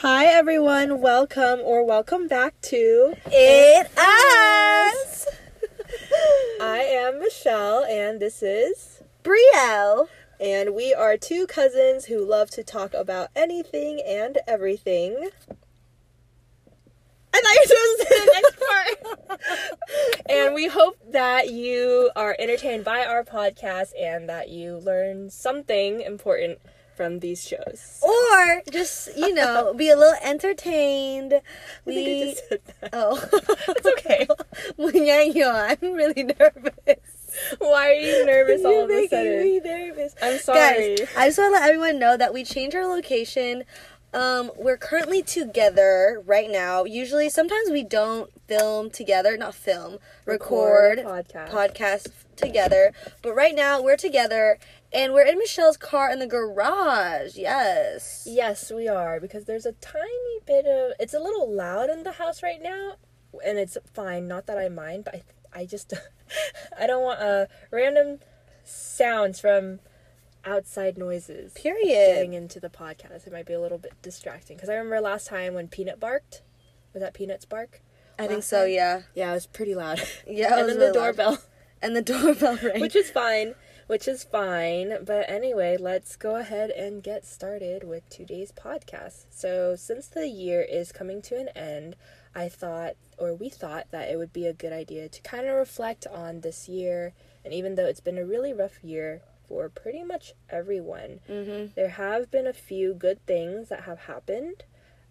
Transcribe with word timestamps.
Hi, 0.00 0.26
everyone. 0.26 1.00
Welcome 1.00 1.60
or 1.64 1.82
welcome 1.82 2.28
back 2.28 2.60
to 2.64 3.14
It 3.32 3.86
Us! 3.96 5.26
I 6.60 6.80
am 6.80 7.18
Michelle, 7.18 7.82
and 7.82 8.20
this 8.20 8.42
is. 8.42 9.00
Brielle. 9.24 10.08
And 10.38 10.74
we 10.74 10.92
are 10.92 11.16
two 11.16 11.46
cousins 11.46 12.04
who 12.04 12.22
love 12.22 12.50
to 12.50 12.62
talk 12.62 12.92
about 12.92 13.30
anything 13.34 14.02
and 14.06 14.36
everything. 14.46 15.30
I 17.32 17.40
thought 17.40 17.54
you 17.54 17.60
were 17.62 17.66
supposed 17.66 17.98
to 17.98 18.06
say 18.06 18.20
the 18.20 18.32
next 18.34 18.58
part. 19.30 20.20
and 20.28 20.54
we 20.54 20.68
hope 20.68 20.98
that 21.10 21.48
you 21.50 22.10
are 22.14 22.36
entertained 22.38 22.84
by 22.84 23.06
our 23.06 23.24
podcast 23.24 23.92
and 23.98 24.28
that 24.28 24.50
you 24.50 24.76
learn 24.76 25.30
something 25.30 26.02
important 26.02 26.58
from 26.96 27.20
these 27.20 27.46
shows. 27.46 28.00
Or 28.02 28.62
just, 28.72 29.16
you 29.16 29.34
know, 29.34 29.74
be 29.74 29.90
a 29.90 29.96
little 29.96 30.18
entertained. 30.22 31.34
I 31.34 31.40
think 31.90 32.08
I 32.08 32.10
We. 32.10 32.30
just 32.32 32.48
said 32.48 32.60
that. 32.80 32.90
Oh. 32.92 33.28
It's 33.68 33.86
okay. 33.86 34.26
well, 34.76 34.92
yeah, 34.94 35.22
yeah, 35.22 35.74
I'm 35.82 35.92
really 35.92 36.22
nervous. 36.24 37.00
Why 37.58 37.90
are 37.90 37.92
you 37.92 38.24
nervous 38.24 38.64
all 38.64 38.72
You're 38.72 38.84
of 38.84 38.90
a 38.90 38.94
making 38.94 39.08
sudden? 39.10 39.40
me 39.42 39.60
nervous. 39.60 40.14
I'm 40.22 40.38
sorry. 40.38 40.96
Guys, 40.96 41.08
I 41.16 41.26
just 41.28 41.38
want 41.38 41.54
to 41.54 41.60
let 41.60 41.68
everyone 41.68 41.98
know 41.98 42.16
that 42.16 42.32
we 42.32 42.44
changed 42.44 42.74
our 42.74 42.86
location. 42.86 43.64
Um, 44.14 44.50
we're 44.56 44.78
currently 44.78 45.20
together 45.22 46.22
right 46.24 46.50
now. 46.50 46.84
Usually, 46.84 47.28
sometimes 47.28 47.70
we 47.70 47.82
don't 47.82 48.30
film 48.48 48.88
together, 48.88 49.36
not 49.36 49.54
film, 49.54 49.98
record, 50.24 50.98
Record 50.98 51.26
podcast. 51.26 51.50
podcast 51.50 52.06
together. 52.36 52.92
But 53.20 53.34
right 53.34 53.54
now, 53.54 53.82
we're 53.82 53.96
together 53.98 54.58
and 54.92 55.12
we're 55.12 55.26
in 55.26 55.38
Michelle's 55.38 55.76
car 55.76 56.10
in 56.10 56.18
the 56.18 56.26
garage. 56.26 57.36
Yes. 57.36 58.24
Yes, 58.26 58.70
we 58.70 58.88
are 58.88 59.20
because 59.20 59.44
there's 59.44 59.66
a 59.66 59.72
tiny 59.72 60.40
bit 60.46 60.66
of 60.66 60.92
it's 61.00 61.14
a 61.14 61.18
little 61.18 61.52
loud 61.52 61.90
in 61.90 62.02
the 62.02 62.12
house 62.12 62.42
right 62.42 62.62
now, 62.62 62.94
and 63.44 63.58
it's 63.58 63.76
fine. 63.92 64.28
Not 64.28 64.46
that 64.46 64.58
I 64.58 64.68
mind, 64.68 65.04
but 65.04 65.14
I 65.16 65.22
I 65.60 65.66
just 65.66 65.92
I 66.78 66.86
don't 66.86 67.02
want 67.02 67.20
uh 67.20 67.46
random 67.70 68.18
sounds 68.64 69.40
from 69.40 69.80
outside 70.44 70.96
noises 70.96 71.52
Period. 71.54 72.14
getting 72.14 72.32
into 72.34 72.60
the 72.60 72.68
podcast. 72.68 73.26
It 73.26 73.32
might 73.32 73.46
be 73.46 73.52
a 73.54 73.60
little 73.60 73.78
bit 73.78 73.92
distracting 74.02 74.56
because 74.56 74.68
I 74.68 74.74
remember 74.74 75.00
last 75.00 75.26
time 75.26 75.54
when 75.54 75.68
Peanut 75.68 75.98
barked. 76.00 76.42
Was 76.92 77.02
that 77.02 77.14
Peanut's 77.14 77.44
bark? 77.44 77.82
I 78.18 78.26
think 78.26 78.42
so. 78.42 78.62
time? 78.62 78.70
Yeah. 78.72 79.02
Yeah, 79.14 79.30
it 79.32 79.34
was 79.34 79.46
pretty 79.46 79.74
loud. 79.74 80.00
Yeah. 80.26 80.54
it 80.56 80.58
and 80.58 80.66
was 80.66 80.66
then 80.68 80.78
the 80.78 80.86
really 80.86 80.98
loud. 80.98 81.16
doorbell. 81.16 81.38
And 81.82 81.94
the 81.96 82.02
doorbell 82.02 82.58
rang. 82.62 82.80
which 82.80 82.96
is 82.96 83.10
fine 83.10 83.54
which 83.86 84.08
is 84.08 84.24
fine 84.24 85.04
but 85.04 85.28
anyway 85.28 85.76
let's 85.78 86.16
go 86.16 86.36
ahead 86.36 86.70
and 86.70 87.02
get 87.02 87.24
started 87.24 87.84
with 87.84 88.08
today's 88.08 88.52
podcast 88.52 89.26
so 89.30 89.76
since 89.76 90.06
the 90.08 90.28
year 90.28 90.60
is 90.60 90.92
coming 90.92 91.22
to 91.22 91.36
an 91.36 91.48
end 91.54 91.94
i 92.34 92.48
thought 92.48 92.94
or 93.18 93.34
we 93.34 93.48
thought 93.48 93.86
that 93.90 94.08
it 94.10 94.16
would 94.16 94.32
be 94.32 94.46
a 94.46 94.52
good 94.52 94.72
idea 94.72 95.08
to 95.08 95.22
kind 95.22 95.46
of 95.46 95.54
reflect 95.54 96.06
on 96.06 96.40
this 96.40 96.68
year 96.68 97.12
and 97.44 97.54
even 97.54 97.74
though 97.74 97.86
it's 97.86 98.00
been 98.00 98.18
a 98.18 98.26
really 98.26 98.52
rough 98.52 98.82
year 98.82 99.22
for 99.48 99.68
pretty 99.68 100.02
much 100.02 100.32
everyone 100.50 101.20
mm-hmm. 101.28 101.66
there 101.76 101.90
have 101.90 102.30
been 102.30 102.46
a 102.46 102.52
few 102.52 102.92
good 102.92 103.24
things 103.26 103.68
that 103.68 103.84
have 103.84 104.00
happened 104.00 104.64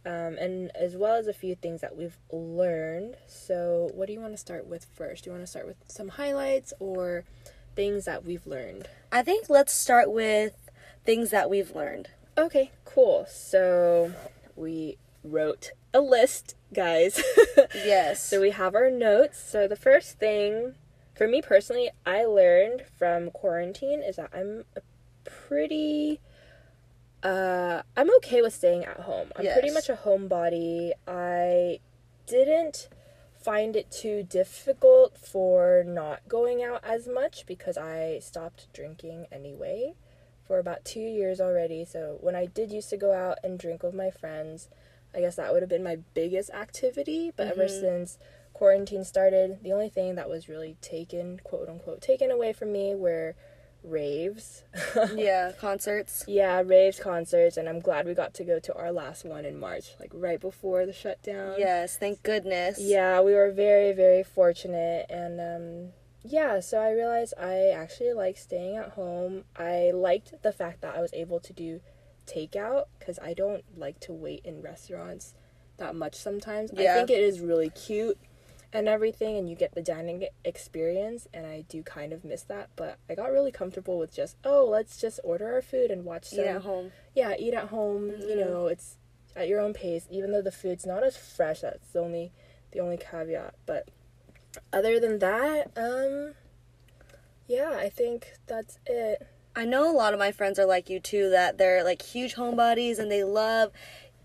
um, 0.06 0.38
and 0.38 0.70
as 0.76 0.96
well 0.96 1.16
as 1.16 1.28
a 1.28 1.34
few 1.34 1.56
things 1.56 1.82
that 1.82 1.96
we've 1.96 2.18
learned. 2.32 3.18
So, 3.28 3.90
what 3.96 4.06
do 4.06 4.14
you 4.14 4.22
want 4.22 4.34
to 4.34 4.38
start 4.38 4.68
with 4.68 4.86
first? 4.94 5.24
Do 5.24 5.30
you 5.30 5.32
want 5.32 5.42
to 5.44 5.50
start 5.50 5.66
with 5.66 5.78
some 5.88 6.10
highlights 6.10 6.74
or 6.80 7.26
things 7.76 8.06
that 8.06 8.26
we've 8.26 8.46
learned? 8.48 8.88
I 9.12 9.22
think 9.24 9.50
let's 9.50 9.74
start 9.74 10.12
with 10.12 10.70
things 11.04 11.30
that 11.32 11.50
we've 11.50 11.76
learned. 11.76 12.10
Okay, 12.38 12.72
cool. 12.84 13.26
So, 13.30 14.14
we 14.56 14.98
wrote 15.24 15.72
a 15.94 16.02
list, 16.02 16.56
guys. 16.74 17.22
Yes. 17.74 18.22
so, 18.24 18.42
we 18.42 18.52
have 18.52 18.76
our 18.76 18.90
notes. 18.90 19.40
So, 19.40 19.68
the 19.68 19.76
first 19.76 20.20
thing 20.20 20.76
for 21.16 21.28
me 21.28 21.42
personally, 21.42 21.90
I 22.06 22.26
learned 22.26 22.84
from 22.98 23.32
quarantine 23.32 24.04
is 24.04 24.18
that 24.18 24.30
I'm 24.34 24.66
a 24.76 24.82
pretty 25.24 26.20
uh 27.24 27.82
I'm 27.98 28.14
okay 28.18 28.42
with 28.42 28.54
staying 28.54 28.86
at 28.86 29.00
home. 29.00 29.32
I'm 29.36 29.46
pretty 29.46 29.72
much 29.72 29.90
a 29.90 29.96
homebody. 29.96 30.92
I 31.08 31.80
didn't 32.28 32.90
find 33.46 33.76
it 33.76 33.92
too 33.92 34.24
difficult 34.24 35.16
for 35.20 35.84
not 35.86 36.28
going 36.28 36.64
out 36.64 36.84
as 36.84 37.08
much 37.08 37.46
because 37.46 37.78
I 37.78 38.18
stopped 38.20 38.74
drinking 38.74 39.28
anyway 39.32 39.94
for 40.48 40.58
about 40.58 40.84
2 40.84 41.00
years 41.00 41.40
already. 41.40 41.86
So 41.86 42.18
when 42.22 42.36
I 42.36 42.48
did 42.48 42.72
used 42.72 42.90
to 42.90 42.98
go 42.98 43.14
out 43.14 43.38
and 43.44 43.60
drink 43.60 43.84
with 43.84 43.94
my 43.94 44.10
friends, 44.10 44.68
I 45.14 45.20
guess 45.20 45.36
that 45.36 45.54
would 45.54 45.62
have 45.62 45.70
been 45.70 45.84
my 45.84 45.98
biggest 46.16 46.50
activity, 46.50 47.32
but 47.36 47.48
ever 47.48 47.66
Mhm. 47.66 47.80
since 47.80 48.18
quarantine 48.54 49.04
started, 49.04 49.62
the 49.62 49.74
only 49.74 49.90
thing 49.90 50.16
that 50.16 50.30
was 50.30 50.50
really 50.50 50.76
taken, 50.82 51.40
quote 51.44 51.70
unquote, 51.70 52.02
taken 52.02 52.32
away 52.32 52.52
from 52.52 52.72
me 52.72 52.96
were 52.96 53.36
raves. 53.86 54.64
yeah, 55.16 55.52
concerts. 55.60 56.24
Yeah, 56.28 56.62
raves, 56.66 57.00
concerts, 57.00 57.58
and 57.58 57.70
I'm 57.70 57.80
glad 57.80 58.06
we 58.06 58.14
got 58.14 58.34
to 58.36 58.44
go 58.44 58.60
to 58.60 58.74
our 58.76 58.92
last 58.92 59.26
one 59.26 59.46
in 59.46 59.60
March, 59.60 59.92
like 60.00 60.12
right 60.14 60.40
before 60.40 60.86
the 60.86 60.94
shutdown. 60.94 61.56
Yes, 61.58 61.98
thank 61.98 62.24
goodness. 62.24 62.80
Yeah, 62.80 63.22
we 63.22 63.34
were 63.34 63.52
very, 63.52 63.94
very 63.94 64.24
fortunate, 64.24 65.06
and 65.10 65.40
um, 65.40 65.94
yeah, 66.24 66.60
so 66.60 66.80
I 66.80 66.92
realized 66.92 67.34
I 67.40 67.70
actually 67.70 68.14
like 68.14 68.38
staying 68.38 68.78
at 68.78 68.92
home. 68.92 69.44
I 69.56 69.92
liked 69.94 70.42
the 70.42 70.52
fact 70.52 70.82
that 70.82 70.96
I 70.96 71.02
was 71.02 71.14
able 71.14 71.40
to 71.40 71.54
do 71.54 71.82
takeout 72.26 72.86
because 72.98 73.20
I 73.20 73.34
don't 73.34 73.64
like 73.78 74.00
to 74.02 74.14
wait 74.14 74.42
in 74.44 74.62
restaurants 74.62 75.36
that 75.78 75.96
much 75.96 76.16
sometimes. 76.16 76.72
I 76.72 76.86
think 76.86 77.10
it 77.10 77.22
is 77.22 77.40
really 77.40 77.70
cute 77.70 78.18
and 78.76 78.88
everything, 78.90 79.38
and 79.38 79.50
you 79.50 79.56
get 79.56 79.74
the 79.74 79.82
dining 79.82 80.28
experience, 80.44 81.28
and 81.34 81.46
I 81.46 81.62
do 81.70 81.82
kind 81.82 82.12
of 82.14 82.24
miss 82.26 82.44
that. 82.44 82.70
But 82.76 82.98
I 83.10 83.16
got 83.16 83.32
really 83.32 83.52
comfortable 83.52 83.98
with 83.98 84.14
just, 84.14 84.36
oh, 84.44 84.66
let's 84.66 85.00
just 85.00 85.20
order 85.24 85.54
our 85.54 85.62
food 85.62 85.92
and 85.92 86.04
watch 86.04 86.34
Eat 86.34 86.40
at 86.42 86.62
home. 86.64 86.92
yeah, 87.14 87.34
eat 87.40 87.54
at 87.54 87.70
home. 87.70 88.10
You 88.10 88.36
Mhm. 88.36 88.38
know, 88.38 88.68
it's 88.68 88.98
at 89.36 89.48
your 89.48 89.60
own 89.62 89.74
pace. 89.74 90.08
Even 90.10 90.32
though 90.32 90.42
the 90.42 90.52
food's 90.52 90.86
not 90.86 91.04
as 91.04 91.16
fresh, 91.16 91.62
that's 91.62 91.90
the 91.92 92.00
only 92.00 92.32
the 92.72 92.80
only 92.82 92.98
caveat. 92.98 93.56
But 93.66 93.88
other 94.74 95.00
than 95.00 95.20
that, 95.20 95.72
um, 95.78 96.36
yeah, 97.48 97.72
I 97.78 97.90
think 97.90 98.34
that's 98.48 98.80
it. 98.86 99.26
I 99.56 99.64
know 99.64 99.90
a 99.90 99.96
lot 99.96 100.12
of 100.14 100.20
my 100.20 100.34
friends 100.34 100.60
are 100.60 100.66
like 100.66 100.90
you 100.90 101.00
too, 101.00 101.30
that 101.30 101.58
they're 101.58 101.84
like 101.84 102.02
huge 102.02 102.36
homebodies 102.36 103.00
and 103.00 103.10
they 103.10 103.24
love 103.24 103.72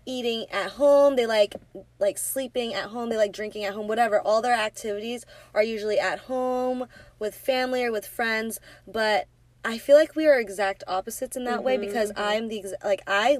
eating 0.05 0.45
at 0.51 0.71
home. 0.71 1.15
They 1.15 1.25
like 1.25 1.55
like 1.99 2.17
sleeping 2.17 2.73
at 2.73 2.89
home. 2.89 3.09
They 3.09 3.17
like 3.17 3.31
drinking 3.33 3.63
at 3.65 3.73
home. 3.73 3.87
Whatever. 3.87 4.19
All 4.19 4.41
their 4.41 4.53
activities 4.55 5.25
are 5.53 5.63
usually 5.63 5.99
at 5.99 6.19
home 6.19 6.87
with 7.19 7.35
family 7.35 7.83
or 7.83 7.91
with 7.91 8.05
friends. 8.05 8.59
But 8.87 9.27
I 9.63 9.77
feel 9.77 9.95
like 9.95 10.15
we 10.15 10.27
are 10.27 10.39
exact 10.39 10.83
opposites 10.87 11.37
in 11.37 11.43
that 11.45 11.63
way 11.63 11.77
Mhm, 11.77 11.81
because 11.81 12.11
mhm. 12.11 12.19
I'm 12.19 12.47
the 12.47 12.59
ex- 12.59 12.73
like 12.83 13.01
I 13.07 13.37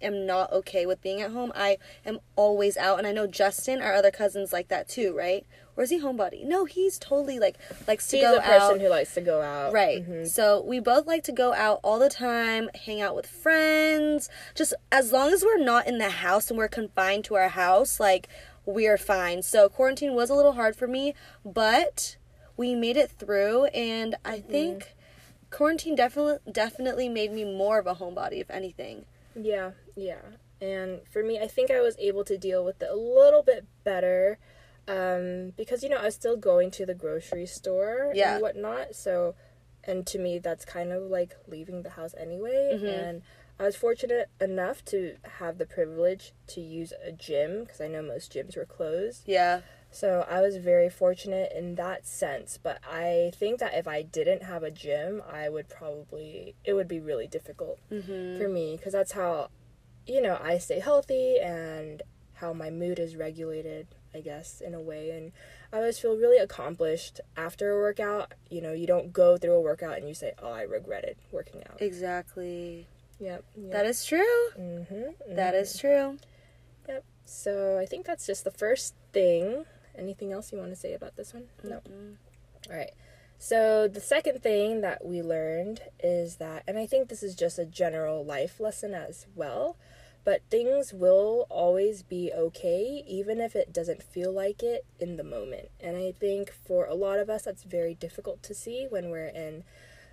am 0.00 0.26
not 0.26 0.52
okay 0.52 0.86
with 0.86 1.00
being 1.02 1.20
at 1.20 1.30
home. 1.32 1.50
I 1.54 1.78
am 2.04 2.20
always 2.36 2.76
out, 2.76 2.98
and 2.98 3.06
I 3.06 3.12
know 3.12 3.26
Justin, 3.26 3.80
our 3.80 3.92
other 3.92 4.10
cousins, 4.10 4.52
like 4.52 4.68
that 4.68 4.88
too, 4.88 5.16
right? 5.16 5.46
Or 5.76 5.82
is 5.84 5.90
he 5.90 6.00
homebody? 6.00 6.44
No, 6.44 6.64
he's 6.66 6.98
totally 6.98 7.38
like 7.38 7.56
likes 7.88 8.06
to 8.08 8.16
He's 8.16 8.24
go 8.24 8.36
a 8.36 8.40
person 8.40 8.80
who 8.80 8.88
likes 8.88 9.12
to 9.14 9.20
go 9.20 9.42
out. 9.42 9.72
Right. 9.72 10.08
Mhm. 10.08 10.26
So 10.28 10.62
we 10.62 10.78
both 10.80 11.06
like 11.06 11.24
to 11.24 11.32
go 11.32 11.52
out 11.52 11.80
all 11.82 11.98
the 11.98 12.08
time, 12.08 12.70
hang 12.86 13.00
out 13.00 13.16
with 13.16 13.26
friends. 13.26 14.28
Just 14.54 14.74
as 14.92 15.12
long 15.12 15.32
as 15.32 15.42
we're 15.44 15.58
not 15.62 15.86
in 15.86 15.98
the 15.98 16.10
house 16.10 16.48
and 16.48 16.56
we're 16.58 16.68
confined 16.68 17.24
to 17.26 17.34
our 17.34 17.48
house, 17.48 17.98
like 17.98 18.28
we're 18.66 18.96
fine. 18.98 19.42
So 19.42 19.68
quarantine 19.68 20.14
was 20.14 20.30
a 20.30 20.34
little 20.34 20.52
hard 20.52 20.76
for 20.76 20.86
me, 20.86 21.14
but 21.44 22.16
we 22.56 22.74
made 22.74 22.96
it 22.96 23.10
through 23.10 23.64
and 23.66 24.14
I 24.24 24.38
Mm-hmm. 24.38 24.50
think 24.50 24.94
quarantine 25.50 25.94
definitely 25.96 26.38
definitely 26.52 27.08
made 27.08 27.32
me 27.32 27.44
more 27.44 27.78
of 27.78 27.86
a 27.86 27.94
homebody 27.96 28.40
if 28.40 28.50
anything. 28.50 29.04
Yeah, 29.34 29.72
yeah. 29.96 30.20
And 30.60 31.00
for 31.12 31.22
me, 31.22 31.38
I 31.40 31.46
think 31.48 31.70
I 31.70 31.80
was 31.80 31.96
able 31.98 32.24
to 32.24 32.38
deal 32.38 32.64
with 32.64 32.80
it 32.80 32.88
a 32.90 32.94
little 32.96 33.42
bit 33.42 33.66
better 33.82 34.38
um, 34.88 35.52
because, 35.56 35.82
you 35.82 35.88
know, 35.88 35.96
I 35.98 36.04
was 36.04 36.14
still 36.14 36.36
going 36.36 36.70
to 36.72 36.86
the 36.86 36.94
grocery 36.94 37.46
store 37.46 38.12
Yeah. 38.14 38.34
and 38.34 38.42
whatnot. 38.42 38.94
So, 38.94 39.34
and 39.84 40.06
to 40.08 40.18
me, 40.18 40.38
that's 40.38 40.64
kind 40.64 40.92
of 40.92 41.02
like 41.04 41.36
leaving 41.46 41.82
the 41.82 41.90
house 41.90 42.14
anyway. 42.18 42.78
Mhm. 42.80 42.88
And 42.88 43.22
I 43.58 43.64
was 43.64 43.76
fortunate 43.76 44.28
enough 44.40 44.84
to 44.86 45.16
have 45.38 45.58
the 45.58 45.66
privilege 45.66 46.32
to 46.48 46.60
use 46.60 46.92
a 47.04 47.12
gym 47.12 47.64
because 47.64 47.80
I 47.80 47.88
know 47.88 48.02
most 48.02 48.32
gyms 48.32 48.56
were 48.56 48.64
closed. 48.64 49.22
Yeah. 49.26 49.60
So 49.90 50.26
I 50.28 50.40
was 50.40 50.56
very 50.56 50.90
fortunate 50.90 51.52
in 51.54 51.76
that 51.76 52.04
sense, 52.04 52.58
but 52.60 52.80
I 52.82 53.30
think 53.36 53.60
that 53.60 53.74
if 53.74 53.86
I 53.86 54.02
didn't 54.02 54.42
have 54.42 54.64
a 54.64 54.70
gym, 54.72 55.22
I 55.30 55.48
would 55.48 55.68
probably 55.68 56.56
it 56.64 56.72
would 56.74 56.88
be 56.88 56.98
really 56.98 57.28
difficult 57.28 57.78
Mhm. 57.92 58.36
for 58.36 58.48
me 58.48 58.76
because 58.76 58.92
that's 58.92 59.12
how 59.12 59.50
you 60.04 60.20
know 60.20 60.36
I 60.42 60.58
stay 60.58 60.80
healthy 60.80 61.38
and 61.38 62.02
how 62.34 62.52
my 62.52 62.70
mood 62.70 62.98
is 62.98 63.14
regulated, 63.14 63.86
I 64.14 64.20
guess, 64.20 64.60
in 64.60 64.74
a 64.74 64.80
way. 64.80 65.10
And 65.10 65.32
I 65.72 65.78
always 65.78 65.98
feel 65.98 66.16
really 66.16 66.38
accomplished 66.38 67.20
after 67.36 67.70
a 67.72 67.76
workout. 67.76 68.34
You 68.50 68.60
know, 68.60 68.72
you 68.72 68.86
don't 68.86 69.12
go 69.12 69.36
through 69.36 69.54
a 69.54 69.60
workout 69.60 69.98
and 69.98 70.08
you 70.08 70.14
say, 70.14 70.32
"Oh, 70.42 70.52
I 70.52 70.62
regretted 70.62 71.16
working 71.32 71.62
out." 71.68 71.82
Exactly. 71.82 72.86
Yep. 73.20 73.44
yep. 73.56 73.72
That 73.72 73.86
is 73.86 74.04
true. 74.04 74.48
Mm-hmm, 74.58 75.34
That 75.36 75.54
is 75.54 75.78
true. 75.78 76.18
Yep. 76.88 77.04
So 77.24 77.78
I 77.78 77.86
think 77.86 78.06
that's 78.06 78.26
just 78.26 78.44
the 78.44 78.50
first 78.50 78.94
thing. 79.12 79.64
Anything 79.96 80.32
else 80.32 80.52
you 80.52 80.58
want 80.58 80.70
to 80.70 80.76
say 80.76 80.92
about 80.94 81.16
this 81.16 81.32
one? 81.32 81.44
No. 81.62 81.80
All 82.70 82.76
right. 82.76 82.90
So 83.38 83.88
the 83.88 84.00
second 84.00 84.42
thing 84.42 84.80
that 84.80 85.04
we 85.04 85.22
learned 85.22 85.80
is 86.02 86.36
that, 86.36 86.64
and 86.66 86.78
I 86.78 86.86
think 86.86 87.08
this 87.08 87.22
is 87.22 87.34
just 87.34 87.58
a 87.58 87.64
general 87.64 88.24
life 88.24 88.58
lesson 88.58 88.94
as 88.94 89.26
well, 89.34 89.76
but 90.24 90.42
things 90.50 90.92
will 90.92 91.46
always 91.50 92.02
be 92.02 92.32
okay, 92.34 93.04
even 93.06 93.40
if 93.40 93.54
it 93.54 93.72
doesn't 93.72 94.02
feel 94.02 94.32
like 94.32 94.62
it 94.62 94.84
in 94.98 95.16
the 95.16 95.24
moment. 95.24 95.68
And 95.80 95.96
I 95.96 96.12
think 96.12 96.50
for 96.50 96.86
a 96.86 96.94
lot 96.94 97.18
of 97.18 97.28
us, 97.28 97.42
that's 97.42 97.62
very 97.62 97.94
difficult 97.94 98.42
to 98.44 98.54
see 98.54 98.86
when 98.88 99.10
we're 99.10 99.26
in 99.26 99.64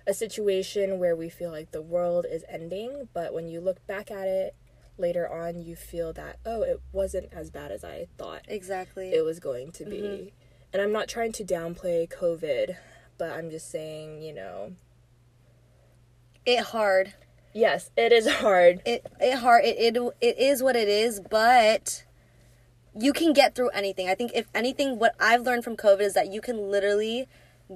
a 0.06 0.12
situation 0.12 0.98
where 0.98 1.16
we 1.16 1.28
feel 1.28 1.50
like 1.50 1.70
the 1.70 1.82
world 1.82 2.26
is 2.30 2.44
ending, 2.48 3.08
but 3.14 3.32
when 3.32 3.48
you 3.48 3.60
look 3.60 3.86
back 3.86 4.10
at 4.10 4.26
it 4.26 4.54
later 4.98 5.28
on, 5.28 5.62
you 5.62 5.76
feel 5.76 6.12
that, 6.12 6.38
oh, 6.44 6.62
it 6.62 6.80
wasn't 6.92 7.32
as 7.32 7.50
bad 7.50 7.70
as 7.70 7.84
I 7.84 8.08
thought 8.18 8.42
Exactly. 8.48 9.12
it 9.12 9.24
was 9.24 9.40
going 9.40 9.72
to 9.72 9.84
be. 9.84 10.00
Mm-hmm. 10.00 10.28
And 10.72 10.82
I'm 10.82 10.92
not 10.92 11.08
trying 11.08 11.32
to 11.32 11.44
downplay 11.44 12.10
COVID, 12.10 12.76
but 13.18 13.30
I'm 13.32 13.50
just 13.50 13.70
saying, 13.70 14.22
you 14.22 14.34
know, 14.34 14.72
it 16.44 16.60
hard. 16.60 17.14
Yes, 17.52 17.90
it 17.96 18.12
is 18.12 18.28
hard. 18.28 18.82
It 18.84 19.06
it 19.20 19.38
hard. 19.38 19.64
It, 19.64 19.96
it 19.96 20.14
it 20.20 20.38
is 20.38 20.62
what 20.62 20.76
it 20.76 20.88
is, 20.88 21.20
but 21.20 22.04
you 22.98 23.12
can 23.12 23.32
get 23.32 23.54
through 23.54 23.70
anything. 23.70 24.08
I 24.08 24.14
think 24.14 24.32
if 24.34 24.46
anything, 24.54 24.98
what 24.98 25.14
I've 25.18 25.42
learned 25.42 25.64
from 25.64 25.76
COVID 25.76 26.00
is 26.00 26.14
that 26.14 26.32
you 26.32 26.40
can 26.40 26.70
literally 26.70 27.28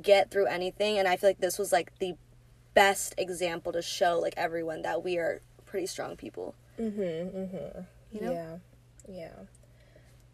get 0.03 0.31
through 0.31 0.47
anything, 0.47 0.99
and 0.99 1.09
I 1.09 1.17
feel 1.17 1.31
like 1.31 1.41
this 1.41 1.59
was 1.59 1.73
like 1.73 1.99
the 1.99 2.15
best 2.75 3.15
example 3.17 3.73
to 3.73 3.81
show 3.81 4.19
like 4.19 4.35
everyone 4.37 4.83
that 4.83 5.03
we 5.03 5.17
are 5.17 5.41
pretty 5.65 5.87
strong 5.87 6.17
people. 6.17 6.55
Mm-hmm, 6.79 7.01
mm-hmm. 7.01 7.81
You 8.13 8.21
know? 8.21 8.33
Yeah, 8.33 8.57
yeah. 9.09 9.33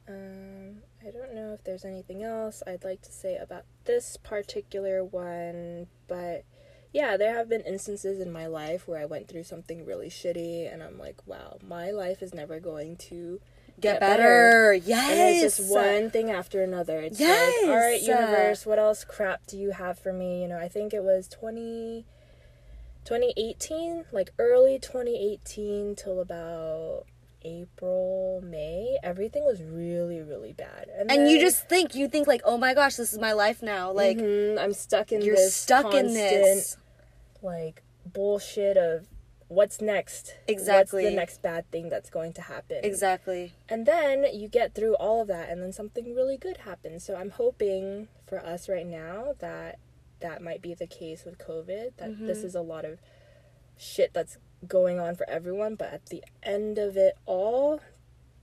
Um, 0.08 0.82
I 1.06 1.10
don't 1.10 1.34
know 1.34 1.52
if 1.52 1.62
there's 1.62 1.84
anything 1.84 2.24
else 2.24 2.62
I'd 2.66 2.84
like 2.84 3.02
to 3.02 3.12
say 3.12 3.36
about 3.36 3.64
this 3.84 4.16
particular 4.16 5.04
one, 5.04 5.86
but 6.08 6.44
yeah, 6.92 7.16
there 7.16 7.34
have 7.34 7.48
been 7.48 7.62
instances 7.62 8.20
in 8.20 8.30
my 8.32 8.46
life 8.46 8.86
where 8.86 9.00
I 9.00 9.04
went 9.06 9.28
through 9.28 9.44
something 9.44 9.84
really 9.84 10.08
shitty, 10.08 10.72
and 10.72 10.82
I'm 10.82 10.98
like, 10.98 11.16
wow, 11.26 11.58
my 11.66 11.90
life 11.90 12.22
is 12.22 12.32
never 12.34 12.60
going 12.60 12.96
to 13.08 13.40
Get, 13.80 13.94
Get 13.94 14.00
better. 14.00 14.72
And 14.72 14.84
Yes. 14.84 15.42
it's 15.42 15.56
just 15.56 15.70
one 15.72 16.10
thing 16.10 16.30
after 16.30 16.62
another. 16.62 17.00
It's 17.00 17.18
like, 17.18 17.30
all 17.64 17.74
right, 17.76 18.00
universe, 18.02 18.66
what 18.66 18.78
else 18.78 19.02
crap 19.02 19.46
do 19.46 19.56
you 19.56 19.70
have 19.70 19.98
for 19.98 20.12
me? 20.12 20.42
You 20.42 20.48
know, 20.48 20.58
I 20.58 20.68
think 20.68 20.92
it 20.92 21.02
was 21.02 21.26
20, 21.28 22.04
2018, 23.04 24.04
like 24.12 24.32
early 24.38 24.78
2018 24.78 25.96
till 25.96 26.20
about 26.20 27.04
April, 27.44 28.40
May. 28.44 28.98
Everything 29.02 29.44
was 29.44 29.60
really, 29.62 30.20
really 30.20 30.52
bad. 30.52 30.88
And 31.08 31.10
you 31.28 31.38
then- 31.38 31.40
just 31.40 31.68
think 31.68 31.94
you 31.94 32.06
think 32.08 32.28
like, 32.28 32.42
oh 32.44 32.56
my 32.58 32.74
gosh, 32.74 32.96
this 32.96 33.12
is 33.12 33.18
my 33.18 33.32
life 33.32 33.62
now. 33.62 33.90
Like 33.90 34.18
Mhm, 34.18 34.58
I'm 34.58 34.72
stuck 34.74 35.10
in 35.12 35.18
this. 35.20 35.26
you're 35.26 35.36
this 35.36 35.54
stuck 35.54 35.92
in 35.94 36.12
this. 36.12 36.76
Like 37.42 37.82
bullshit 38.06 38.76
of 38.76 39.06
what's 39.48 39.80
next. 39.80 40.34
Exactly. 40.48 41.04
What's 41.04 41.12
the 41.12 41.16
next 41.16 41.42
bad 41.42 41.70
thing 41.70 41.88
that's 41.88 42.08
going 42.10 42.32
to 42.34 42.42
happen? 42.42 42.78
Exactly. 42.82 43.52
And 43.68 43.86
then 43.86 44.24
you 44.32 44.48
get 44.48 44.74
through 44.74 44.94
all 44.94 45.20
of 45.22 45.28
that, 45.28 45.50
and 45.50 45.62
then 45.62 45.72
something 45.72 46.14
really 46.14 46.36
good 46.36 46.58
happens. 46.58 47.04
So 47.04 47.16
I'm 47.16 47.30
hoping 47.30 48.08
for 48.26 48.44
us 48.44 48.68
right 48.68 48.86
now 48.86 49.34
that 49.40 49.78
that 50.20 50.42
might 50.42 50.62
be 50.62 50.72
the 50.74 50.86
case 50.86 51.24
with 51.24 51.38
COVID, 51.38 51.96
that 51.98 52.10
Mm-hmm. 52.10 52.26
this 52.26 52.44
is 52.44 52.54
a 52.54 52.60
lot 52.62 52.84
of 52.84 53.00
shit 53.76 54.14
that's 54.14 54.38
going 54.66 55.00
on 55.00 55.16
for 55.16 55.28
everyone, 55.28 55.74
but 55.74 55.92
at 55.92 56.06
the 56.06 56.22
end 56.42 56.78
of 56.78 56.96
it 56.96 57.14
all, 57.26 57.80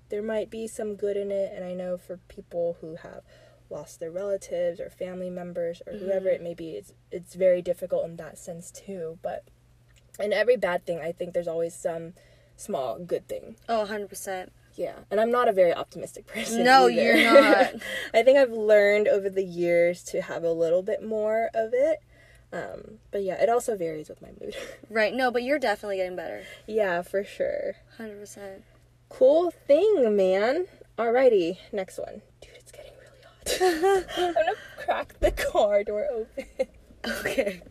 there 0.09 0.21
might 0.21 0.49
be 0.49 0.67
some 0.67 0.95
good 0.95 1.15
in 1.15 1.31
it. 1.31 1.51
And 1.55 1.63
I 1.63 1.73
know 1.73 1.97
for 1.97 2.17
people 2.27 2.77
who 2.81 2.97
have 2.97 3.21
lost 3.69 3.99
their 3.99 4.11
relatives 4.11 4.79
or 4.79 4.89
family 4.89 5.29
members 5.29 5.81
or 5.85 5.93
whoever 5.93 6.27
Mm-hmm. 6.27 6.35
it 6.35 6.41
may 6.43 6.53
be, 6.53 6.71
it's, 6.71 6.93
it's 7.11 7.35
very 7.35 7.61
difficult 7.61 8.05
in 8.05 8.15
that 8.17 8.37
sense 8.37 8.71
too. 8.71 9.19
But 9.21 9.45
in 10.19 10.33
every 10.33 10.57
bad 10.57 10.85
thing, 10.85 10.99
I 10.99 11.11
think 11.11 11.33
there's 11.33 11.47
always 11.47 11.73
some 11.73 12.13
small 12.57 12.99
good 12.99 13.27
thing. 13.27 13.55
Oh, 13.69 13.85
100%. 13.89 14.49
Yeah, 14.75 14.95
and 15.11 15.19
I'm 15.19 15.31
not 15.31 15.47
a 15.49 15.53
very 15.53 15.73
optimistic 15.73 16.25
person. 16.33 16.63
No, 16.63 16.87
either. 16.89 17.01
you're 17.17 17.33
not. 17.41 17.73
I 18.13 18.23
think 18.23 18.37
I've 18.37 18.51
learned 18.51 19.07
over 19.07 19.29
the 19.29 19.43
years 19.43 20.03
to 20.05 20.21
have 20.21 20.43
a 20.43 20.51
little 20.51 20.81
bit 20.83 21.03
more 21.05 21.49
of 21.53 21.71
it. 21.73 21.99
Um, 22.51 22.97
but 23.11 23.21
yeah, 23.23 23.35
it 23.41 23.47
also 23.49 23.75
varies 23.77 24.09
with 24.09 24.21
my 24.21 24.29
mood. 24.41 24.55
Right. 24.89 25.13
No, 25.13 25.29
but 25.31 25.43
you're 25.43 25.59
definitely 25.59 25.97
getting 25.97 26.15
better. 26.15 26.43
yeah, 26.65 27.01
for 27.03 27.23
sure. 27.23 27.75
100%. 27.99 28.61
Cool 29.09 29.51
thing, 29.51 30.15
man. 30.15 30.65
Alrighty, 30.97 31.57
next 31.71 31.97
one. 31.99 32.21
Dude, 32.41 32.51
it's 32.55 32.71
getting 32.71 32.91
really 32.99 33.21
hot. 33.23 33.38
I'm 33.61 34.33
gonna 34.33 34.55
crack 34.77 35.19
the 35.19 35.31
car 35.31 35.83
door 35.83 36.07
open. 36.11 36.45
Okay. 37.05 37.61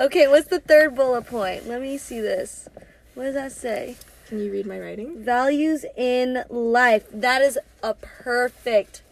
Okay, 0.00 0.26
what's 0.26 0.48
the 0.48 0.60
third 0.60 0.94
bullet 0.94 1.26
point? 1.26 1.68
Let 1.68 1.80
me 1.80 1.96
see 1.96 2.20
this. 2.20 2.68
What 3.14 3.24
does 3.24 3.34
that 3.34 3.52
say? 3.52 3.96
Can 4.26 4.40
you 4.40 4.50
read 4.50 4.66
my 4.66 4.80
writing? 4.80 5.22
Values 5.22 5.84
in 5.96 6.44
life. 6.48 7.06
That 7.12 7.42
is 7.42 7.58
a 7.82 7.94
perfect, 7.94 9.02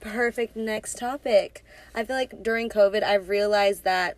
perfect 0.00 0.56
next 0.56 0.96
topic. 0.96 1.64
I 1.94 2.04
feel 2.04 2.16
like 2.16 2.42
during 2.42 2.68
COVID, 2.68 3.02
I've 3.02 3.28
realized 3.28 3.84
that 3.84 4.16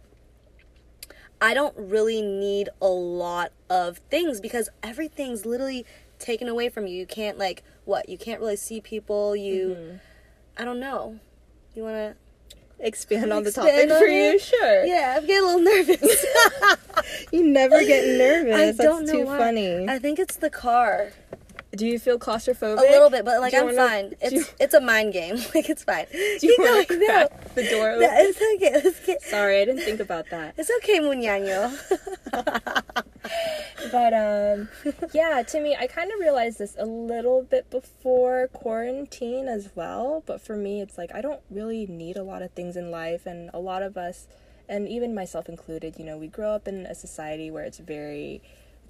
I 1.41 1.55
don't 1.55 1.75
really 1.77 2.23
need 2.23 2.69
a 2.81 2.87
lot 2.87 3.51
of 3.69 3.99
things 4.11 4.41
because 4.41 4.69
everything's 4.83 5.45
literally 5.45 5.85
taken 6.21 6.49
away 6.49 6.69
from 6.69 6.87
you. 6.87 6.97
You 6.97 7.07
can't, 7.07 7.39
like, 7.39 7.65
what? 7.85 8.09
You 8.09 8.17
can't 8.17 8.41
really 8.41 8.55
see 8.55 8.81
people. 8.81 9.35
You, 9.35 9.69
mm-hmm. 9.69 9.97
I 10.57 10.65
don't 10.65 10.79
know. 10.79 11.19
You 11.75 11.83
want 11.85 11.95
to. 11.97 12.15
Expand 12.85 13.33
on 13.33 13.45
the 13.45 13.51
Expand 13.51 13.69
topic 13.69 13.91
on 13.93 13.99
for 14.01 14.07
it? 14.07 14.33
you, 14.33 14.39
sure. 14.41 14.85
Yeah, 14.85 15.15
I'm 15.17 15.25
getting 15.25 15.45
a 15.45 15.57
little 15.57 15.61
nervous. 15.61 16.25
You 17.33 17.47
never 17.47 17.83
get 17.85 18.05
nervous. 18.19 18.79
I 18.79 18.83
don't 18.85 19.07
know 19.07 19.13
too 19.13 19.25
why. 19.27 19.39
funny. 19.39 19.89
I 19.89 19.99
think 19.99 20.19
it's 20.19 20.37
the 20.37 20.51
car. 20.51 21.11
Do 21.75 21.87
you 21.87 21.99
feel 21.99 22.19
claustrophobic? 22.19 22.79
A 22.79 22.83
little 22.93 23.09
bit, 23.09 23.25
but 23.25 23.41
like 23.41 23.55
I'm 23.55 23.65
wanna- 23.65 23.77
fine. 23.77 24.15
It's 24.21 24.33
you- 24.33 24.45
it's 24.61 24.75
a 24.75 24.81
mind 24.81 25.13
game. 25.15 25.37
Like 25.55 25.71
it's 25.71 25.85
fine. 25.85 26.07
Do 26.13 26.47
you 26.47 26.57
want 26.59 26.87
to 26.89 26.95
going. 26.99 27.09
No. 27.09 27.29
crack 27.29 27.55
the 27.55 27.69
door 27.71 27.97
No, 27.99 28.09
it's 28.13 28.39
okay. 28.57 28.81
Let's 28.85 29.07
get. 29.07 29.23
Sorry, 29.23 29.61
I 29.61 29.65
didn't 29.65 29.81
think 29.83 30.01
about 30.01 30.29
that. 30.31 30.55
It's 30.59 30.71
okay, 30.79 31.01
Muñaño. 31.01 31.73
But 33.91 34.13
um 34.15 34.69
yeah, 35.13 35.43
to 35.43 35.61
me 35.61 35.77
I 35.79 35.87
kind 35.87 36.13
of 36.13 36.19
realized 36.21 36.59
this 36.59 36.75
a 36.79 36.85
little 36.87 37.43
bit 37.43 37.71
before 37.71 38.49
quarantine 38.53 39.49
as 39.49 39.71
well, 39.75 40.23
but 40.27 40.41
for 40.41 40.57
me 40.57 40.81
it's 40.81 40.97
like 40.99 41.11
I 41.15 41.21
don't 41.21 41.41
really 41.51 41.87
need 41.87 42.17
a 42.17 42.23
lot 42.23 42.43
of 42.43 42.51
things 42.53 42.77
in 42.77 42.91
life 42.91 43.27
and 43.27 43.51
a 43.55 43.59
lot 43.59 43.83
of 43.83 43.97
us 43.97 44.27
and 44.69 44.89
even 44.89 45.15
myself 45.15 45.49
included, 45.49 45.99
you 45.99 46.05
know, 46.05 46.17
we 46.17 46.29
grow 46.29 46.53
up 46.53 46.69
in 46.69 46.87
a 46.87 46.95
society 46.95 47.51
where 47.51 47.65
it's 47.65 47.79
very 47.79 48.41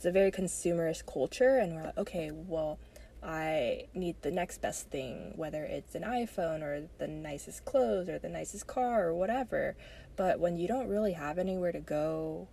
it's 0.02 0.06
a 0.09 0.11
very 0.11 0.32
consumerist 0.32 1.06
culture 1.06 1.59
and 1.59 1.76
we're 1.76 1.85
like, 1.85 1.97
okay, 1.97 2.32
well, 2.32 2.76
I 3.23 3.85
need 3.94 4.16
the 4.23 4.32
next 4.32 4.61
best 4.61 4.90
thing, 4.90 5.35
whether 5.37 5.62
it's 5.62 5.94
an 5.94 6.02
iPhone 6.02 6.61
or 6.61 6.88
the 6.99 7.06
nicest 7.06 7.64
clothes 7.64 8.09
or 8.09 8.18
the 8.18 8.28
nicest 8.28 8.66
car 8.66 9.06
or 9.06 9.14
whatever. 9.14 9.76
But 10.16 10.40
when 10.40 10.56
you 10.56 10.66
don't 10.66 10.88
really 10.88 11.12
have 11.12 11.38
anywhere 11.38 11.71
to 11.71 11.78
go, 11.78 12.49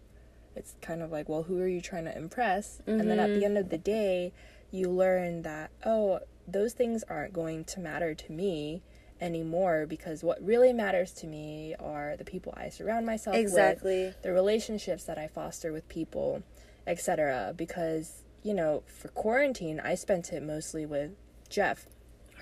it's 0.56 0.76
kind 0.80 1.02
of 1.02 1.12
like, 1.12 1.28
well, 1.28 1.42
who 1.42 1.60
are 1.60 1.68
you 1.68 1.82
trying 1.82 2.06
to 2.06 2.16
impress? 2.16 2.84
And 2.86 3.10
then 3.10 3.20
at 3.20 3.34
the 3.34 3.44
end 3.44 3.58
of 3.58 3.70
the 3.70 3.78
mm-hmm. 3.78 3.84
day, 3.84 4.34
you 4.70 4.92
learn 4.92 5.42
that, 5.42 5.72
oh, 5.84 6.20
those 6.48 6.74
things 6.74 7.04
aren't 7.10 7.34
going 7.34 7.66
to 7.66 7.80
matter 7.80 8.14
to 8.14 8.32
me 8.32 8.84
anymore 9.20 9.88
because 9.88 10.24
what 10.24 10.40
really 10.46 10.72
matters 10.72 11.14
to 11.14 11.26
me 11.26 11.76
are 11.80 12.16
the 12.16 12.24
people 12.24 12.54
I 12.56 12.70
surround 12.70 13.08
myself 13.08 13.36
Exactly. 13.36 14.06
with, 14.06 14.22
the 14.22 14.32
relationships 14.32 15.06
that 15.06 15.18
I 15.18 15.28
foster 15.28 15.74
with 15.74 15.90
people, 15.90 16.44
etc. 16.88 17.54
Because, 17.56 18.24
you 18.44 18.54
know, 18.54 18.84
for 18.88 19.08
quarantine, 19.10 19.80
I 19.80 19.96
spent 19.96 20.32
it 20.32 20.44
mostly 20.44 20.86
with 20.86 21.12
Jeff. 21.50 21.88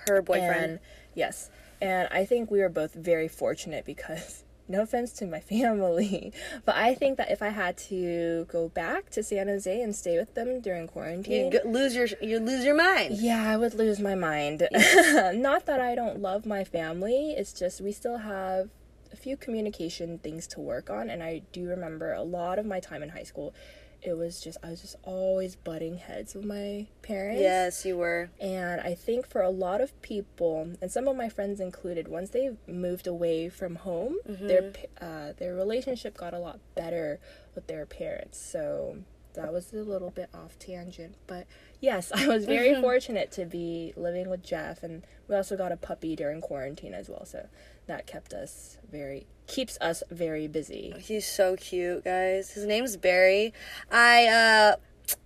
Her 0.07 0.21
boyfriend. 0.21 0.71
And 0.71 0.79
yes. 1.15 1.49
And 1.81 2.07
I 2.11 2.25
think 2.25 2.49
we 2.49 2.59
were 2.59 2.69
both 2.69 2.93
very 2.93 3.27
fortunate 3.27 3.85
because 3.85 4.43
no 4.67 4.81
offense 4.81 5.13
to 5.13 5.25
my 5.25 5.39
family, 5.53 6.33
but 6.65 6.75
I 6.75 6.93
think 6.95 7.17
that 7.17 7.31
if 7.31 7.41
I 7.41 7.49
had 7.49 7.77
to 7.89 8.45
go 8.49 8.67
back 8.69 9.09
to 9.11 9.23
San 9.23 9.47
Jose 9.47 9.81
and 9.81 9.95
stay 9.95 10.17
with 10.17 10.33
them 10.33 10.59
during 10.61 10.83
you 10.83 10.87
quarantine, 10.87 11.51
g- 11.51 11.59
lose 11.65 11.95
your 11.95 12.07
you 12.21 12.39
lose 12.39 12.65
your 12.65 12.75
mind. 12.75 13.17
yeah, 13.17 13.49
I 13.49 13.57
would 13.57 13.73
lose 13.73 13.99
my 13.99 14.15
mind. 14.15 14.67
Not 14.71 15.65
that 15.67 15.79
I 15.79 15.95
don't 15.95 16.19
love 16.21 16.45
my 16.45 16.63
family, 16.63 17.31
it's 17.37 17.53
just 17.53 17.79
we 17.81 17.91
still 17.91 18.17
have 18.17 18.69
a 19.13 19.15
few 19.15 19.37
communication 19.37 20.19
things 20.19 20.47
to 20.47 20.59
work 20.59 20.89
on 20.89 21.09
and 21.09 21.23
I 21.23 21.41
do 21.53 21.65
remember 21.69 22.11
a 22.11 22.23
lot 22.23 22.59
of 22.59 22.65
my 22.65 22.81
time 22.81 23.01
in 23.01 23.09
high 23.09 23.23
school 23.23 23.53
it 24.01 24.13
was 24.17 24.39
just 24.39 24.57
I 24.63 24.69
was 24.69 24.81
just 24.81 24.95
always 25.03 25.55
butting 25.55 25.97
heads 25.97 26.35
with 26.35 26.45
my 26.45 26.87
parents. 27.01 27.41
Yes, 27.41 27.85
you 27.85 27.97
were. 27.97 28.29
And 28.39 28.79
I 28.81 28.93
think 28.95 29.27
for 29.27 29.41
a 29.41 29.49
lot 29.49 29.81
of 29.81 29.99
people, 30.01 30.69
and 30.81 30.91
some 30.91 31.07
of 31.07 31.15
my 31.15 31.29
friends 31.29 31.59
included, 31.59 32.07
once 32.07 32.29
they 32.29 32.51
moved 32.67 33.07
away 33.07 33.49
from 33.49 33.75
home, 33.77 34.17
their 34.25 34.61
Mm-hmm. 34.61 34.85
pa- 34.99 35.05
uh, 35.05 35.33
their 35.37 35.55
relationship 35.55 36.15
got 36.17 36.33
a 36.33 36.39
lot 36.39 36.59
better 36.75 37.19
with 37.55 37.67
their 37.67 37.85
parents. 37.85 38.39
So 38.39 38.97
that 39.33 39.51
was 39.53 39.71
a 39.73 39.77
little 39.77 40.09
bit 40.11 40.29
off 40.33 40.57
tangent, 40.57 41.15
but 41.27 41.45
yes, 41.79 42.11
I 42.15 42.27
was 42.27 42.45
very 42.45 42.79
fortunate 42.81 43.31
to 43.33 43.45
be 43.45 43.93
living 43.95 44.29
with 44.29 44.43
Jeff, 44.43 44.83
and 44.83 45.03
we 45.27 45.35
also 45.35 45.55
got 45.57 45.71
a 45.71 45.77
puppy 45.77 46.15
during 46.15 46.41
quarantine 46.41 46.93
as 46.93 47.09
well. 47.09 47.25
So 47.25 47.47
that 47.87 48.05
kept 48.07 48.33
us 48.33 48.77
very 48.91 49.27
keeps 49.47 49.77
us 49.79 50.03
very 50.11 50.47
busy. 50.47 50.93
He's 50.99 51.25
so 51.25 51.55
cute, 51.55 52.03
guys. 52.03 52.51
His 52.51 52.65
name's 52.65 52.97
Barry. 52.97 53.53
I 53.91 54.27
uh 54.27 54.75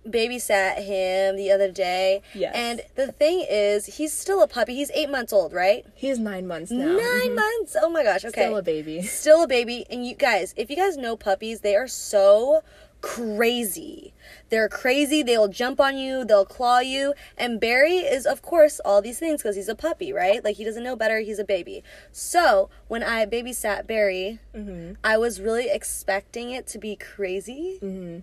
babysat 0.08 0.84
him 0.84 1.36
the 1.36 1.50
other 1.50 1.70
day. 1.72 2.22
Yes. 2.34 2.52
And 2.54 2.82
the 2.94 3.10
thing 3.10 3.44
is, 3.50 3.86
he's 3.96 4.12
still 4.12 4.40
a 4.40 4.46
puppy. 4.46 4.74
He's 4.76 4.92
eight 4.92 5.10
months 5.10 5.32
old, 5.32 5.52
right? 5.52 5.84
He's 5.94 6.20
nine 6.20 6.46
months 6.46 6.70
now. 6.70 6.86
9 6.86 6.98
Mhm. 6.98 7.34
months. 7.34 7.76
Oh 7.80 7.88
my 7.88 8.04
gosh. 8.04 8.24
Okay. 8.24 8.42
Still 8.42 8.56
a 8.58 8.62
baby. 8.62 9.02
Still 9.02 9.42
a 9.42 9.48
baby. 9.48 9.84
And 9.90 10.06
you 10.06 10.14
guys, 10.14 10.54
if 10.56 10.70
you 10.70 10.76
guys 10.76 10.96
know 10.96 11.16
puppies, 11.16 11.60
they 11.60 11.74
are 11.74 11.88
so 11.88 12.62
crazy. 13.02 14.14
They're 14.48 14.68
crazy. 14.68 15.22
They'll 15.22 15.48
jump 15.48 15.80
on 15.80 15.98
you. 15.98 16.24
They'll 16.24 16.44
claw 16.46 16.78
you. 16.80 17.14
And 17.36 17.60
Barry 17.60 17.96
is, 17.98 18.24
of 18.26 18.42
course, 18.42 18.80
all 18.84 19.02
these 19.02 19.18
things 19.18 19.42
because 19.42 19.56
he's 19.56 19.68
a 19.68 19.74
puppy, 19.74 20.12
right? 20.12 20.42
Like 20.42 20.56
he 20.56 20.64
doesn't 20.64 20.82
know 20.84 20.96
better. 20.96 21.20
He's 21.20 21.38
a 21.38 21.44
baby. 21.44 21.82
So 22.10 22.70
when 22.88 23.02
I 23.02 23.26
babysat 23.26 23.86
Barry, 23.86 24.38
Mm-hmm. 24.54 24.94
I 25.04 25.16
was 25.18 25.40
really 25.40 25.68
expecting 25.70 26.50
it 26.50 26.66
to 26.68 26.78
be 26.78 26.96
crazy, 26.96 27.78
Mm-hmm. 27.82 28.20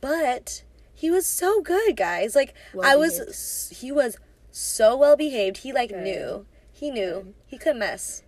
but 0.00 0.62
he 0.94 1.10
was 1.10 1.26
so 1.26 1.60
good, 1.60 1.96
guys. 1.96 2.34
Like 2.36 2.54
Well 2.74 2.88
I 2.90 2.96
was, 2.96 3.18
behaved. 3.18 3.80
he 3.82 3.92
was 3.92 4.16
so 4.50 4.96
well 4.96 5.16
behaved. 5.16 5.58
He 5.58 5.72
like 5.72 5.90
knew. 5.90 6.46
He 6.72 6.90
knew. 6.90 7.34
He 7.46 7.58
couldn't 7.58 7.78
mess. 7.80 8.22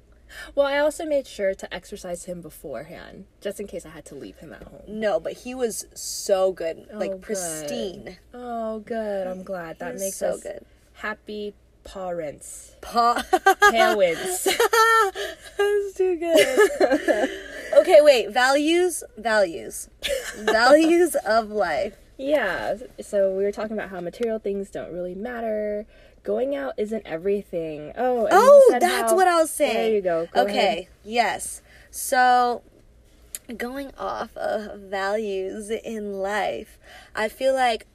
Well, 0.55 0.67
I 0.67 0.79
also 0.79 1.05
made 1.05 1.27
sure 1.27 1.55
to 1.55 1.75
exercise 1.75 2.25
him 2.25 2.41
beforehand, 2.41 3.25
just 3.41 3.61
in 3.61 3.67
case 3.67 3.85
I 3.87 3.91
had 3.91 4.05
to 4.07 4.15
leave 4.15 4.39
him 4.39 4.53
at 4.53 4.63
home. 4.63 4.83
No, 4.87 5.19
but 5.21 5.33
he 5.35 5.55
was 5.55 5.87
so 5.95 6.53
good, 6.53 6.87
Oh, 6.93 6.99
like 6.99 7.11
good. 7.13 7.23
pristine. 7.23 8.19
Oh, 8.33 8.81
good. 8.81 9.27
I'm 9.27 9.43
glad. 9.43 9.79
That 9.79 9.97
makes 9.97 10.17
so 10.17 10.31
us 10.31 10.43
good. 10.43 10.65
happy 10.95 11.55
parents. 11.85 12.77
Pa- 12.81 13.23
Parents. 13.71 14.45
That's 15.59 15.95
too 15.95 16.17
good. 16.17 17.31
okay, 17.79 17.99
wait. 18.01 18.31
Values, 18.31 19.05
values, 19.19 19.89
values 20.39 21.15
of 21.27 21.51
life. 21.51 21.97
Yeah, 22.17 22.77
so 23.03 23.35
we 23.37 23.43
were 23.43 23.51
talking 23.51 23.77
about 23.77 23.89
how 23.91 23.99
material 24.01 24.39
things 24.39 24.71
don't 24.71 24.93
really 24.93 25.17
matter. 25.17 25.85
Going 26.25 26.57
out 26.57 26.73
isn't 26.79 27.07
everything. 27.07 27.93
Oh, 27.97 28.25
and 28.25 28.29
Oh, 28.33 28.77
that's 28.81 29.11
how- 29.11 29.17
what 29.17 29.29
I 29.29 29.37
was 29.41 29.51
saying. 29.51 29.75
There 29.75 29.91
you 29.93 30.01
go. 30.01 30.27
Go 30.33 30.43
okay, 30.43 30.57
ahead. 30.59 30.87
yes. 31.05 31.61
So, 31.91 32.63
going 33.57 33.93
off 33.99 34.37
of 34.37 34.81
values 34.81 35.71
in 35.71 36.15
life, 36.15 36.79
I 37.15 37.29
feel 37.29 37.53
like 37.55 37.87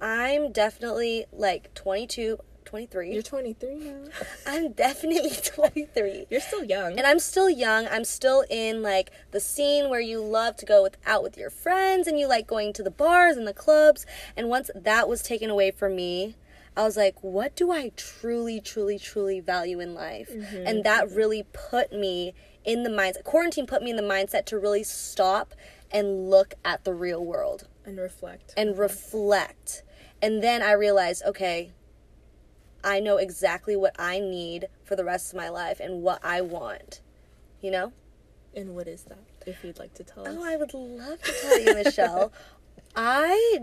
I'm 0.00 0.52
definitely 0.52 1.26
like 1.32 1.72
22, 1.74 2.38
23. 2.64 3.12
You're 3.12 3.22
23 3.22 3.74
now. 3.76 4.04
I'm 4.46 4.72
definitely 4.72 5.30
23. 5.44 6.26
You're 6.30 6.40
still 6.40 6.64
young. 6.64 6.96
And 6.98 7.06
I'm 7.06 7.18
still 7.18 7.50
young. 7.50 7.86
I'm 7.88 8.04
still 8.04 8.42
in 8.50 8.82
like 8.82 9.10
the 9.32 9.40
scene 9.40 9.88
where 9.90 10.00
you 10.00 10.20
love 10.20 10.56
to 10.56 10.66
go 10.66 10.82
with, 10.82 10.96
out 11.06 11.22
with 11.22 11.36
your 11.36 11.50
friends 11.50 12.06
and 12.08 12.18
you 12.18 12.26
like 12.26 12.46
going 12.46 12.72
to 12.72 12.82
the 12.82 12.90
bars 12.90 13.36
and 13.36 13.46
the 13.46 13.52
clubs. 13.54 14.06
And 14.36 14.48
once 14.48 14.70
that 14.74 15.08
was 15.08 15.22
taken 15.22 15.50
away 15.50 15.70
from 15.70 15.94
me, 15.94 16.36
I 16.76 16.84
was 16.84 16.96
like, 16.96 17.22
what 17.22 17.56
do 17.56 17.70
I 17.70 17.90
truly, 17.96 18.60
truly, 18.60 18.98
truly 18.98 19.40
value 19.40 19.80
in 19.80 19.94
life? 19.94 20.30
Mm-hmm. 20.30 20.66
And 20.66 20.84
that 20.84 21.10
really 21.10 21.44
put 21.52 21.90
me 21.92 22.34
in 22.64 22.82
the 22.82 22.90
mindset. 22.90 23.24
Quarantine 23.24 23.66
put 23.66 23.82
me 23.82 23.90
in 23.90 23.96
the 23.96 24.02
mindset 24.02 24.44
to 24.46 24.58
really 24.58 24.82
stop 24.84 25.54
and 25.90 26.28
look 26.28 26.54
at 26.64 26.84
the 26.84 26.92
real 26.92 27.24
world 27.24 27.66
and 27.86 27.98
reflect. 27.98 28.52
and 28.56 28.76
reflect. 28.76 29.84
And 30.20 30.42
then 30.42 30.62
I 30.62 30.72
realized, 30.72 31.22
okay, 31.24 31.72
I 32.84 33.00
know 33.00 33.16
exactly 33.16 33.74
what 33.76 33.96
I 33.98 34.18
need 34.20 34.68
for 34.84 34.96
the 34.96 35.04
rest 35.04 35.32
of 35.32 35.36
my 35.36 35.48
life 35.48 35.80
and 35.80 36.02
what 36.02 36.20
I 36.22 36.40
want. 36.42 37.00
You 37.62 37.70
know? 37.70 37.92
And 38.54 38.74
what 38.74 38.86
is 38.86 39.04
that? 39.04 39.18
If 39.46 39.64
you'd 39.64 39.78
like 39.78 39.94
to 39.94 40.04
tell 40.04 40.26
Oh. 40.26 40.42
I 40.44 40.56
would 40.56 40.74
love 40.74 41.22
to 41.22 41.32
tell 41.40 41.60
you, 41.60 41.74
Michelle. 41.74 42.32
I 42.96 43.60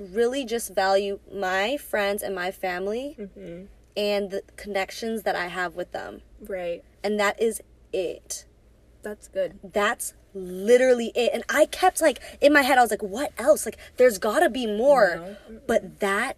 really 0.00 0.44
just 0.44 0.74
value 0.74 1.20
my 1.32 1.76
friends 1.76 2.22
and 2.22 2.34
my 2.34 2.50
family 2.50 3.16
hmm 3.36 3.64
and 3.96 4.30
the 4.30 4.42
connections 4.56 5.24
that 5.24 5.34
I 5.34 5.48
have 5.48 5.74
with 5.74 5.92
them. 5.92 6.22
Right. 6.40 6.82
And 7.02 7.18
that 7.18 7.40
is 7.42 7.60
it. 7.92 8.46
That's 9.02 9.28
good. 9.28 9.58
That's 9.62 10.14
literally 10.32 11.12
it. 11.14 11.32
And 11.34 11.42
I 11.48 11.66
kept 11.66 12.00
like 12.00 12.20
in 12.40 12.52
my 12.52 12.62
head, 12.62 12.78
I 12.78 12.82
was 12.82 12.90
like, 12.90 13.02
what 13.02 13.32
else? 13.36 13.66
Like, 13.66 13.78
there's 13.96 14.18
gotta 14.18 14.48
be 14.48 14.66
more. 14.66 15.36
No. 15.48 15.60
But 15.66 16.00
that 16.00 16.36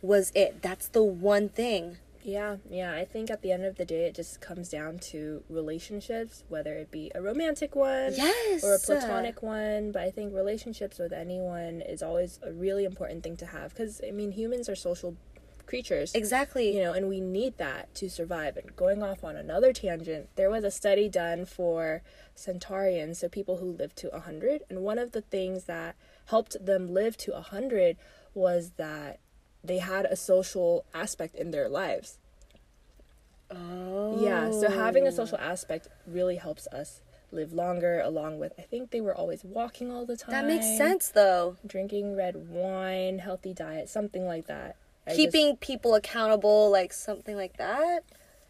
was 0.00 0.32
it. 0.34 0.62
That's 0.62 0.88
the 0.88 1.02
one 1.02 1.48
thing. 1.48 1.98
Yeah, 2.24 2.56
yeah. 2.70 2.92
I 2.94 3.04
think 3.04 3.30
at 3.30 3.42
the 3.42 3.52
end 3.52 3.64
of 3.64 3.76
the 3.76 3.84
day, 3.84 4.04
it 4.06 4.14
just 4.14 4.40
comes 4.40 4.68
down 4.68 4.98
to 5.10 5.42
relationships, 5.48 6.44
whether 6.48 6.74
it 6.74 6.90
be 6.90 7.10
a 7.14 7.22
romantic 7.22 7.74
one 7.74 8.12
Yes. 8.14 8.62
or 8.62 8.72
a 8.72 8.76
uh, 8.76 8.78
platonic 8.84 9.42
one. 9.42 9.92
But 9.92 10.02
I 10.02 10.10
think 10.10 10.34
relationships 10.34 10.98
with 10.98 11.12
anyone 11.12 11.80
is 11.80 12.02
always 12.02 12.38
a 12.42 12.52
really 12.52 12.84
important 12.84 13.22
thing 13.22 13.36
to 13.38 13.46
have 13.46 13.70
because, 13.70 14.00
I 14.06 14.12
mean, 14.12 14.32
humans 14.32 14.68
are 14.68 14.76
social 14.76 15.16
creatures. 15.66 16.14
Exactly. 16.14 16.76
You 16.76 16.82
know, 16.82 16.92
and 16.92 17.08
we 17.08 17.20
need 17.20 17.58
that 17.58 17.94
to 17.96 18.08
survive. 18.08 18.56
And 18.56 18.74
going 18.76 19.02
off 19.02 19.24
on 19.24 19.36
another 19.36 19.72
tangent, 19.72 20.28
there 20.36 20.50
was 20.50 20.64
a 20.64 20.70
study 20.70 21.08
done 21.08 21.44
for 21.44 22.02
centenarians, 22.34 23.18
so 23.18 23.28
people 23.28 23.56
who 23.56 23.72
lived 23.72 23.96
to 23.96 24.08
100. 24.10 24.62
And 24.68 24.82
one 24.82 24.98
of 24.98 25.12
the 25.12 25.22
things 25.22 25.64
that 25.64 25.96
helped 26.26 26.64
them 26.64 26.92
live 26.92 27.16
to 27.18 27.32
100 27.32 27.96
was 28.34 28.72
that 28.76 29.18
they 29.64 29.78
had 29.78 30.04
a 30.06 30.16
social 30.16 30.84
aspect 30.94 31.34
in 31.34 31.50
their 31.50 31.68
lives. 31.68 32.18
Oh. 33.50 34.18
Yeah, 34.22 34.50
so 34.50 34.66
oh. 34.66 34.70
having 34.70 35.06
a 35.06 35.12
social 35.12 35.38
aspect 35.38 35.88
really 36.06 36.36
helps 36.36 36.66
us 36.68 37.00
live 37.30 37.52
longer, 37.52 38.00
along 38.00 38.38
with, 38.38 38.52
I 38.58 38.62
think 38.62 38.90
they 38.90 39.00
were 39.00 39.14
always 39.14 39.42
walking 39.44 39.90
all 39.90 40.04
the 40.04 40.16
time. 40.16 40.32
That 40.32 40.46
makes 40.46 40.66
sense 40.76 41.08
though. 41.08 41.56
Drinking 41.66 42.14
red 42.16 42.48
wine, 42.50 43.18
healthy 43.18 43.54
diet, 43.54 43.88
something 43.88 44.26
like 44.26 44.46
that. 44.46 44.76
I 45.06 45.10
just- 45.10 45.18
Keeping 45.18 45.56
people 45.56 45.94
accountable, 45.94 46.70
like 46.70 46.92
something 46.92 47.36
like 47.36 47.56
that. 47.56 48.04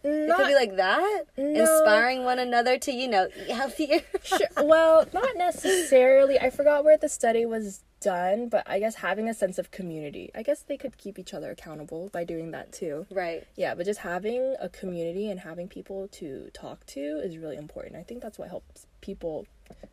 It 0.04 0.35
could 0.37 0.47
be 0.49 0.54
like 0.54 0.76
that. 0.76 1.25
No. 1.37 1.44
Inspiring 1.61 2.25
one 2.25 2.38
another 2.38 2.78
to, 2.78 2.92
you 2.92 3.09
know, 3.09 3.28
eat 3.37 3.50
healthier. 3.50 4.00
Sure. 4.25 4.38
Well, 4.59 5.06
not 5.12 5.37
necessarily. 5.37 6.38
I 6.38 6.50
forgot 6.50 6.85
where 6.85 6.97
the 6.97 7.09
study 7.09 7.44
was 7.44 7.82
done, 8.00 8.49
but 8.49 8.62
I 8.68 8.78
guess 8.78 8.97
having 8.97 9.28
a 9.28 9.35
sense 9.35 9.59
of 9.59 9.71
community. 9.71 10.30
I 10.35 10.42
guess 10.42 10.62
they 10.62 10.76
could 10.76 10.97
keep 10.97 11.18
each 11.18 11.35
other 11.35 11.50
accountable 11.50 12.09
by 12.12 12.25
doing 12.25 12.50
that 12.52 12.73
too. 12.73 13.06
right. 13.11 13.44
Yeah, 13.56 13.75
but 13.75 13.85
just 13.87 14.00
having 14.00 14.54
a 14.61 14.68
community 14.68 15.28
and 15.30 15.40
having 15.40 15.68
people 15.68 16.09
to 16.12 16.50
talk 16.52 16.87
to 16.87 17.00
is 17.00 17.37
really 17.37 17.56
important. 17.56 17.97
I 17.97 18.02
think 18.02 18.23
that's 18.23 18.38
what 18.38 18.49
helps 18.49 18.87
people 19.00 19.47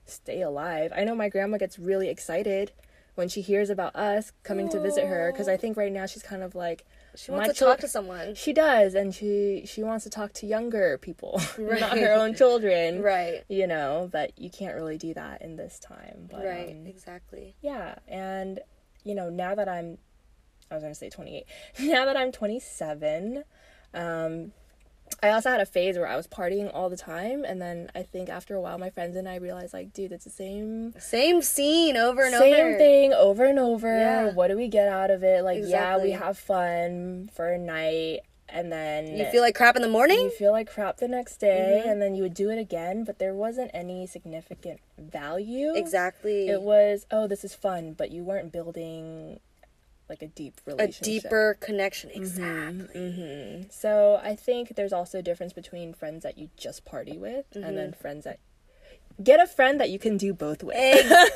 stay 0.05 0.41
alive. 0.41 0.91
I 0.95 1.03
know 1.03 1.15
my 1.15 1.29
grandma 1.29 1.57
gets 1.57 1.77
really 1.79 2.09
excited 2.09 2.71
when 3.15 3.29
she 3.29 3.41
hears 3.41 3.69
about 3.69 3.95
us 3.95 4.31
coming 4.43 4.69
to 4.69 4.79
visit 4.79 5.05
her 5.07 5.31
because 5.31 5.47
I 5.47 5.57
think 5.57 5.75
right 5.75 5.91
now 5.91 6.05
she's 6.05 6.23
kind 6.23 6.41
of 6.43 6.55
like 6.55 6.85
She 7.15 7.31
wants 7.31 7.47
my 7.47 7.53
to 7.53 7.57
chil- 7.57 7.67
talk 7.67 7.79
to 7.79 7.87
someone. 7.87 8.35
She 8.35 8.53
does, 8.53 8.93
and 8.93 9.13
she 9.13 9.63
she 9.65 9.83
wants 9.83 10.03
to 10.03 10.09
talk 10.09 10.33
to 10.33 10.45
younger 10.45 10.97
people, 10.97 11.41
not 11.57 11.97
her 11.97 12.13
own 12.13 12.35
children. 12.35 13.01
Right. 13.01 13.43
You 13.47 13.67
know, 13.67 14.09
but 14.11 14.37
you 14.37 14.49
can't 14.49 14.75
really 14.75 14.97
do 14.97 15.13
that 15.13 15.41
in 15.41 15.55
this 15.55 15.79
time. 15.79 16.27
But, 16.29 16.45
right. 16.45 16.71
um, 16.71 16.87
exactly. 16.87 17.55
yeah, 17.61 17.95
and 18.07 18.59
you 19.03 19.15
know, 19.15 19.29
now 19.29 19.55
that 19.55 19.67
I'm, 19.67 19.97
I 20.69 20.75
was 20.75 20.83
gonna 20.83 20.95
say 20.95 21.09
28. 21.09 21.45
Now 21.79 22.05
that 22.05 22.17
I'm 22.17 22.31
27, 22.31 23.43
um, 23.93 24.51
I 25.21 25.29
also 25.29 25.49
had 25.49 25.59
a 25.61 25.65
phase 25.65 25.97
where 25.97 26.07
I 26.07 26.15
was 26.15 26.27
partying 26.27 26.69
all 26.73 26.89
the 26.89 26.97
time, 26.97 27.43
and 27.43 27.61
then 27.61 27.89
I 27.95 28.03
think 28.03 28.29
after 28.29 28.55
a 28.55 28.61
while, 28.61 28.77
my 28.77 28.89
friends 28.89 29.15
and 29.15 29.27
I 29.27 29.35
realized, 29.35 29.73
like, 29.73 29.93
dude, 29.93 30.11
it's 30.11 30.23
the 30.23 30.29
same 30.29 30.93
Same 30.99 31.41
scene 31.41 31.97
over 31.97 32.21
and 32.23 32.33
same 32.33 32.53
over. 32.53 32.69
Same 32.71 32.77
thing 32.77 33.13
over 33.13 33.45
and 33.45 33.59
over. 33.59 33.87
Yeah. 33.97 34.31
What 34.33 34.47
do 34.47 34.55
we 34.57 34.67
get 34.67 34.87
out 34.87 35.11
of 35.11 35.23
it? 35.23 35.43
Like, 35.43 35.61
yeah, 35.65 35.97
we 35.97 36.11
have 36.11 36.37
fun 36.37 37.29
for 37.33 37.47
a 37.49 37.57
night, 37.57 38.19
and 38.47 38.71
then 38.71 39.15
You 39.17 39.25
feel 39.25 39.41
like 39.41 39.55
crap 39.55 39.75
in 39.75 39.81
the 39.81 39.87
morning? 39.89 40.19
you 40.19 40.29
feel 40.31 40.51
like 40.51 40.69
crap 40.71 40.97
the 40.97 41.07
next 41.07 41.37
day, 41.37 41.83
Mhm. 41.85 41.91
and 41.91 42.01
then 42.01 42.15
you 42.15 42.23
would 42.23 42.33
do 42.33 42.49
it 42.49 42.57
again, 42.57 43.03
but 43.03 43.19
there 43.19 43.33
wasn't 43.33 43.71
any 43.73 44.07
significant 44.07 44.79
value. 44.97 45.73
Exactly. 45.75 46.47
It 46.49 46.61
was, 46.61 47.05
oh, 47.11 47.27
this 47.27 47.43
is 47.43 47.53
fun, 47.53 47.93
but 47.93 48.11
you 48.11 48.23
weren't 48.23 48.51
building 48.51 49.39
like 50.09 50.21
a 50.21 50.27
deep 50.27 50.59
relationship. 50.65 51.01
a 51.01 51.05
deeper 51.05 51.57
connection. 51.59 52.09
Exactly. 52.13 52.87
hmm 53.61 53.61
So 53.69 54.19
I 54.23 54.35
think 54.35 54.75
there's 54.75 54.93
also 54.93 55.19
a 55.19 55.21
difference 55.21 55.53
between 55.53 55.93
friends 55.93 56.23
that 56.23 56.37
you 56.37 56.49
just 56.57 56.83
party 56.85 57.17
with 57.17 57.45
and 57.53 57.63
Mm-hmm. 57.63 57.75
then 57.75 57.93
friends 57.93 58.23
that 58.25 58.39
get 59.21 59.39
a 59.39 59.47
friend 59.47 59.79
that 59.79 59.89
you 59.89 59.99
can 59.99 60.17
do 60.17 60.33
both 60.33 60.63
with. 60.63 60.75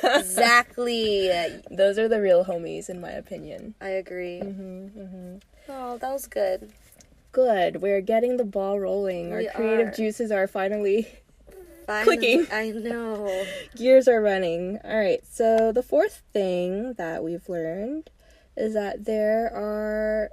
Exactly. 0.03 1.29
Those 1.71 1.97
are 1.99 2.07
the 2.07 2.21
real 2.21 2.45
homies, 2.45 2.89
in 2.89 2.99
my 3.01 3.11
opinion. 3.11 3.75
I 3.81 3.89
agree. 3.89 4.39
Mm-hmm, 4.41 5.37
Oh, 5.69 5.97
that 5.97 6.11
was 6.11 6.27
good. 6.27 6.71
Good. 7.31 7.81
We're 7.81 8.01
getting 8.01 8.37
the 8.37 8.43
ball 8.45 8.79
rolling. 8.79 9.33
We 9.35 9.47
Our 9.47 9.53
creative 9.53 9.87
are. 9.89 9.91
juices 9.91 10.31
are 10.31 10.47
finally 10.47 11.07
Finally, 11.85 12.17
Clicking. 12.17 12.47
I 12.51 12.69
know. 12.71 13.45
Gears 13.75 14.07
are 14.07 14.21
running. 14.21 14.79
All 14.85 14.97
right. 14.97 15.21
So 15.29 15.71
the 15.73 15.83
fourth 15.83 16.21
thing 16.31 16.93
that 16.93 17.23
we've 17.23 17.47
learned 17.49 18.09
is 18.55 18.73
that 18.73 19.05
there 19.05 19.51
are 19.53 20.29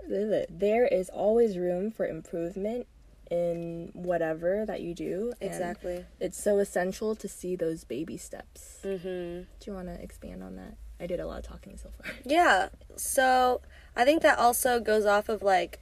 there 0.50 0.86
is 0.86 1.08
always 1.08 1.56
room 1.56 1.90
for 1.90 2.06
improvement 2.06 2.86
in 3.30 3.90
whatever 3.94 4.64
that 4.66 4.80
you 4.80 4.94
do. 4.94 5.32
Exactly. 5.40 6.04
It's 6.18 6.42
so 6.42 6.58
essential 6.58 7.14
to 7.14 7.28
see 7.28 7.54
those 7.56 7.84
baby 7.84 8.16
steps. 8.16 8.80
Mm-hmm. 8.84 9.42
Do 9.42 9.66
you 9.66 9.72
want 9.72 9.86
to 9.86 10.02
expand 10.02 10.42
on 10.42 10.56
that? 10.56 10.76
I 11.00 11.06
did 11.06 11.20
a 11.20 11.26
lot 11.26 11.38
of 11.38 11.44
talking 11.44 11.78
so 11.78 11.90
far. 11.90 12.12
Yeah. 12.24 12.68
So 12.96 13.62
I 13.96 14.04
think 14.04 14.22
that 14.22 14.38
also 14.38 14.80
goes 14.80 15.06
off 15.06 15.28
of 15.28 15.42
like 15.42 15.80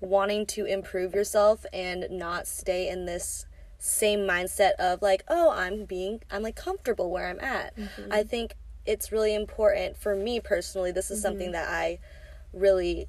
wanting 0.00 0.46
to 0.46 0.64
improve 0.64 1.14
yourself 1.14 1.64
and 1.72 2.06
not 2.10 2.48
stay 2.48 2.88
in 2.88 3.04
this 3.04 3.46
same 3.78 4.20
mindset 4.20 4.72
of 4.78 5.02
like, 5.02 5.24
oh, 5.28 5.50
I'm 5.50 5.84
being, 5.84 6.22
I'm 6.30 6.42
like 6.42 6.56
comfortable 6.56 7.10
where 7.10 7.28
I'm 7.28 7.40
at. 7.40 7.74
I 8.10 8.22
think 8.22 8.54
it's 8.86 9.12
really 9.12 9.34
important 9.34 9.96
for 9.96 10.14
me 10.14 10.40
personally. 10.40 10.92
This 10.92 11.10
is 11.10 11.22
something 11.22 11.46
mm-hmm. 11.46 11.52
that 11.52 11.68
I 11.68 11.98
really 12.52 13.08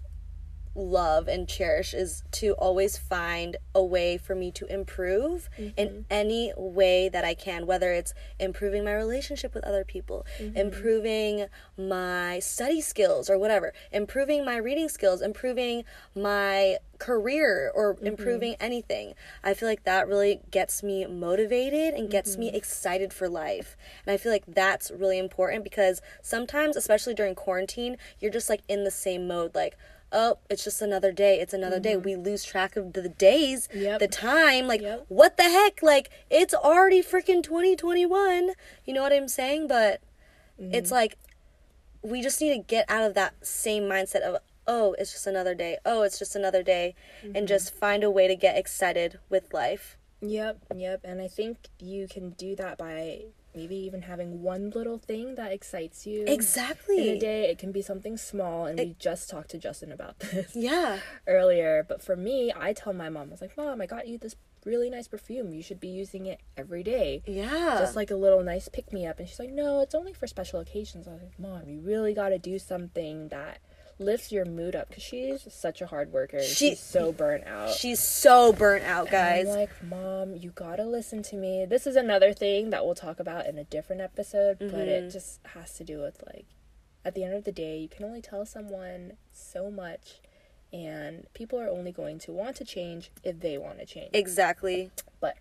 love 0.75 1.27
and 1.27 1.48
cherish 1.48 1.94
is 1.94 2.24
to 2.32 2.53
always 2.53 2.98
find 2.98 3.58
a 3.75 3.84
way 3.84 4.18
for 4.18 4.34
me 4.34 4.51
to 4.51 4.65
improve 4.65 5.50
in 5.58 5.72
mm-hmm. 5.75 6.01
any 6.10 6.51
way 6.58 7.10
that 7.10 7.24
I 7.24 7.36
can, 7.36 7.68
whether 7.68 7.92
it's 7.92 8.13
improving 8.39 8.84
my 8.84 8.94
relationship 8.94 9.53
with 9.53 9.63
other 9.63 9.84
people, 9.84 10.25
mm-hmm. 10.39 10.58
improving 10.58 11.46
my 11.77 12.39
study 12.39 12.82
skills 12.82 13.30
or 13.30 13.38
whatever, 13.38 13.74
improving 13.92 14.44
my 14.44 14.58
reading 14.58 14.89
skills, 14.89 15.22
improving 15.22 15.84
my 16.15 16.77
career 17.03 17.69
or 17.75 17.95
mm-hmm. 17.95 18.07
improving 18.07 18.55
anything. 18.62 19.13
I 19.43 19.53
feel 19.53 19.67
like 19.67 19.83
that 19.83 20.07
really 20.07 20.39
gets 20.51 20.81
me 20.81 21.05
motivated 21.05 21.93
and 21.93 22.10
gets 22.10 22.38
me 22.38 22.48
mm-hmm. 22.48 22.55
excited 22.55 23.12
for 23.12 23.27
life. 23.27 23.75
And 24.05 24.13
I 24.13 24.17
feel 24.17 24.31
like 24.31 24.45
that's 24.48 24.89
really 24.89 25.19
important 25.19 25.65
because 25.65 26.01
sometimes, 26.22 26.77
especially 26.77 27.13
during 27.13 27.36
quarantine, 27.36 27.98
you're 28.19 28.31
just 28.31 28.50
like 28.50 28.62
in 28.69 28.86
the 28.86 28.91
same 28.91 29.27
mode 29.27 29.53
like 29.53 29.75
oh, 30.15 30.38
it's 30.48 30.63
just 30.63 30.79
another 30.79 31.12
day. 31.12 31.39
It's 31.39 31.55
another 31.55 31.79
day. 31.79 31.93
Mm-hmm. 31.93 32.03
We 32.03 32.15
lose 32.15 32.43
track 32.43 32.75
of 32.75 32.93
the 32.93 33.10
days, 33.10 33.67
Yep. 33.74 34.00
the 34.00 34.07
time. 34.07 34.67
Like, 34.67 34.81
Yep. 34.81 35.05
what 35.07 35.38
the 35.38 35.43
heck? 35.43 35.81
Like, 35.81 36.12
it's 36.29 36.53
already 36.53 37.01
freaking 37.01 37.41
2021. 37.41 38.51
You 38.86 38.93
know 38.93 39.01
what 39.01 39.12
I'm 39.12 39.27
saying? 39.27 39.67
But 39.67 40.01
it's 40.60 40.91
like, 40.91 41.17
we 42.03 42.22
just 42.22 42.39
need 42.39 42.53
to 42.53 42.60
get 42.60 42.86
out 42.88 43.03
of 43.03 43.15
that 43.15 43.33
same 43.43 43.86
mindset 43.86 44.22
of, 44.22 44.38
oh, 44.67 44.96
it's 44.98 45.12
just 45.12 45.27
another 45.27 45.55
day. 45.55 45.77
Oh, 45.86 46.03
it's 46.03 46.20
just 46.20 46.36
another 46.36 46.63
day. 46.63 46.96
And 47.24 47.36
mm-hmm. 47.36 47.46
just 47.46 47.74
find 47.74 48.03
a 48.03 48.12
way 48.12 48.27
to 48.27 48.36
get 48.36 48.58
excited 48.58 49.20
with 49.29 49.53
life. 49.53 49.98
Yep, 50.22 50.58
yep. 50.75 51.01
And 51.03 51.22
I 51.22 51.27
think 51.27 51.58
you 51.79 52.08
can 52.08 52.32
do 52.32 52.55
that 52.55 52.77
by 52.77 53.24
maybe 53.55 53.75
even 53.75 54.03
having 54.03 54.41
one 54.41 54.72
little 54.72 54.98
thing 54.98 55.36
that 55.36 55.51
excites 55.51 56.08
you. 56.08 56.25
Exactly. 56.27 57.10
In 57.10 57.17
a 57.17 57.20
day, 57.20 57.50
it 57.50 57.58
can 57.58 57.72
be 57.72 57.82
something 57.82 58.17
small, 58.17 58.65
and 58.65 58.79
we 58.79 58.96
just 58.98 59.29
talked 59.29 59.51
to 59.51 59.58
Justin 59.58 59.91
about 59.91 60.20
this 60.20 60.55
Yeah. 60.55 61.00
earlier. 61.27 61.86
But 61.88 62.01
for 62.01 62.15
me, 62.15 62.51
I 62.55 62.74
tell 62.74 62.93
my 62.93 63.10
mom, 63.10 63.27
I 63.27 63.32
was 63.32 63.41
like, 63.41 63.55
Mom, 63.58 63.82
I 63.82 63.86
got 63.86 64.08
you 64.08 64.17
this 64.17 64.36
really 64.65 64.89
nice 64.89 65.08
perfume. 65.08 65.53
You 65.53 65.62
should 65.62 65.79
be 65.79 65.89
using 65.89 66.25
it 66.25 66.39
every 66.55 66.84
day. 66.84 67.22
Yeah. 67.25 67.77
Just 67.79 67.96
like 67.96 68.12
a 68.12 68.15
little 68.15 68.43
nice 68.43 68.70
pick 68.70 68.93
me 68.93 69.05
up. 69.05 69.20
And 69.20 69.27
she's 69.27 69.39
like, 69.39 69.51
No, 69.51 69.82
it's 69.82 69.96
only 69.96 70.13
for 70.13 70.27
special 70.27 70.60
occasions. 70.60 71.08
I 71.08 71.12
was 71.12 71.22
like, 71.22 71.39
Mom, 71.39 71.67
you 71.67 71.79
really 71.79 72.13
got 72.13 72.29
to 72.29 72.39
do 72.39 72.58
something 72.58 73.27
that 73.29 73.60
lifts 74.03 74.31
your 74.31 74.45
mood 74.45 74.75
up 74.75 74.89
because 74.89 75.03
she's 75.03 75.48
such 75.53 75.81
a 75.81 75.88
hard 75.88 76.12
worker. 76.12 76.41
She- 76.43 76.69
she's 76.72 76.79
so 76.79 77.12
burnt 77.12 77.45
out. 77.48 77.72
She's 77.72 78.00
so 78.00 78.51
burnt 78.53 78.83
out, 78.83 79.10
guys. 79.10 79.48
I'm 79.48 79.55
like, 79.55 79.83
Mom, 79.83 80.36
you 80.36 80.51
gotta 80.51 80.86
listen 80.86 81.24
to 81.24 81.36
me. 81.36 81.65
This 81.65 81.88
is 81.88 81.95
another 81.95 82.33
thing 82.33 82.69
that 82.72 82.86
we'll 82.86 82.95
talk 82.95 83.19
about 83.19 83.45
in 83.48 83.57
a 83.57 83.63
different 83.63 84.01
episode, 84.01 84.60
but 84.60 84.69
Mm-hmm. 84.72 84.79
it 84.79 85.10
just 85.12 85.39
has 85.53 85.74
to 85.77 85.83
do 85.83 86.00
with 86.00 86.24
like, 86.27 86.45
at 87.05 87.15
the 87.15 87.24
end 87.24 87.33
of 87.33 87.43
the 87.43 87.51
day, 87.51 87.77
you 87.79 87.89
can 87.89 88.05
only 88.05 88.22
tell 88.22 88.45
someone 88.45 89.13
so 89.31 89.69
much, 89.69 90.22
and 90.72 91.27
people 91.33 91.59
are 91.59 91.68
only 91.70 91.92
going 91.92 92.18
to 92.20 92.31
want 92.31 92.55
to 92.57 92.66
change 92.66 93.11
if 93.24 93.39
they 93.42 93.57
want 93.57 93.79
to 93.79 93.85
change. 93.85 94.09
exactly. 94.13 94.89
But 95.20 95.35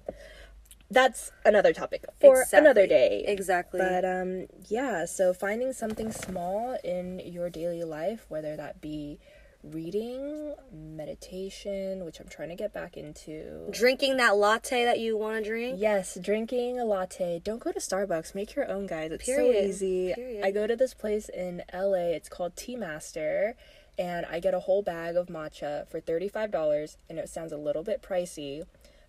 that's 0.92 1.33
another 1.44 1.72
topic 1.72 2.05
for 2.20 2.40
Exactly. 2.42 2.59
another 2.59 2.87
day. 2.87 3.24
Exactly. 3.26 3.81
But 3.81 4.05
um, 4.05 4.46
yeah. 4.68 5.05
So 5.07 5.33
finding 5.33 5.72
something 5.72 6.12
small 6.12 6.76
in 6.85 7.20
your 7.20 7.50
daily 7.50 7.83
life, 7.85 8.26
whether 8.28 8.57
that 8.57 8.81
be 8.81 9.18
reading, 9.64 10.55
meditation, 10.72 12.05
which 12.05 12.18
I'm 12.20 12.28
trying 12.28 12.48
to 12.48 12.57
get 12.57 12.72
back 12.72 12.96
into. 12.96 13.68
Drinking 13.70 14.16
that 14.16 14.37
latte 14.37 14.85
that 14.85 14.98
you 14.98 15.16
want 15.16 15.44
to 15.44 15.48
drink. 15.50 15.76
Yes, 15.81 16.18
drinking 16.20 16.78
a 16.81 16.85
latte. 16.85 17.40
Don't 17.42 17.61
go 17.61 17.70
to 17.72 17.78
Starbucks. 17.78 18.35
Make 18.35 18.55
your 18.55 18.68
own, 18.68 18.87
guys. 18.87 19.12
It's 19.12 19.24
Period. 19.24 19.55
so 19.55 19.68
easy. 19.68 20.14
Period. 20.14 20.44
I 20.44 20.50
go 20.50 20.66
to 20.66 20.74
this 20.76 20.94
place 20.94 21.28
in 21.28 21.62
LA. 21.72 22.11
It's 22.16 22.28
called 22.28 22.57
Tea 22.57 22.76
Master, 22.76 23.55
and 23.98 24.26
I 24.26 24.40
get 24.40 24.52
a 24.55 24.61
whole 24.61 24.83
bag 24.83 25.16
of 25.16 25.28
matcha 25.28 25.87
for 25.88 26.00
$35, 26.00 26.96
and 27.09 27.18
it 27.18 27.28
sounds 27.28 27.52
a 27.52 27.57
little 27.57 27.83
bit 27.85 28.02
pricey. 28.02 28.64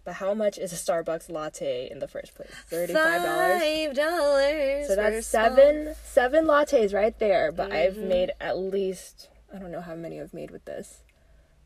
But 0.06 0.16
how 0.16 0.34
much 0.34 0.58
is 0.58 0.74
a 0.74 0.76
Starbucks 0.76 1.30
latte 1.32 1.90
in 1.90 2.00
the 2.00 2.08
first 2.10 2.36
place? 2.36 2.52
$35. 2.70 2.94
Five 2.94 3.96
dollars. 3.96 4.88
So 4.88 4.96
that's 4.96 5.26
seven 5.26 5.96
seven 6.04 6.46
lattes 6.46 6.94
right 6.94 7.18
there. 7.20 7.52
But 7.52 7.72
I've 7.72 7.94
Mm-hmm. 7.96 8.08
made 8.10 8.32
at 8.42 8.58
least 8.58 9.30
I 9.54 9.60
don't 9.60 9.72
know 9.72 9.82
how 9.82 9.96
many 9.96 10.20
I've 10.20 10.34
made 10.34 10.52
with 10.52 10.66
this. 10.66 11.04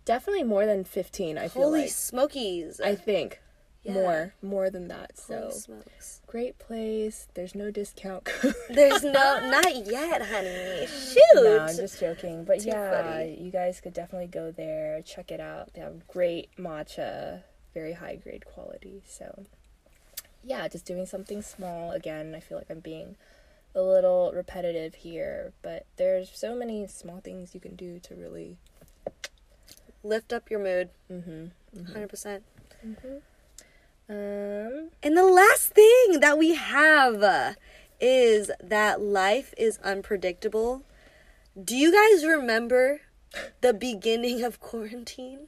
Definitely 0.05 0.43
more 0.43 0.65
than 0.65 0.83
fifteen. 0.83 1.37
I 1.37 1.47
feel 1.47 1.63
Holy 1.63 1.81
like 1.81 1.89
smokies! 1.89 2.79
I 2.79 2.93
think 2.95 3.41
Yeah. 3.83 3.93
more 3.93 4.33
more 4.41 4.69
than 4.69 4.87
that. 4.89 5.13
Holy 5.27 5.51
So 5.51 5.57
smokes. 5.57 6.21
great 6.27 6.59
place. 6.59 7.27
There's 7.33 7.55
no 7.55 7.71
discount 7.71 8.23
code. 8.25 8.53
There's 8.69 9.03
no, 9.03 9.11
not 9.49 9.85
yet, 9.87 10.21
honey. 10.21 10.85
Shoot. 10.87 11.23
no, 11.35 11.59
I'm 11.59 11.75
just 11.75 11.99
joking. 11.99 12.43
But 12.45 12.59
Too 12.59 12.69
yeah, 12.69 13.01
funny. 13.15 13.37
you 13.41 13.49
guys 13.51 13.81
could 13.81 13.93
definitely 13.93 14.27
go 14.27 14.51
there, 14.51 15.01
check 15.01 15.31
it 15.31 15.39
out. 15.39 15.73
They 15.73 15.81
have 15.81 16.07
great 16.07 16.55
matcha, 16.57 17.41
very 17.77 17.93
high 17.93 18.15
grade 18.15 18.45
quality. 18.53 19.01
So 19.07 19.27
yeah, 20.43 20.67
just 20.67 20.85
doing 20.85 21.05
something 21.05 21.41
small 21.41 21.91
again. 21.91 22.33
I 22.35 22.39
feel 22.39 22.57
like 22.57 22.71
I'm 22.71 22.79
being 22.79 23.15
a 23.75 23.81
little 23.81 24.31
repetitive 24.33 24.95
here, 24.95 25.53
but 25.61 25.85
there's 25.97 26.29
so 26.33 26.55
many 26.55 26.87
small 26.87 27.19
things 27.27 27.53
you 27.53 27.61
can 27.61 27.75
do 27.75 27.99
to 28.07 28.15
really 28.15 28.57
Lift 30.03 30.31
up 30.31 30.49
your 30.49 30.59
mood. 30.59 30.89
mhm. 31.11 31.51
100%. 31.75 32.41
Um 34.09 34.89
And 35.03 35.17
the 35.17 35.25
last 35.25 35.73
thing 35.73 36.19
that 36.21 36.37
we 36.37 36.55
have 36.55 37.55
is 37.99 38.51
that 38.63 39.01
life 39.01 39.53
is 39.57 39.79
unpredictable. 39.83 40.83
Do 41.69 41.75
you 41.75 41.91
guys 41.91 42.25
remember 42.25 43.01
the 43.61 43.73
beginning 43.73 44.43
of 44.43 44.59
quarantine? 44.59 45.47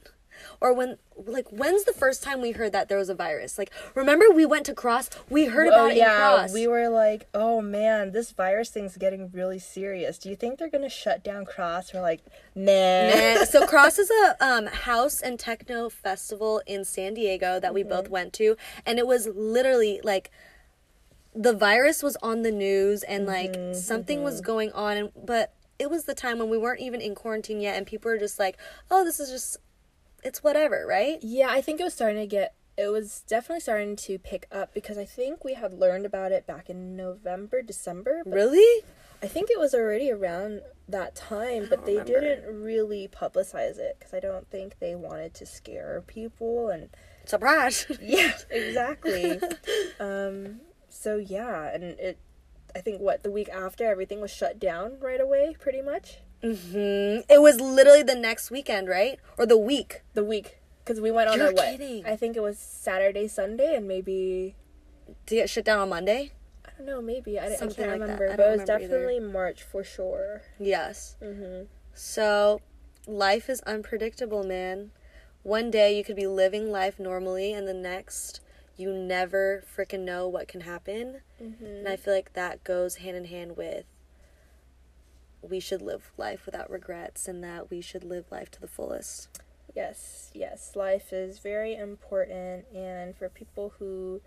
Or 0.60 0.72
when, 0.72 0.98
like, 1.16 1.48
when's 1.50 1.84
the 1.84 1.92
first 1.92 2.22
time 2.22 2.40
we 2.40 2.52
heard 2.52 2.72
that 2.72 2.88
there 2.88 2.98
was 2.98 3.08
a 3.08 3.14
virus? 3.14 3.58
Like, 3.58 3.70
remember 3.94 4.30
we 4.30 4.46
went 4.46 4.66
to 4.66 4.74
CRSSD? 4.74 5.18
We 5.28 5.46
heard 5.46 5.68
oh, 5.68 5.74
about 5.74 5.90
it 5.92 5.98
yeah, 5.98 6.42
in 6.42 6.48
CRSSD. 6.48 6.54
we 6.54 6.66
were 6.66 6.88
like, 6.88 7.28
oh 7.34 7.60
man, 7.60 8.12
this 8.12 8.32
virus 8.32 8.70
thing's 8.70 8.96
getting 8.96 9.30
really 9.32 9.58
serious. 9.58 10.18
Do 10.18 10.28
you 10.28 10.36
think 10.36 10.58
they're 10.58 10.70
gonna 10.70 10.88
shut 10.88 11.22
down 11.22 11.44
CRSSD? 11.46 11.94
We're 11.94 12.02
like, 12.02 12.20
nah. 12.54 12.72
And 12.72 13.48
so 13.48 13.66
CRSSD 13.66 13.98
is 13.98 14.10
a 14.10 14.44
um, 14.44 14.66
house 14.66 15.20
and 15.20 15.38
techno 15.38 15.88
festival 15.88 16.62
in 16.66 16.84
San 16.84 17.14
Diego 17.14 17.60
that 17.60 17.74
we 17.74 17.82
both 17.82 18.04
mm-hmm. 18.04 18.12
went 18.12 18.32
to, 18.34 18.56
and 18.86 18.98
it 18.98 19.06
was 19.06 19.26
literally 19.26 20.00
like 20.02 20.30
the 21.34 21.52
virus 21.52 22.02
was 22.02 22.16
on 22.22 22.42
the 22.42 22.50
news 22.50 23.02
and 23.04 23.26
mm-hmm, 23.26 23.68
like 23.68 23.74
something 23.76 24.22
was 24.22 24.36
mm-hmm. 24.36 24.46
going 24.46 24.72
on, 24.72 24.96
and 24.96 25.10
but 25.24 25.54
it 25.78 25.90
was 25.90 26.04
the 26.04 26.14
time 26.14 26.38
when 26.38 26.50
we 26.50 26.58
weren't 26.58 26.80
even 26.80 27.00
in 27.00 27.14
quarantine 27.14 27.60
yet, 27.60 27.76
and 27.76 27.86
people 27.86 28.10
were 28.10 28.18
just 28.18 28.38
like, 28.38 28.56
"Oh, 28.90 29.04
this 29.04 29.20
is 29.20 29.30
just 29.30 29.56
it's 30.24 30.42
whatever," 30.42 30.86
right? 30.86 31.18
Yeah, 31.22 31.48
I 31.50 31.60
think 31.60 31.80
it 31.80 31.84
was 31.84 31.94
starting 31.94 32.20
to 32.20 32.26
get. 32.26 32.54
It 32.76 32.88
was 32.88 33.24
definitely 33.26 33.60
starting 33.60 33.96
to 33.96 34.18
pick 34.18 34.46
up 34.50 34.72
because 34.72 34.96
I 34.96 35.04
think 35.04 35.44
we 35.44 35.54
had 35.54 35.74
learned 35.74 36.06
about 36.06 36.32
it 36.32 36.46
back 36.46 36.70
in 36.70 36.96
November, 36.96 37.60
December. 37.62 38.22
Really? 38.24 38.84
I 39.22 39.26
think 39.26 39.50
it 39.50 39.58
was 39.58 39.74
already 39.74 40.10
around 40.10 40.62
that 40.88 41.14
time, 41.14 41.66
but 41.68 41.84
they 41.84 41.98
remember. 41.98 42.20
didn't 42.20 42.62
really 42.62 43.06
publicize 43.08 43.78
it 43.78 43.96
because 43.98 44.14
I 44.14 44.20
don't 44.20 44.48
think 44.50 44.78
they 44.78 44.94
wanted 44.94 45.34
to 45.34 45.46
scare 45.46 46.02
people. 46.06 46.70
And 46.70 46.88
Surprise! 47.26 47.86
yeah, 48.00 48.32
exactly. 48.50 49.40
um. 49.98 50.60
So 50.88 51.16
yeah, 51.16 51.70
and 51.72 51.84
it. 51.84 52.18
I 52.74 52.80
think 52.80 53.00
what 53.00 53.22
the 53.24 53.30
week 53.32 53.48
after 53.48 53.84
everything 53.84 54.20
was 54.20 54.30
shut 54.30 54.58
down 54.58 54.98
right 55.00 55.20
away, 55.20 55.56
pretty 55.58 55.82
much. 55.82 56.18
Hmm 56.42 57.20
It 57.28 57.40
was 57.40 57.60
literally 57.60 58.02
the 58.02 58.14
next 58.14 58.50
weekend, 58.50 58.88
right? 58.88 59.18
Or 59.38 59.46
the 59.46 59.58
week. 59.58 60.02
The 60.14 60.24
week 60.24 60.60
because 60.84 61.00
we 61.00 61.10
went 61.10 61.28
on 61.30 61.38
You're 61.38 61.50
a 61.50 61.52
what? 61.52 61.66
kidding. 61.70 62.04
I 62.06 62.16
think 62.16 62.36
it 62.36 62.40
was 62.42 62.58
Saturday, 62.58 63.28
Sunday, 63.28 63.76
and 63.76 63.86
maybe 63.86 64.56
to 65.26 65.34
get 65.34 65.48
shut 65.50 65.64
down 65.64 65.78
on 65.78 65.88
Monday. 65.88 66.32
I 66.66 66.70
don't 66.76 66.86
know, 66.86 67.00
maybe 67.02 67.38
I, 67.38 67.44
I 67.44 67.48
can't 67.48 67.58
Something 67.58 67.86
like 67.90 67.98
that. 68.00 68.00
remember, 68.00 68.30
I 68.30 68.36
but 68.36 68.46
it 68.46 68.50
was 68.50 68.60
remember 68.60 68.72
either. 68.72 68.88
definitely 68.88 69.20
March 69.20 69.62
for 69.62 69.84
sure. 69.84 70.42
Yes. 70.58 71.16
hmm 71.22 71.62
So, 71.94 72.60
life 73.06 73.48
is 73.48 73.60
unpredictable, 73.62 74.42
man. 74.42 74.90
One 75.42 75.70
day 75.70 75.96
you 75.96 76.02
could 76.04 76.16
be 76.16 76.26
living 76.26 76.70
life 76.72 76.98
normally, 76.98 77.52
and 77.52 77.68
the 77.68 77.74
next 77.74 78.40
you 78.76 78.92
never 78.92 79.62
freaking 79.76 80.00
know 80.00 80.26
what 80.26 80.48
can 80.48 80.62
happen. 80.62 81.20
Mm-hmm. 81.42 81.64
And 81.64 81.88
I 81.88 81.96
feel 81.96 82.14
like 82.14 82.32
that 82.32 82.64
goes 82.64 82.96
hand 82.96 83.16
in 83.16 83.26
hand 83.26 83.56
with 83.56 83.84
we 85.42 85.60
should 85.60 85.82
live 85.82 86.10
life 86.16 86.46
without 86.46 86.70
regrets 86.70 87.28
and 87.28 87.42
that 87.42 87.70
we 87.70 87.80
should 87.80 88.04
live 88.04 88.26
life 88.30 88.50
to 88.52 88.60
the 88.60 88.66
fullest. 88.66 89.28
Yes, 89.74 90.30
yes. 90.34 90.72
Life 90.74 91.12
is 91.12 91.38
very 91.38 91.74
important, 91.76 92.66
and 92.74 93.16
for 93.16 93.28
people 93.28 93.74
who 93.78 94.20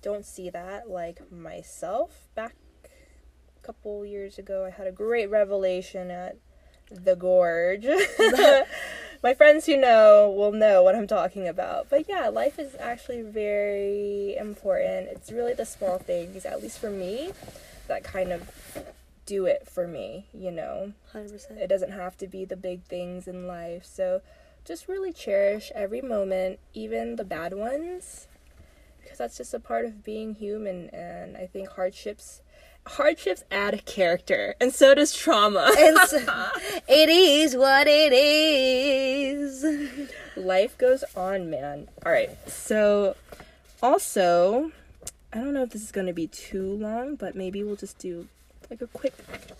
don't 0.00 0.24
see 0.24 0.48
that, 0.50 0.88
like 0.88 1.30
myself, 1.30 2.28
back 2.34 2.54
a 2.84 3.66
couple 3.66 4.06
years 4.06 4.38
ago, 4.38 4.64
I 4.64 4.70
had 4.70 4.86
a 4.86 4.92
great 4.92 5.28
revelation 5.28 6.10
at 6.10 6.36
the 6.90 7.14
Gorge. 7.14 7.86
My 9.22 9.34
friends 9.34 9.66
who 9.66 9.76
know 9.76 10.32
will 10.34 10.52
know 10.52 10.82
what 10.82 10.94
I'm 10.94 11.06
talking 11.06 11.48
about. 11.48 11.88
But 11.90 12.08
yeah, 12.08 12.28
life 12.28 12.58
is 12.58 12.74
actually 12.78 13.22
very 13.22 14.36
important. 14.36 15.08
It's 15.08 15.32
really 15.32 15.54
the 15.54 15.66
small 15.66 15.98
things, 15.98 16.44
at 16.44 16.62
least 16.62 16.78
for 16.78 16.90
me, 16.90 17.32
that 17.88 18.04
kind 18.04 18.32
of 18.32 18.50
do 19.26 19.44
it 19.44 19.68
for 19.68 19.86
me, 19.86 20.28
you 20.32 20.50
know. 20.50 20.92
100%. 21.12 21.50
It 21.58 21.66
doesn't 21.66 21.92
have 21.92 22.16
to 22.18 22.26
be 22.26 22.44
the 22.44 22.56
big 22.56 22.84
things 22.84 23.28
in 23.28 23.46
life. 23.46 23.84
So 23.84 24.22
just 24.64 24.88
really 24.88 25.12
cherish 25.12 25.70
every 25.74 26.00
moment, 26.00 26.60
even 26.72 27.16
the 27.16 27.24
bad 27.24 27.52
ones, 27.52 28.28
because 29.02 29.18
that's 29.18 29.36
just 29.36 29.52
a 29.52 29.60
part 29.60 29.84
of 29.84 30.04
being 30.04 30.34
human. 30.34 30.88
And 30.90 31.36
I 31.36 31.46
think 31.46 31.68
hardships. 31.70 32.40
Hardships 32.86 33.42
add 33.50 33.74
a 33.74 33.78
character, 33.78 34.54
and 34.60 34.72
so 34.72 34.94
does 34.94 35.12
trauma. 35.12 35.72
And 35.76 35.98
so, 36.08 36.18
it 36.88 37.08
is 37.08 37.56
what 37.56 37.88
it 37.88 38.12
is. 38.12 39.66
Life 40.36 40.78
goes 40.78 41.02
on, 41.16 41.50
man. 41.50 41.88
All 42.04 42.12
right. 42.12 42.30
So, 42.48 43.16
also, 43.82 44.70
I 45.32 45.38
don't 45.38 45.52
know 45.52 45.64
if 45.64 45.70
this 45.70 45.82
is 45.82 45.90
going 45.90 46.06
to 46.06 46.12
be 46.12 46.28
too 46.28 46.74
long, 46.74 47.16
but 47.16 47.34
maybe 47.34 47.64
we'll 47.64 47.74
just 47.74 47.98
do 47.98 48.28
like 48.70 48.82
a 48.82 48.86
quick 48.86 49.14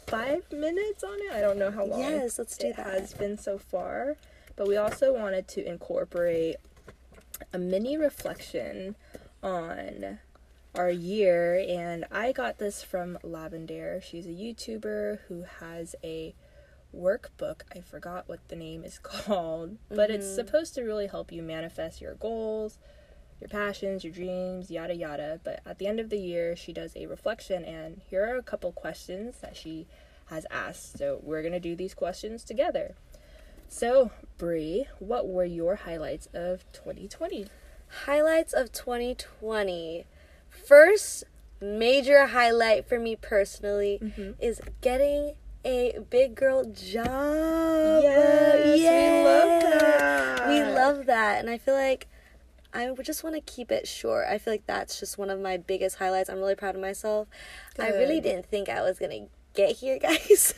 five 0.06 0.50
minutes 0.52 1.04
on 1.04 1.18
it. 1.20 1.32
I 1.32 1.40
don't 1.40 1.58
know 1.58 1.70
how 1.70 1.84
long. 1.84 2.00
Yes, 2.00 2.38
let's 2.38 2.56
do 2.56 2.68
it 2.68 2.76
that. 2.76 2.86
has 2.86 3.14
been 3.14 3.38
so 3.38 3.58
far, 3.58 4.16
but 4.56 4.68
we 4.68 4.76
also 4.76 5.12
wanted 5.12 5.48
to 5.48 5.66
incorporate 5.66 6.56
a 7.52 7.58
mini 7.58 7.96
reflection 7.96 8.96
on 9.42 10.18
our 10.74 10.90
year, 10.90 11.64
and 11.66 12.04
I 12.10 12.32
got 12.32 12.58
this 12.58 12.82
from 12.82 13.18
Lavender. 13.22 14.00
She's 14.02 14.26
a 14.26 14.30
YouTuber 14.30 15.20
who 15.28 15.44
has 15.60 15.94
a 16.04 16.34
workbook. 16.94 17.62
I 17.74 17.80
forgot 17.80 18.28
what 18.28 18.46
the 18.48 18.56
name 18.56 18.84
is 18.84 18.98
called, 19.02 19.76
but 19.88 20.10
it's 20.10 20.26
mm-hmm. 20.26 20.34
supposed 20.34 20.74
to 20.74 20.82
really 20.82 21.06
help 21.06 21.32
you 21.32 21.42
manifest 21.42 22.00
your 22.00 22.14
goals, 22.14 22.78
your 23.40 23.48
passions, 23.48 24.04
your 24.04 24.12
dreams, 24.12 24.70
yada 24.70 24.94
yada. 24.94 25.40
But 25.44 25.60
at 25.66 25.78
the 25.78 25.86
end 25.86 26.00
of 26.00 26.10
the 26.10 26.18
year, 26.18 26.56
she 26.56 26.72
does 26.72 26.92
a 26.96 27.06
reflection, 27.06 27.64
and 27.64 28.00
here 28.08 28.24
are 28.26 28.36
a 28.38 28.42
couple 28.42 28.72
questions 28.72 29.36
that 29.42 29.56
she 29.56 29.86
has 30.26 30.46
asked. 30.50 30.98
So 30.98 31.20
we're 31.22 31.42
gonna 31.42 31.60
do 31.60 31.76
these 31.76 31.94
questions 31.94 32.42
together. 32.44 32.94
So, 33.68 34.10
Brie, 34.38 34.86
what 35.00 35.26
were 35.28 35.44
your 35.44 35.76
highlights 35.76 36.28
of 36.32 36.64
2020? 36.72 37.46
Highlights 38.06 38.52
of 38.52 38.72
2020. 38.72 40.06
First 40.48 41.24
major 41.60 42.26
highlight 42.26 42.88
for 42.88 42.98
me 42.98 43.16
personally 43.16 43.98
Mm-hmm. 44.02 44.32
is 44.40 44.60
getting 44.80 45.34
a 45.64 45.98
big 46.10 46.34
girl 46.36 46.64
job. 46.64 48.02
Yes, 48.02 48.78
we 48.78 49.24
love 49.24 49.62
that. 49.80 50.48
We 50.48 50.62
love 50.62 51.06
that. 51.06 51.40
And 51.40 51.50
I 51.50 51.58
feel 51.58 51.74
like 51.74 52.06
I 52.76 52.90
would 52.90 53.06
just 53.06 53.24
want 53.24 53.34
to 53.36 53.40
keep 53.40 53.72
it 53.72 53.88
short. 53.88 54.26
I 54.28 54.36
feel 54.36 54.52
like 54.52 54.66
that's 54.66 55.00
just 55.00 55.16
one 55.16 55.30
of 55.30 55.40
my 55.40 55.56
biggest 55.56 55.96
highlights. 55.96 56.28
I'm 56.28 56.40
really 56.40 56.54
proud 56.54 56.74
of 56.74 56.80
myself. 56.82 57.26
I 57.78 57.88
really 57.88 58.20
didn't 58.20 58.44
think 58.44 58.68
I 58.68 58.82
was 58.82 58.98
going 58.98 59.10
to 59.12 59.28
get 59.54 59.76
here, 59.76 59.98
guys. 60.02 60.52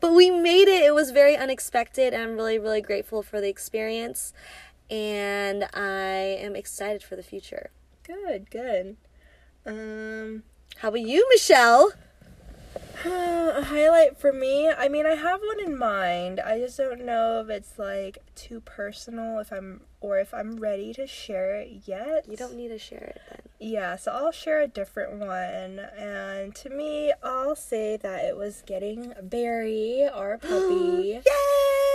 but 0.00 0.12
we 0.12 0.28
made 0.28 0.66
it. 0.66 0.82
It 0.82 0.92
was 0.92 1.12
very 1.12 1.36
unexpected. 1.36 2.12
And 2.12 2.20
I'm 2.20 2.34
really, 2.34 2.58
really 2.58 2.80
grateful 2.80 3.22
for 3.22 3.40
the 3.40 3.48
experience. 3.48 4.32
And 4.90 5.68
I 5.72 6.36
am 6.40 6.56
excited 6.56 7.04
for 7.04 7.14
the 7.14 7.22
future. 7.22 7.70
Good, 8.02 8.50
good. 8.50 8.96
Um, 9.64 10.42
How 10.78 10.88
about 10.88 11.00
you, 11.00 11.28
Michelle? 11.30 11.92
a 13.04 13.62
highlight 13.62 14.18
for 14.18 14.32
me. 14.32 14.68
I 14.70 14.88
mean, 14.88 15.06
I 15.06 15.14
have 15.14 15.40
one 15.40 15.60
in 15.60 15.76
mind. 15.78 16.40
I 16.40 16.58
just 16.58 16.76
don't 16.76 17.04
know 17.04 17.40
if 17.40 17.48
it's 17.50 17.78
like 17.78 18.18
too 18.34 18.60
personal, 18.60 19.38
if 19.38 19.52
I'm 19.52 19.82
or 20.00 20.18
if 20.18 20.32
I'm 20.34 20.56
ready 20.56 20.92
to 20.94 21.06
share 21.06 21.56
it 21.56 21.82
yet. 21.86 22.26
You 22.28 22.36
don't 22.36 22.54
need 22.56 22.68
to 22.68 22.78
share 22.78 23.12
it 23.16 23.20
then. 23.28 23.40
Yeah, 23.58 23.96
so 23.96 24.12
I'll 24.12 24.32
share 24.32 24.60
a 24.60 24.68
different 24.68 25.18
one. 25.18 25.80
And 25.98 26.54
to 26.56 26.70
me, 26.70 27.12
I'll 27.22 27.56
say 27.56 27.96
that 27.96 28.24
it 28.24 28.36
was 28.36 28.62
getting 28.66 29.12
Barry, 29.22 30.06
our 30.12 30.38
puppy. 30.38 31.20
Yay! 31.24 31.32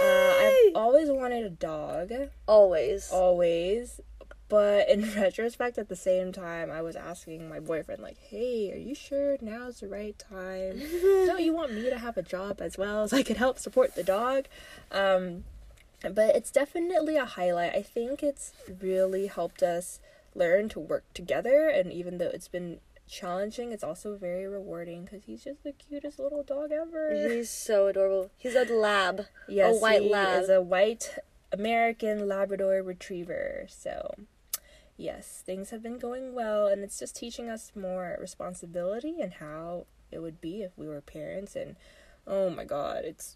Uh, 0.03 0.33
I've 0.41 0.75
always 0.75 1.09
wanted 1.09 1.45
a 1.45 1.49
dog, 1.49 2.11
Always. 2.47 3.09
always. 3.11 4.01
But 4.51 4.89
in 4.89 5.09
retrospect, 5.15 5.77
at 5.77 5.87
the 5.87 5.95
same 5.95 6.33
time, 6.33 6.69
I 6.69 6.81
was 6.81 6.97
asking 6.97 7.47
my 7.47 7.61
boyfriend, 7.61 8.01
like, 8.01 8.17
hey, 8.17 8.73
are 8.73 8.77
you 8.77 8.93
sure 8.93 9.37
now's 9.39 9.79
the 9.79 9.87
right 9.87 10.19
time? 10.19 10.81
Don't 11.01 11.39
you 11.41 11.53
want 11.53 11.73
me 11.73 11.89
to 11.89 11.97
have 11.97 12.17
a 12.17 12.21
job 12.21 12.59
as 12.61 12.77
well 12.77 13.07
so 13.07 13.15
I 13.15 13.23
could 13.23 13.37
help 13.37 13.57
support 13.57 13.95
the 13.95 14.03
dog? 14.03 14.47
Um, 14.91 15.45
but 16.01 16.35
it's 16.35 16.51
definitely 16.51 17.15
a 17.15 17.23
highlight. 17.23 17.73
I 17.73 17.81
think 17.81 18.21
it's 18.21 18.51
really 18.81 19.27
helped 19.27 19.63
us 19.63 20.01
learn 20.35 20.67
to 20.69 20.81
work 20.81 21.05
together, 21.13 21.69
and 21.69 21.93
even 21.93 22.17
though 22.17 22.31
it's 22.33 22.49
been 22.49 22.81
challenging, 23.07 23.71
it's 23.71 23.85
also 23.85 24.17
very 24.17 24.47
rewarding 24.47 25.05
because 25.05 25.23
he's 25.23 25.45
just 25.45 25.63
the 25.63 25.71
cutest 25.71 26.19
little 26.19 26.43
dog 26.43 26.73
ever. 26.73 27.13
He's 27.13 27.49
so 27.49 27.87
adorable. 27.87 28.31
He's 28.37 28.55
a 28.55 28.65
lab. 28.65 29.27
Yes, 29.47 29.77
a 29.77 29.79
white 29.79 30.01
he 30.01 30.09
lab. 30.09 30.43
is 30.43 30.49
a 30.49 30.61
white 30.61 31.19
American 31.53 32.27
Labrador 32.27 32.83
Retriever. 32.83 33.65
So, 33.69 34.13
yes, 34.97 35.43
things 35.45 35.69
have 35.71 35.82
been 35.84 35.97
going 35.97 36.34
well, 36.34 36.67
and 36.67 36.84
it's 36.84 36.99
just 36.99 37.15
teaching 37.15 37.49
us 37.49 37.71
more 37.75 38.17
responsibility 38.19 39.21
and 39.21 39.34
how 39.34 39.86
it 40.12 40.19
would 40.19 40.41
be 40.41 40.62
if 40.62 40.77
we 40.77 40.88
were 40.88 41.01
parents. 41.01 41.56
And 41.56 41.75
oh 42.27 42.49
my 42.49 42.65
God, 42.65 43.04
it's 43.06 43.34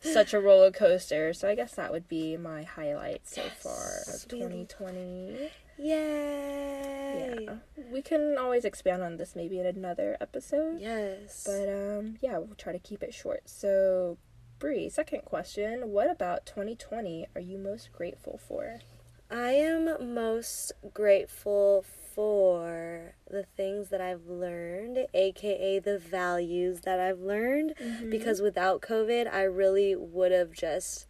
such 0.12 0.34
a 0.34 0.40
roller 0.40 0.70
coaster. 0.70 1.32
So 1.32 1.48
I 1.48 1.54
guess 1.54 1.74
that 1.74 1.92
would 1.92 2.08
be 2.08 2.36
my 2.36 2.62
highlight 2.62 3.26
so 3.26 3.42
far 3.60 4.14
of 4.14 4.28
2020. 4.28 5.50
Yay! 5.78 7.38
Yeah, 7.46 7.56
we 7.92 8.00
can 8.00 8.36
always 8.38 8.64
expand 8.64 9.02
on 9.02 9.18
this 9.18 9.36
maybe 9.36 9.60
in 9.60 9.66
another 9.66 10.16
episode. 10.20 10.80
Yes. 10.80 11.44
But 11.46 11.68
um, 11.68 12.16
yeah, 12.20 12.38
we'll 12.38 12.54
try 12.56 12.72
to 12.72 12.78
keep 12.78 13.02
it 13.02 13.12
short. 13.12 13.48
So, 13.48 14.16
Bree, 14.58 14.88
second 14.88 15.24
question: 15.26 15.90
What 15.90 16.10
about 16.10 16.46
2020 16.46 17.26
are 17.34 17.40
you 17.40 17.58
most 17.58 17.92
grateful 17.92 18.38
for? 18.38 18.80
I 19.30 19.52
am 19.52 20.14
most 20.14 20.72
grateful 20.94 21.84
for 22.14 23.14
the 23.30 23.44
things 23.56 23.88
that 23.90 24.00
I've 24.00 24.26
learned, 24.26 25.06
aka 25.12 25.78
the 25.78 25.98
values 25.98 26.80
that 26.82 27.00
I've 27.00 27.20
learned, 27.20 27.74
mm-hmm. 27.80 28.10
because 28.10 28.40
without 28.40 28.80
COVID, 28.80 29.32
I 29.32 29.42
really 29.42 29.94
would 29.96 30.32
have 30.32 30.52
just 30.52 31.06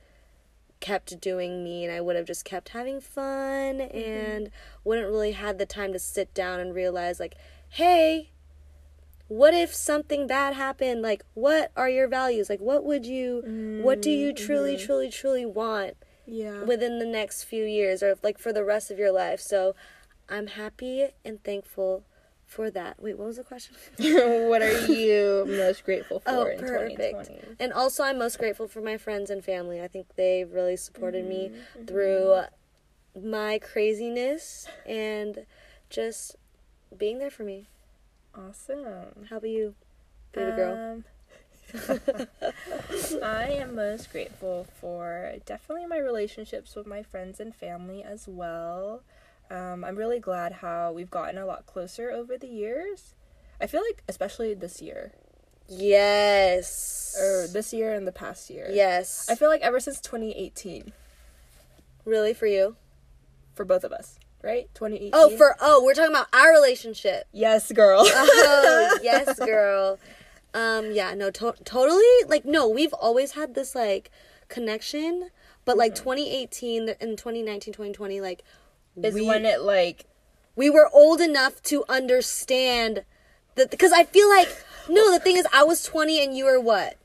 kept 0.80 1.20
doing 1.20 1.62
me 1.62 1.84
and 1.84 1.92
I 1.92 2.00
would 2.00 2.16
have 2.16 2.26
just 2.26 2.44
kept 2.44 2.70
having 2.70 3.00
fun 3.00 3.78
mm-hmm. 3.78 3.96
and 3.96 4.50
wouldn't 4.84 5.08
really 5.08 5.32
had 5.32 5.58
the 5.58 5.66
time 5.66 5.92
to 5.92 5.98
sit 5.98 6.34
down 6.34 6.58
and 6.58 6.74
realize 6.74 7.20
like, 7.20 7.36
hey, 7.68 8.30
what 9.28 9.54
if 9.54 9.74
something 9.74 10.26
bad 10.26 10.54
happened? 10.54 11.02
Like, 11.02 11.24
what 11.34 11.70
are 11.76 11.88
your 11.88 12.08
values? 12.08 12.48
Like, 12.48 12.60
what 12.60 12.84
would 12.84 13.04
you, 13.04 13.80
what 13.82 14.00
do 14.00 14.10
you 14.10 14.32
mm-hmm. 14.32 14.44
truly, 14.44 14.76
truly, 14.76 15.10
truly 15.10 15.46
want? 15.46 15.96
Yeah. 16.26 16.62
within 16.64 16.98
the 16.98 17.06
next 17.06 17.44
few 17.44 17.64
years 17.64 18.02
or 18.02 18.16
like 18.22 18.38
for 18.38 18.52
the 18.52 18.64
rest 18.64 18.90
of 18.90 18.98
your 18.98 19.12
life. 19.12 19.40
So 19.40 19.74
I'm 20.28 20.48
happy 20.48 21.08
and 21.24 21.42
thankful 21.44 22.04
for 22.44 22.70
that. 22.70 23.00
Wait, 23.02 23.18
what 23.18 23.26
was 23.26 23.36
the 23.36 23.44
question? 23.44 23.74
what 23.98 24.62
are 24.62 24.86
you 24.86 25.44
most 25.48 25.84
grateful 25.84 26.20
for 26.24 26.30
Oh, 26.30 26.46
in 26.46 26.58
perfect. 26.58 26.96
2020? 27.18 27.56
And 27.60 27.72
also, 27.72 28.02
I'm 28.04 28.18
most 28.18 28.38
grateful 28.38 28.68
for 28.68 28.80
my 28.80 28.96
friends 28.96 29.30
and 29.30 29.44
family. 29.44 29.80
I 29.82 29.88
think 29.88 30.14
they've 30.16 30.50
really 30.50 30.76
supported 30.76 31.24
me 31.24 31.50
Mm-hmm. 31.50 31.86
through 31.86 32.40
my 33.20 33.58
craziness 33.58 34.68
and 34.84 35.46
just 35.90 36.36
being 36.96 37.18
there 37.18 37.30
for 37.30 37.44
me. 37.44 37.66
Awesome. 38.34 39.26
How 39.30 39.38
about 39.38 39.48
you, 39.48 39.74
baby 40.32 40.52
girl? 40.52 41.02
I 43.22 43.48
am 43.60 43.74
most 43.76 44.10
grateful 44.12 44.66
for 44.80 45.34
definitely 45.44 45.86
my 45.86 45.98
relationships 45.98 46.74
with 46.74 46.86
my 46.86 47.02
friends 47.02 47.40
and 47.40 47.54
family 47.54 48.02
as 48.02 48.26
well. 48.28 49.02
Um, 49.50 49.84
I'm 49.84 49.96
really 49.96 50.18
glad 50.18 50.52
how 50.52 50.92
we've 50.92 51.10
gotten 51.10 51.38
a 51.38 51.46
lot 51.46 51.66
closer 51.66 52.10
over 52.10 52.36
the 52.36 52.48
years. 52.48 53.14
I 53.60 53.66
feel 53.66 53.82
like, 53.82 54.02
especially 54.08 54.54
this 54.54 54.82
year, 54.82 55.12
Yes. 55.68 57.16
or 57.18 57.46
this 57.48 57.72
year 57.72 57.92
and 57.94 58.06
the 58.06 58.12
past 58.12 58.50
year. 58.50 58.68
yes. 58.72 59.26
I 59.30 59.34
feel 59.34 59.48
like 59.48 59.62
ever 59.62 59.80
since 59.80 60.00
2018, 60.00 60.92
really 62.04 62.34
for 62.34 62.46
you? 62.46 62.76
for 63.54 63.64
both 63.64 63.84
of 63.84 63.92
us. 63.92 64.18
right? 64.42 64.68
2018. 64.74 65.10
Oh, 65.14 65.34
for 65.38 65.56
oh, 65.60 65.82
we're 65.82 65.94
talking 65.94 66.10
about 66.14 66.28
our 66.34 66.50
relationship. 66.52 67.26
yes, 67.32 67.72
girl. 67.72 68.02
Oh, 68.06 68.98
yes, 69.02 69.38
girl. 69.38 69.98
Um, 70.56 70.92
yeah, 70.92 71.12
no, 71.12 71.30
to- 71.30 71.54
totally. 71.64 72.24
Like, 72.26 72.46
no, 72.46 72.66
we've 72.66 72.94
always 72.94 73.32
had 73.32 73.54
this 73.54 73.74
like 73.74 74.10
connection, 74.48 75.28
but 75.66 75.76
like 75.76 75.94
2018 75.94 76.94
and 76.98 77.18
2019, 77.18 77.74
2020, 77.74 78.22
like 78.22 78.42
is 79.02 79.14
we, 79.14 79.26
when 79.26 79.44
it 79.44 79.60
like 79.60 80.06
we 80.54 80.70
were 80.70 80.88
old 80.94 81.20
enough 81.20 81.62
to 81.64 81.84
understand 81.90 83.04
that 83.56 83.70
because 83.70 83.92
I 83.92 84.04
feel 84.04 84.30
like 84.30 84.48
no, 84.88 85.12
the 85.12 85.20
thing 85.20 85.36
is, 85.36 85.46
I 85.52 85.62
was 85.64 85.82
20 85.82 86.24
and 86.24 86.34
you 86.34 86.46
were 86.46 86.60
what? 86.60 86.96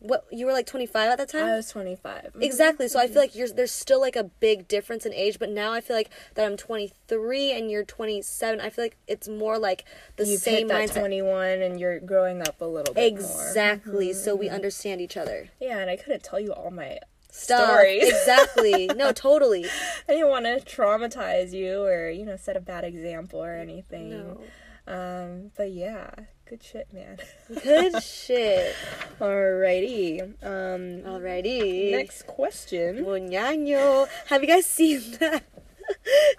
What 0.00 0.26
you 0.30 0.46
were 0.46 0.52
like 0.52 0.66
25 0.66 1.10
at 1.10 1.18
that 1.18 1.28
time? 1.28 1.44
I 1.44 1.56
was 1.56 1.68
25. 1.70 2.22
Mm-hmm. 2.22 2.42
Exactly. 2.42 2.88
So 2.88 3.00
I 3.00 3.08
feel 3.08 3.16
like 3.16 3.30
mm-hmm. 3.30 3.38
you're 3.38 3.48
there's 3.48 3.72
still 3.72 4.00
like 4.00 4.14
a 4.14 4.24
big 4.24 4.68
difference 4.68 5.04
in 5.04 5.12
age, 5.12 5.38
but 5.38 5.50
now 5.50 5.72
I 5.72 5.80
feel 5.80 5.96
like 5.96 6.10
that 6.34 6.46
I'm 6.46 6.56
23 6.56 7.52
and 7.52 7.70
you're 7.70 7.84
27. 7.84 8.60
I 8.60 8.70
feel 8.70 8.84
like 8.84 8.96
it's 9.08 9.28
more 9.28 9.58
like 9.58 9.84
the 10.16 10.26
You've 10.26 10.40
same 10.40 10.68
hit 10.68 10.68
that 10.68 10.90
mindset. 10.90 11.00
21 11.00 11.62
and 11.62 11.80
you're 11.80 11.98
growing 11.98 12.42
up 12.42 12.60
a 12.60 12.64
little 12.64 12.94
bit 12.94 13.12
more. 13.12 13.20
Exactly. 13.20 14.12
So 14.12 14.36
we 14.36 14.46
mm-hmm. 14.46 14.54
understand 14.54 15.00
each 15.00 15.16
other. 15.16 15.48
Yeah, 15.60 15.78
and 15.78 15.90
I 15.90 15.96
couldn't 15.96 16.22
tell 16.22 16.38
you 16.38 16.52
all 16.52 16.70
my 16.70 16.98
Stuff. 17.30 17.68
stories. 17.68 18.08
Exactly. 18.08 18.90
No, 18.94 19.12
totally. 19.12 19.66
I 20.08 20.12
didn't 20.12 20.28
want 20.28 20.44
to 20.46 20.60
traumatize 20.60 21.52
you 21.52 21.82
or, 21.82 22.08
you 22.08 22.24
know, 22.24 22.36
set 22.36 22.56
a 22.56 22.60
bad 22.60 22.84
example 22.84 23.42
or 23.42 23.54
anything. 23.54 24.10
No. 24.10 24.40
Um, 24.86 25.50
but 25.56 25.70
yeah, 25.70 26.10
good 26.48 26.62
shit, 26.62 26.86
man. 26.92 27.18
Good 27.62 28.02
shit. 28.02 28.74
Alrighty. 29.20 30.22
Um, 30.42 31.02
Alrighty. 31.04 31.90
next 31.92 32.26
question. 32.26 33.04
Muñaño. 33.04 34.08
Have 34.28 34.42
you 34.42 34.48
guys 34.48 34.66
seen 34.66 35.00
that 35.20 35.44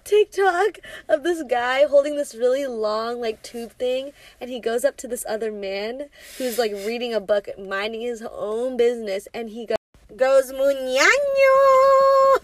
TikTok 0.04 0.80
of 1.08 1.24
this 1.24 1.44
guy 1.44 1.86
holding 1.86 2.16
this 2.16 2.34
really 2.36 2.66
long 2.68 3.20
like 3.22 3.42
tube 3.42 3.72
thing 3.74 4.12
and 4.40 4.50
he 4.50 4.60
goes 4.60 4.86
up 4.86 4.96
to 4.98 5.08
this 5.08 5.26
other 5.28 5.52
man 5.52 6.10
who's 6.38 6.58
like 6.58 6.72
reading 6.72 7.14
a 7.14 7.20
book, 7.20 7.48
minding 7.60 8.02
his 8.02 8.24
own 8.32 8.78
business, 8.78 9.28
and 9.34 9.50
he 9.50 9.66
go- 9.66 9.76
goes 10.16 10.52
Muñaño. 10.52 11.06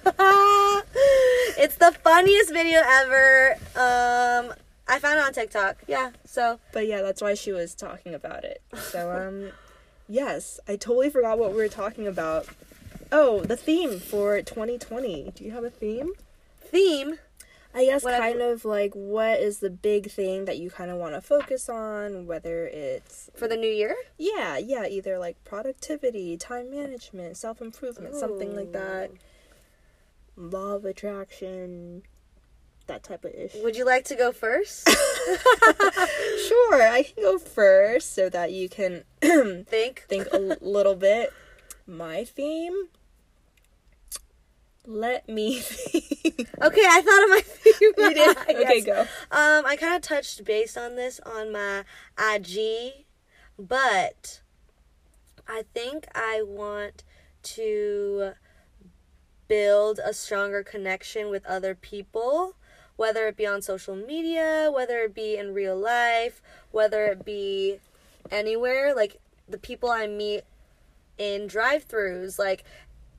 it's 1.57 1.75
the 1.77 1.91
funniest 2.03 2.51
video 2.53 2.81
ever. 2.85 3.55
Um 3.75 4.53
I 4.87 4.99
found 4.99 5.19
it 5.19 5.25
on 5.25 5.33
TikTok. 5.33 5.77
Yeah, 5.87 6.11
so 6.25 6.59
But 6.71 6.87
yeah, 6.87 7.01
that's 7.01 7.21
why 7.21 7.33
she 7.33 7.51
was 7.51 7.73
talking 7.75 8.13
about 8.13 8.43
it. 8.43 8.61
So, 8.91 9.11
um, 9.11 9.51
yes, 10.07 10.59
I 10.67 10.75
totally 10.75 11.09
forgot 11.09 11.39
what 11.39 11.51
we 11.51 11.57
were 11.57 11.67
talking 11.67 12.07
about. 12.07 12.47
Oh, 13.11 13.41
the 13.41 13.57
theme 13.57 13.99
for 13.99 14.41
2020. 14.41 15.31
Do 15.35 15.43
you 15.43 15.51
have 15.51 15.63
a 15.63 15.69
theme? 15.69 16.13
theme. 16.59 17.19
I 17.73 17.83
guess 17.85 18.03
Whatever. 18.05 18.23
kind 18.23 18.41
of 18.41 18.63
like 18.63 18.93
what 18.93 19.39
is 19.39 19.59
the 19.59 19.69
big 19.69 20.09
thing 20.09 20.45
that 20.45 20.57
you 20.57 20.69
kind 20.69 20.89
of 20.89 20.97
want 20.97 21.13
to 21.13 21.19
focus 21.21 21.67
on, 21.67 22.25
whether 22.25 22.65
it's 22.67 23.29
For 23.35 23.49
the 23.49 23.57
new 23.57 23.69
year? 23.69 23.95
yeah, 24.17 24.57
yeah, 24.57 24.85
either 24.87 25.17
like 25.19 25.35
productivity, 25.43 26.37
time 26.37 26.71
management, 26.71 27.35
self-improvement, 27.35 28.15
something 28.15 28.55
like 28.55 28.71
that. 28.71 29.11
Law 30.37 30.75
of 30.75 30.85
attraction, 30.85 32.03
that 32.87 33.03
type 33.03 33.25
of 33.25 33.31
issue. 33.33 33.63
Would 33.63 33.75
you 33.75 33.85
like 33.85 34.05
to 34.05 34.15
go 34.15 34.31
first? 34.31 34.89
Sure, 36.47 36.81
I 36.83 37.01
can 37.03 37.23
go 37.23 37.39
first 37.39 38.13
so 38.13 38.29
that 38.29 38.51
you 38.51 38.69
can 38.69 39.03
Think. 39.21 40.05
think 40.07 40.27
a 40.31 40.37
little 40.61 40.93
bit. 40.95 41.33
My 41.87 42.23
theme. 42.23 42.89
Let 44.85 45.27
me 45.27 45.59
think. 45.61 46.47
Okay, 46.61 46.81
I 46.85 47.01
thought 47.01 47.23
of 47.23 47.29
my 47.29 47.41
theme. 47.43 47.73
You 47.97 48.13
did? 48.13 48.37
Okay, 48.61 48.81
go. 48.81 49.01
Um, 49.31 49.65
I 49.65 49.75
kind 49.79 49.95
of 49.95 50.01
touched 50.01 50.43
base 50.45 50.77
on 50.77 50.95
this 50.95 51.19
on 51.25 51.51
my 51.51 51.83
IG, 52.19 53.05
but 53.57 54.41
I 55.47 55.63
think 55.73 56.05
I 56.13 56.43
want 56.45 57.03
to 57.43 58.33
build 59.47 59.99
a 60.03 60.13
stronger 60.13 60.63
connection 60.63 61.29
with 61.31 61.45
other 61.47 61.73
people, 61.73 62.55
whether 62.97 63.27
it 63.27 63.37
be 63.37 63.45
on 63.45 63.61
social 63.61 63.95
media, 63.95 64.69
whether 64.73 64.99
it 64.99 65.13
be 65.13 65.37
in 65.37 65.53
real 65.53 65.77
life, 65.77 66.41
whether 66.71 67.05
it 67.05 67.25
be 67.25 67.79
anywhere. 68.31 68.93
Like 68.95 69.19
the 69.47 69.57
people 69.57 69.89
I 69.89 70.07
meet 70.07 70.41
in 71.17 71.47
drive-throughs, 71.47 72.37
like 72.39 72.63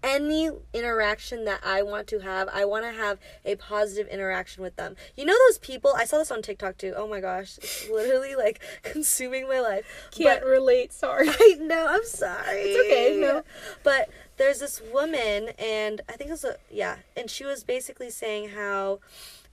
any 0.03 0.51
interaction 0.73 1.45
that 1.47 1.61
I 1.65 1.83
want 1.83 2.07
to 2.09 2.21
have, 2.21 2.49
I 2.53 2.65
want 2.65 2.85
to 2.85 2.93
have 2.93 3.19
a 3.45 3.57
positive 3.57 4.07
interaction 4.09 4.63
with 4.63 4.77
them. 4.77 4.95
You 5.17 5.25
know 5.25 5.35
those 5.49 5.59
people? 5.59 5.95
I 5.97 6.05
saw 6.05 6.19
this 6.19 6.31
on 6.31 6.43
TikTok 6.43 6.79
too. 6.79 6.95
Oh 6.97 7.09
my 7.09 7.21
gosh, 7.21 7.59
it's 7.59 7.89
literally 7.91 8.37
like 8.37 8.61
consuming 8.83 9.49
my 9.49 9.61
life. 9.61 9.85
Can't 10.13 10.43
But- 10.43 10.49
relate. 10.49 10.93
Sorry. 10.93 11.29
I 11.41 11.57
know. 11.61 11.87
I'm 11.89 12.05
sorry. 12.05 12.61
It's 12.61 12.87
okay, 12.87 13.19
no. 13.21 13.43
But 13.83 14.09
there's 14.37 14.61
this 14.61 14.81
woman, 14.93 15.49
and 15.59 16.03
I 16.09 16.13
think 16.13 16.29
it 16.29 16.33
was 16.35 16.45
a 16.45 16.57
yeah, 16.71 16.97
and 17.17 17.31
she 17.31 17.45
was 17.45 17.65
basically 17.65 18.11
saying 18.11 18.51
how, 18.51 19.01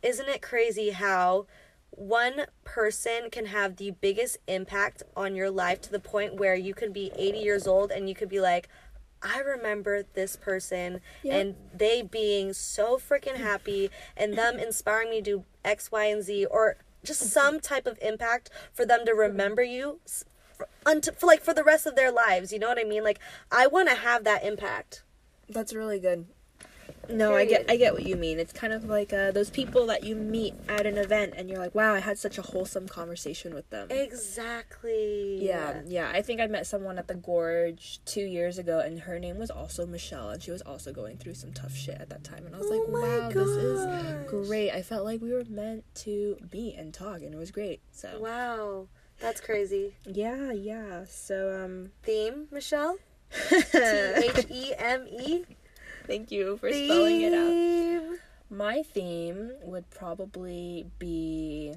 isn't 0.03 0.29
it 0.29 0.41
crazy 0.41 0.91
how 0.91 1.47
one 1.89 2.45
person 2.63 3.29
can 3.31 3.47
have 3.47 3.77
the 3.77 3.91
biggest 3.91 4.37
impact 4.47 5.03
on 5.15 5.35
your 5.35 5.49
life 5.49 5.81
to 5.81 5.91
the 5.91 5.99
point 5.99 6.35
where 6.35 6.55
you 6.55 6.73
could 6.73 6.91
be 6.93 7.11
80 7.15 7.37
years 7.39 7.67
old 7.67 7.91
and 7.91 8.09
you 8.09 8.15
could 8.15 8.29
be 8.29 8.39
like. 8.39 8.69
I 9.25 9.39
remember 9.39 10.03
this 10.15 10.35
person 10.35 10.99
Yeah. 11.23 11.37
and 11.37 11.55
they 11.73 12.01
being 12.01 12.51
so 12.51 12.97
freaking 12.97 13.37
happy 13.51 13.89
and 14.17 14.37
them 14.37 14.59
inspiring 14.59 15.11
me 15.11 15.21
to 15.21 15.23
do 15.23 15.45
X, 15.63 15.93
Y, 15.93 16.03
and 16.03 16.21
Z 16.21 16.45
or 16.47 16.75
just 17.03 17.21
mm-hmm. 17.21 17.29
some 17.29 17.59
type 17.59 17.85
of 17.85 17.97
impact 18.01 18.49
for 18.73 18.85
them 18.85 19.05
to 19.05 19.13
remember 19.13 19.63
you 19.63 19.99
for, 20.53 20.67
for 20.85 21.25
like 21.25 21.41
for 21.41 21.53
the 21.53 21.63
rest 21.63 21.85
of 21.85 21.95
their 21.95 22.11
lives. 22.11 22.51
You 22.51 22.59
know 22.59 22.67
what 22.67 22.79
I 22.79 22.83
mean? 22.83 23.03
Like 23.03 23.19
I 23.51 23.67
want 23.67 23.89
to 23.89 23.95
have 23.95 24.23
that 24.23 24.43
impact. 24.43 25.03
That's 25.49 25.73
really 25.73 25.99
good. 25.99 26.25
No, 27.09 27.35
I 27.35 27.45
get 27.45 27.69
I 27.69 27.75
get 27.77 27.93
what 27.93 28.03
you 28.03 28.15
mean. 28.15 28.39
It's 28.39 28.53
kind 28.53 28.71
of 28.73 28.85
like 28.85 29.11
uh, 29.13 29.31
those 29.31 29.49
people 29.49 29.87
that 29.87 30.03
you 30.03 30.15
meet 30.15 30.53
at 30.69 30.85
an 30.85 30.97
event 30.97 31.33
and 31.35 31.49
you're 31.49 31.59
like, 31.59 31.75
"Wow, 31.75 31.93
I 31.93 31.99
had 31.99 32.17
such 32.17 32.37
a 32.37 32.41
wholesome 32.41 32.87
conversation 32.87 33.53
with 33.53 33.69
them." 33.69 33.87
Exactly. 33.89 35.37
Yeah, 35.45 35.81
yeah. 35.85 36.09
I 36.13 36.21
think 36.21 36.39
I 36.41 36.47
met 36.47 36.65
someone 36.67 36.97
at 36.97 37.07
the 37.07 37.15
Gorge 37.15 37.99
two 38.05 38.23
years 38.23 38.57
ago, 38.57 38.79
and 38.79 39.01
her 39.01 39.19
name 39.19 39.37
was 39.37 39.49
also 39.51 39.85
Michelle, 39.85 40.29
and 40.29 40.41
she 40.41 40.51
was 40.51 40.61
also 40.61 40.91
going 40.93 41.17
through 41.17 41.33
some 41.35 41.51
tough 41.53 41.75
shit 41.75 41.97
at 41.99 42.09
that 42.09 42.23
time. 42.23 42.45
And 42.45 42.55
I 42.55 42.59
was 42.59 42.67
Oh 42.69 42.77
like, 42.77 42.87
wow, 42.87 43.29
this 43.29 43.49
is 43.49 44.29
great. 44.29 44.71
I 44.71 44.81
felt 44.81 45.03
like 45.05 45.21
we 45.21 45.31
were 45.33 45.43
meant 45.49 45.83
to 45.95 46.37
meet 46.51 46.75
and 46.77 46.93
talk, 46.93 47.21
and 47.21 47.33
it 47.33 47.37
was 47.37 47.51
great. 47.51 47.81
So, 47.91 48.19
Wow. 48.19 48.87
That's 49.19 49.39
crazy. 49.39 49.95
yeah, 50.05 50.51
yeah. 50.51 51.05
So, 51.07 51.63
um, 51.63 51.91
Theme, 52.01 52.47
Michelle? 52.51 52.97
T 53.49 53.55
H 53.77 54.45
E 54.49 54.73
M 54.77 55.07
E. 55.07 55.45
thank 56.05 56.31
you 56.31 56.57
for 56.57 56.71
spelling 56.71 57.21
it 57.21 57.33
out. 57.33 58.17
My 58.49 58.83
theme 58.83 59.51
would 59.63 59.89
probably 59.89 60.85
be 60.99 61.73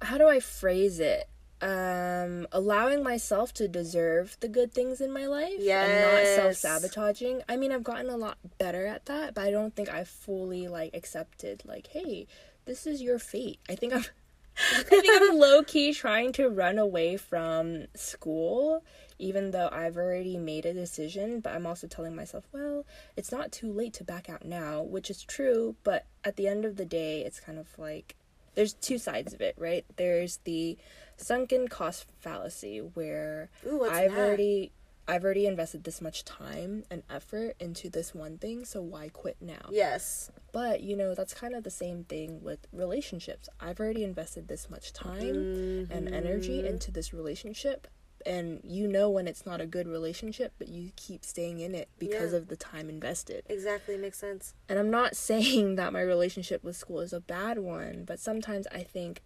how 0.00 0.18
do 0.18 0.28
I 0.28 0.40
phrase 0.40 1.00
it? 1.00 1.28
Um, 1.60 2.48
allowing 2.50 3.04
myself 3.04 3.54
to 3.54 3.68
deserve 3.68 4.36
the 4.40 4.48
good 4.48 4.74
things 4.74 5.00
in 5.00 5.12
my 5.12 5.26
life 5.26 5.60
and 5.86 6.16
not 6.16 6.36
self 6.36 6.56
sabotaging. 6.56 7.42
I 7.48 7.56
mean, 7.56 7.70
I've 7.70 7.84
gotten 7.84 8.10
a 8.10 8.16
lot 8.16 8.36
better 8.58 8.84
at 8.84 9.06
that, 9.06 9.34
but 9.34 9.44
I 9.44 9.52
don't 9.52 9.74
think 9.74 9.88
I've 9.88 10.08
fully 10.08 10.66
like 10.66 10.92
accepted 10.92 11.62
like, 11.64 11.86
hey, 11.86 12.26
this 12.64 12.84
is 12.84 13.00
your 13.00 13.20
fate. 13.20 13.60
I 13.68 13.76
think 13.76 13.92
I'm 13.92 14.04
I 14.76 14.82
think 14.82 15.04
I'm 15.08 15.38
low 15.38 15.62
key 15.62 15.94
trying 15.94 16.32
to 16.32 16.48
run 16.48 16.78
away 16.78 17.16
from 17.16 17.86
school, 17.94 18.82
even 19.22 19.52
though 19.52 19.68
I've 19.70 19.96
already 19.96 20.36
made 20.36 20.66
a 20.66 20.74
decision. 20.74 21.40
But 21.40 21.54
I'm 21.54 21.66
also 21.66 21.86
telling 21.86 22.16
myself, 22.16 22.44
well, 22.52 22.84
it's 23.16 23.30
not 23.30 23.52
too 23.52 23.72
late 23.72 23.94
to 23.94 24.04
back 24.04 24.28
out 24.28 24.44
now, 24.44 24.82
which 24.82 25.08
is 25.08 25.22
true. 25.22 25.76
But 25.84 26.06
at 26.24 26.36
the 26.36 26.48
end 26.48 26.64
of 26.64 26.76
the 26.76 26.84
day, 26.84 27.22
it's 27.22 27.40
kind 27.40 27.58
of 27.58 27.78
like 27.78 28.16
there's 28.54 28.74
two 28.74 28.98
sides 28.98 29.32
of 29.32 29.40
it, 29.40 29.54
right? 29.56 29.86
There's 29.96 30.38
the 30.44 30.76
sunken 31.16 31.68
cost 31.68 32.06
fallacy 32.20 32.78
where 32.78 33.48
Ooh, 33.66 33.84
I've 33.84 34.10
that? 34.10 34.18
already 34.18 34.72
I've 35.06 35.24
already 35.24 35.46
invested 35.46 35.84
this 35.84 36.00
much 36.00 36.24
time 36.24 36.84
and 36.90 37.02
effort 37.10 37.56
into 37.58 37.90
this 37.90 38.14
one 38.14 38.38
thing, 38.38 38.64
so 38.64 38.80
why 38.80 39.08
quit 39.08 39.36
now? 39.40 39.68
Yes. 39.70 40.30
But 40.52 40.82
you 40.82 40.96
know, 40.96 41.14
that's 41.14 41.34
kind 41.34 41.54
of 41.54 41.64
the 41.64 41.70
same 41.70 42.04
thing 42.04 42.42
with 42.42 42.66
relationships. 42.72 43.48
I've 43.60 43.78
already 43.78 44.04
invested 44.04 44.48
this 44.48 44.68
much 44.68 44.92
time 44.92 45.88
and 45.90 46.12
energy 46.12 46.58
mm-hmm. 46.58 46.66
into 46.66 46.90
this 46.90 47.12
relationship. 47.12 47.86
And 48.26 48.60
you 48.64 48.86
know 48.88 49.08
when 49.10 49.26
it's 49.26 49.44
not 49.46 49.60
a 49.60 49.66
good 49.66 49.86
relationship, 49.88 50.52
but 50.58 50.68
you 50.68 50.90
keep 50.96 51.24
staying 51.24 51.60
in 51.60 51.74
it 51.74 51.88
because 51.98 52.32
Yeah. 52.32 52.38
of 52.38 52.48
the 52.48 52.56
time 52.56 52.88
invested. 52.88 53.44
Exactly. 53.48 53.96
Makes 53.96 54.18
sense. 54.18 54.54
And 54.68 54.78
I'm 54.78 54.90
not 54.90 55.16
saying 55.28 55.76
that 55.76 55.92
my 55.92 56.00
relationship 56.02 56.62
with 56.64 56.76
school 56.76 57.00
is 57.00 57.12
a 57.12 57.20
bad 57.20 57.58
one, 57.58 58.04
but 58.04 58.18
sometimes 58.20 58.66
I 58.72 58.82
think, 58.82 59.22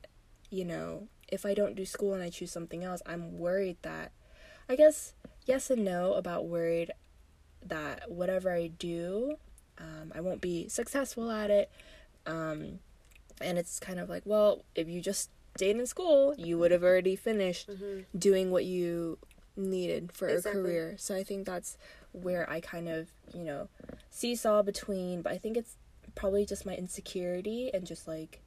you 0.50 0.64
know, 0.64 1.08
if 1.28 1.44
I 1.44 1.54
don't 1.54 1.74
do 1.74 1.84
school 1.84 2.14
and 2.14 2.22
I 2.22 2.30
choose 2.30 2.52
something 2.52 2.84
else, 2.84 3.02
I'm 3.04 3.38
worried 3.38 3.78
that, 3.82 4.12
I 4.68 4.76
guess, 4.76 5.14
yes 5.44 5.70
and 5.70 5.84
no 5.84 6.14
about 6.14 6.46
worried 6.46 6.92
that 7.64 8.10
whatever 8.10 8.52
I 8.52 8.68
do 8.68 9.36
Um, 9.78 10.10
I 10.14 10.20
won't 10.22 10.40
be 10.40 10.68
successful 10.68 11.30
at 11.30 11.50
it. 11.50 11.70
Um, 12.24 12.78
and 13.42 13.58
it's 13.58 13.78
kind 13.78 14.00
of 14.00 14.08
like, 14.08 14.22
well, 14.24 14.64
if 14.74 14.88
you 14.88 15.02
just 15.02 15.28
stayed 15.56 15.76
in 15.76 15.86
school, 15.86 16.34
you 16.36 16.58
would 16.58 16.70
have 16.70 16.82
already 16.84 17.16
finished 17.16 17.68
doing 18.16 18.50
what 18.50 18.64
you 18.64 19.18
needed 19.56 20.12
for 20.12 20.26
Mm-hmm. 20.28 20.36
Exactly. 20.36 20.60
a 20.60 20.64
career. 20.64 20.94
So 20.98 21.14
I 21.14 21.22
think 21.22 21.46
that's 21.46 21.76
where 22.12 22.48
I 22.50 22.60
kind 22.60 22.88
of, 22.88 23.08
you 23.34 23.44
know, 23.44 23.68
seesaw 24.10 24.62
between, 24.62 25.22
but 25.22 25.32
I 25.32 25.38
think 25.38 25.56
it's 25.56 25.76
probably 26.14 26.44
just 26.46 26.64
my 26.66 26.74
insecurity 26.74 27.70
and 27.74 27.86
just 27.86 28.06
like, 28.08 28.40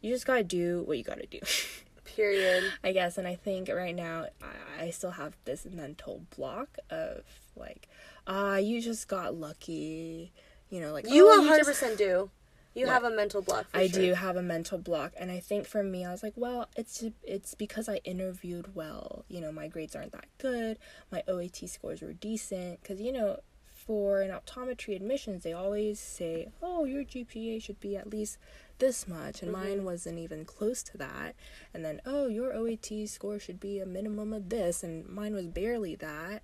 you 0.00 0.12
just 0.12 0.26
gotta 0.26 0.44
do 0.44 0.82
what 0.86 0.96
you 0.98 1.04
gotta 1.04 1.26
do. 1.26 1.40
Period. 2.04 2.64
I 2.82 2.92
guess, 2.92 3.18
and 3.18 3.26
I 3.28 3.34
think 3.34 3.68
right 3.68 3.94
now 3.94 4.26
I, 4.42 4.84
I 4.84 4.90
still 4.90 5.10
have 5.12 5.36
this 5.44 5.66
mental 5.66 6.22
block 6.36 6.78
of 6.90 7.22
like, 7.56 7.88
ah, 8.26 8.56
you 8.56 8.80
just 8.80 9.08
got 9.08 9.34
lucky, 9.34 10.32
you 10.70 10.80
know, 10.80 10.92
like 10.92 11.08
You 11.10 11.28
oh, 11.28 11.40
100% 11.42 11.66
just- 11.66 11.98
do. 11.98 12.30
You 12.78 12.86
What? 12.86 12.92
have 12.92 13.04
a 13.04 13.10
mental 13.10 13.42
block. 13.42 13.68
For 13.70 13.76
I 13.78 13.88
sure. 13.88 14.00
do 14.00 14.14
have 14.14 14.36
a 14.36 14.42
mental 14.42 14.78
block, 14.78 15.12
and 15.18 15.30
I 15.30 15.40
think 15.40 15.66
for 15.66 15.82
me, 15.82 16.04
I 16.04 16.12
was 16.12 16.22
like, 16.22 16.34
well, 16.36 16.68
it's 16.76 17.04
it's 17.22 17.54
because 17.54 17.88
I 17.88 17.96
interviewed 18.04 18.74
well. 18.74 19.24
You 19.28 19.40
know, 19.40 19.50
my 19.52 19.68
grades 19.68 19.96
aren't 19.96 20.12
that 20.12 20.26
good. 20.38 20.78
My 21.10 21.22
OAT 21.26 21.56
scores 21.68 22.02
were 22.02 22.12
decent, 22.12 22.80
because 22.80 23.00
you 23.00 23.12
know, 23.12 23.40
for 23.66 24.20
an 24.20 24.30
optometry 24.30 24.94
admissions, 24.94 25.42
they 25.42 25.52
always 25.52 25.98
say, 25.98 26.48
oh, 26.62 26.84
your 26.84 27.02
GPA 27.04 27.62
should 27.62 27.80
be 27.80 27.96
at 27.96 28.10
least 28.10 28.38
this 28.78 29.08
much, 29.08 29.42
and 29.42 29.50
mine 29.50 29.84
wasn't 29.84 30.18
even 30.18 30.44
close 30.44 30.82
to 30.84 30.98
that. 30.98 31.34
And 31.74 31.84
then, 31.84 32.00
oh, 32.06 32.28
your 32.28 32.52
OAT 32.52 32.90
score 33.06 33.38
should 33.40 33.58
be 33.58 33.80
a 33.80 33.86
minimum 33.86 34.32
of 34.32 34.50
this, 34.50 34.84
and 34.84 35.08
mine 35.08 35.34
was 35.34 35.46
barely 35.46 35.96
that. 35.96 36.42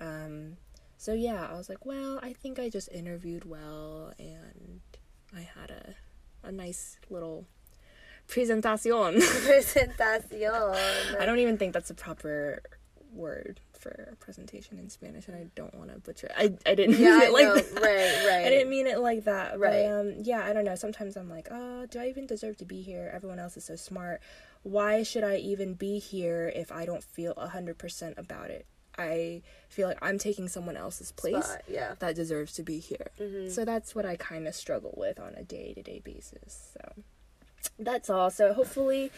Um, 0.00 0.56
so 0.96 1.12
yeah, 1.12 1.46
I 1.50 1.54
was 1.56 1.68
like, 1.68 1.84
well, 1.84 2.18
I 2.22 2.32
think 2.32 2.58
I 2.58 2.68
just 2.70 2.88
interviewed 2.90 3.44
well, 3.44 4.12
and 4.18 4.80
I 5.36 5.48
had 5.60 5.70
a 5.70 5.94
a 6.46 6.52
nice 6.52 6.98
little 7.10 7.44
presentacion. 8.28 9.16
Presentación. 9.20 10.76
I 11.20 11.26
don't 11.26 11.38
even 11.40 11.58
think 11.58 11.72
that's 11.72 11.90
a 11.90 11.94
proper 11.94 12.62
word 13.12 13.60
for 13.78 14.10
a 14.12 14.16
presentation 14.16 14.78
in 14.78 14.88
Spanish, 14.90 15.28
and 15.28 15.36
I 15.36 15.46
don't 15.54 15.74
want 15.74 15.92
to 15.92 15.98
butcher. 15.98 16.30
I 16.36 16.54
I 16.64 16.74
didn't 16.74 16.98
Yeah, 16.98 17.18
mean 17.18 17.22
I 17.22 17.24
it 17.26 17.32
like 17.32 17.44
know. 17.44 17.54
that. 17.56 17.82
Right, 17.82 18.26
right. 18.30 18.46
I 18.46 18.50
didn't 18.50 18.70
mean 18.70 18.86
it 18.86 18.98
like 19.00 19.24
that. 19.24 19.58
Right. 19.58 19.84
But 19.86 19.92
um, 20.00 20.14
yeah, 20.22 20.44
I 20.44 20.52
don't 20.52 20.64
know. 20.64 20.74
Sometimes 20.76 21.16
I'm 21.16 21.28
like, 21.28 21.48
oh, 21.50 21.86
do 21.86 21.98
I 22.00 22.08
even 22.08 22.26
deserve 22.26 22.56
to 22.58 22.64
be 22.64 22.82
here? 22.82 23.10
Everyone 23.14 23.38
else 23.38 23.56
is 23.56 23.64
so 23.64 23.76
smart. 23.76 24.20
Why 24.62 25.02
should 25.02 25.24
I 25.24 25.36
even 25.36 25.74
be 25.74 25.98
here 25.98 26.50
if 26.54 26.72
I 26.72 26.84
don't 26.86 27.04
feel 27.04 27.34
hundred 27.36 27.78
percent 27.78 28.14
about 28.18 28.50
it? 28.50 28.66
I 28.98 29.42
feel 29.68 29.88
like 29.88 29.98
I'm 30.02 30.18
taking 30.18 30.48
someone 30.48 30.76
else's 30.76 31.12
place 31.12 31.44
Spot, 31.44 31.62
yeah. 31.68 31.94
that 31.98 32.14
deserves 32.16 32.52
to 32.54 32.62
be 32.62 32.78
here. 32.78 33.10
Mhm. 33.20 33.50
So 33.50 33.64
that's 33.64 33.94
what 33.94 34.06
I 34.06 34.16
kind 34.16 34.46
of 34.48 34.54
struggle 34.54 34.94
with 34.96 35.18
on 35.20 35.34
a 35.34 35.42
day 35.42 35.72
to 35.74 35.82
day 35.82 36.00
basis. 36.04 36.72
So 36.72 37.02
that's 37.78 38.08
all. 38.10 38.30
So 38.30 38.52
hopefully 38.52 39.10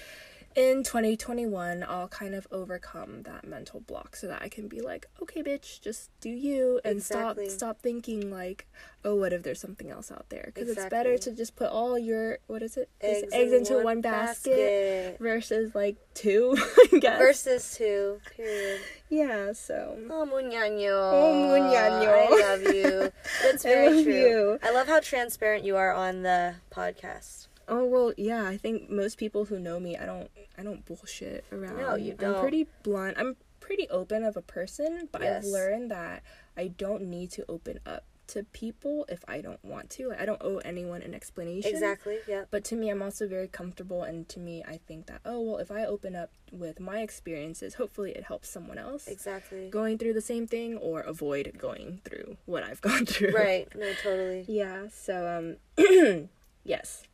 in 0.59 0.83
2021, 0.83 1.85
I'll 1.89 2.09
kind 2.09 2.35
of 2.35 2.49
overcome 2.51 3.23
that 3.23 3.47
mental 3.47 3.79
block 3.79 4.17
so 4.17 4.27
that 4.27 4.43
I 4.43 4.49
can 4.49 4.67
be 4.67 4.81
like, 4.81 5.07
okay, 5.23 5.41
bitch, 5.41 5.81
just 5.81 6.11
do 6.21 6.29
you 6.31 6.81
and 6.85 6.97
Exactly. 6.97 7.47
stop 7.49 7.59
stop 7.59 7.81
thinking 7.81 8.29
like, 8.31 8.67
oh, 9.05 9.15
what 9.15 9.33
if 9.33 9.45
there's 9.45 9.61
something 9.61 9.89
else 9.89 10.11
out 10.11 10.27
there? 10.31 10.51
Because 10.53 10.69
it's 10.69 10.85
better 10.87 11.17
to 11.17 11.31
just 11.33 11.55
put 11.55 11.69
all 11.71 11.97
your 11.97 12.39
what 12.49 12.63
is 12.63 12.77
it 12.77 12.89
Eggs, 13.01 13.33
eggs 13.33 13.53
into 13.53 13.85
one, 13.85 14.01
basket, 14.01 15.17
versus 15.21 15.75
like 15.77 15.97
two, 16.15 16.57
I 16.93 16.99
guess. 16.99 17.19
Versus 17.19 17.77
two. 17.77 18.21
Period. 18.37 18.81
yeah. 19.11 19.53
So 19.53 19.97
Oh, 20.11 20.27
muñaño. 20.27 20.91
Oh, 20.91 21.35
muñaño. 21.53 22.09
I 22.09 22.57
love 22.57 22.75
you. 22.75 23.13
That's 23.45 23.65
I 23.65 23.69
very 23.69 23.95
love 23.95 24.05
true. 24.05 24.13
you. 24.15 24.59
I 24.63 24.73
love 24.73 24.89
how 24.89 24.99
transparent 25.01 25.65
you 25.65 25.77
are 25.77 25.93
on 25.93 26.23
the 26.23 26.55
podcast. 26.73 27.48
Oh 27.69 27.85
well, 27.85 28.13
yeah. 28.17 28.47
I 28.47 28.57
think 28.57 28.91
most 28.91 29.19
people 29.19 29.45
who 29.45 29.59
know 29.59 29.79
me, 29.79 29.97
I 29.97 30.07
don't, 30.07 30.31
I 30.59 30.63
don't 30.63 30.85
bullshit 30.85 31.45
around. 31.53 31.77
No, 31.77 31.95
you 31.97 32.15
don't. 32.15 32.35
I'm 32.37 32.41
pretty 32.41 32.67
blunt. 32.83 33.19
I'm 33.19 33.37
pretty 33.61 33.89
open 33.91 34.25
of 34.25 34.37
a 34.37 34.43
person, 34.43 35.09
but 35.13 35.23
Yes. 35.23 35.45
I've 35.45 35.51
learned 35.53 35.91
that 35.91 36.23
I 36.57 36.69
don't 36.69 37.03
need 37.05 37.31
to 37.33 37.45
open 37.49 37.81
up 37.87 38.05
to 38.29 38.43
people 38.53 39.07
if 39.09 39.25
I 39.27 39.41
don't 39.41 39.63
want 39.65 39.89
to. 39.91 40.09
Like, 40.09 40.21
I 40.21 40.27
don't 40.27 40.41
owe 40.43 40.59
anyone 40.59 41.01
an 41.03 41.15
explanation. 41.15 41.71
Exactly. 41.71 42.19
Yeah. 42.29 42.45
But 42.51 42.63
to 42.65 42.77
me, 42.77 42.91
I'm 42.91 43.03
also 43.03 43.27
very 43.27 43.49
comfortable, 43.49 44.03
and 44.03 44.29
to 44.29 44.39
me, 44.39 44.63
I 44.67 44.79
think 44.87 45.07
that 45.07 45.21
oh 45.25 45.41
well, 45.41 45.57
if 45.59 45.71
I 45.71 45.85
open 45.85 46.15
up 46.15 46.31
with 46.53 46.79
my 46.81 47.01
experiences, 47.01 47.75
hopefully 47.75 48.13
it 48.13 48.25
helps 48.25 48.49
someone 48.51 48.79
else 48.79 49.07
Exactly. 49.07 49.71
going 49.71 49.97
through 49.99 50.13
the 50.15 50.21
same 50.21 50.47
thing 50.47 50.77
or 50.77 51.01
avoid 51.01 51.53
going 51.59 52.01
through 52.05 52.37
what 52.47 52.63
I've 52.63 52.81
gone 52.89 53.07
through. 53.07 53.33
Right. 53.33 53.67
No, 53.75 53.93
totally. 54.03 54.45
Yeah. 54.47 54.89
So 54.93 55.57
um, 55.79 56.29
yes. 56.65 57.05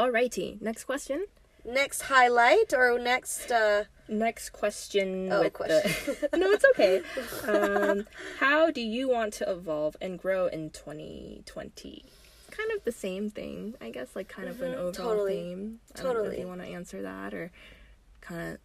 Alrighty. 0.00 0.60
Next 0.62 0.84
question. 0.84 1.26
Next 1.64 2.02
highlight 2.02 2.72
or 2.72 2.98
next 2.98 3.50
uh 3.52 3.84
Next 4.08 4.50
question. 4.50 5.30
Oh, 5.30 5.42
with 5.42 5.52
question. 5.52 5.92
The... 6.30 6.36
no, 6.42 6.46
it's 6.50 6.64
okay. 6.72 7.02
Um, 7.46 8.06
how 8.38 8.70
do 8.70 8.80
you 8.80 9.08
want 9.10 9.32
to 9.34 9.50
evolve 9.50 9.94
and 10.00 10.18
grow 10.18 10.46
in 10.46 10.70
2020? 10.70 12.04
Kind 12.50 12.70
of 12.76 12.82
the 12.84 12.92
same 12.92 13.30
thing, 13.30 13.74
I 13.80 13.90
guess. 13.90 14.16
Like 14.16 14.28
kind 14.28 14.48
of 14.48 14.60
an 14.62 14.72
Mhm, 14.72 14.76
overall 14.76 14.92
totally. 14.92 15.34
theme. 15.36 15.80
I 15.96 16.02
know 16.02 16.08
if 16.10 16.16
Totally. 16.16 16.40
you 16.40 16.46
want 16.48 16.60
to 16.62 16.66
answer 16.66 17.02
that 17.02 17.34
or 17.34 17.52
kind 18.22 18.52
of 18.54 18.58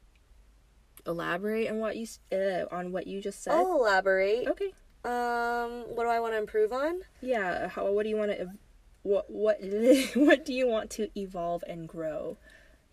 elaborate 1.05 1.69
on 1.69 1.79
what 1.79 1.95
you 1.97 2.07
uh, 2.31 2.65
on 2.71 2.91
what 2.91 3.05
you 3.07 3.21
just 3.21 3.43
said. 3.43 3.53
I'll 3.53 3.75
elaborate. 3.79 4.47
Okay. 4.47 4.71
Um 5.03 5.83
what 5.95 6.03
do 6.05 6.09
I 6.09 6.19
want 6.19 6.33
to 6.33 6.37
improve 6.39 6.71
on? 6.73 7.01
Yeah. 7.21 7.67
How? 7.67 7.91
What 7.91 8.03
do 8.03 8.09
you 8.09 8.17
want 8.17 8.31
to? 8.31 8.39
Ev- 8.41 8.57
what? 9.05 9.29
What? 9.29 9.59
what 10.15 10.45
do 10.45 10.53
you 10.53 10.67
want 10.67 10.89
to 10.91 11.09
evolve 11.19 11.63
and 11.67 11.87
grow? 11.87 12.37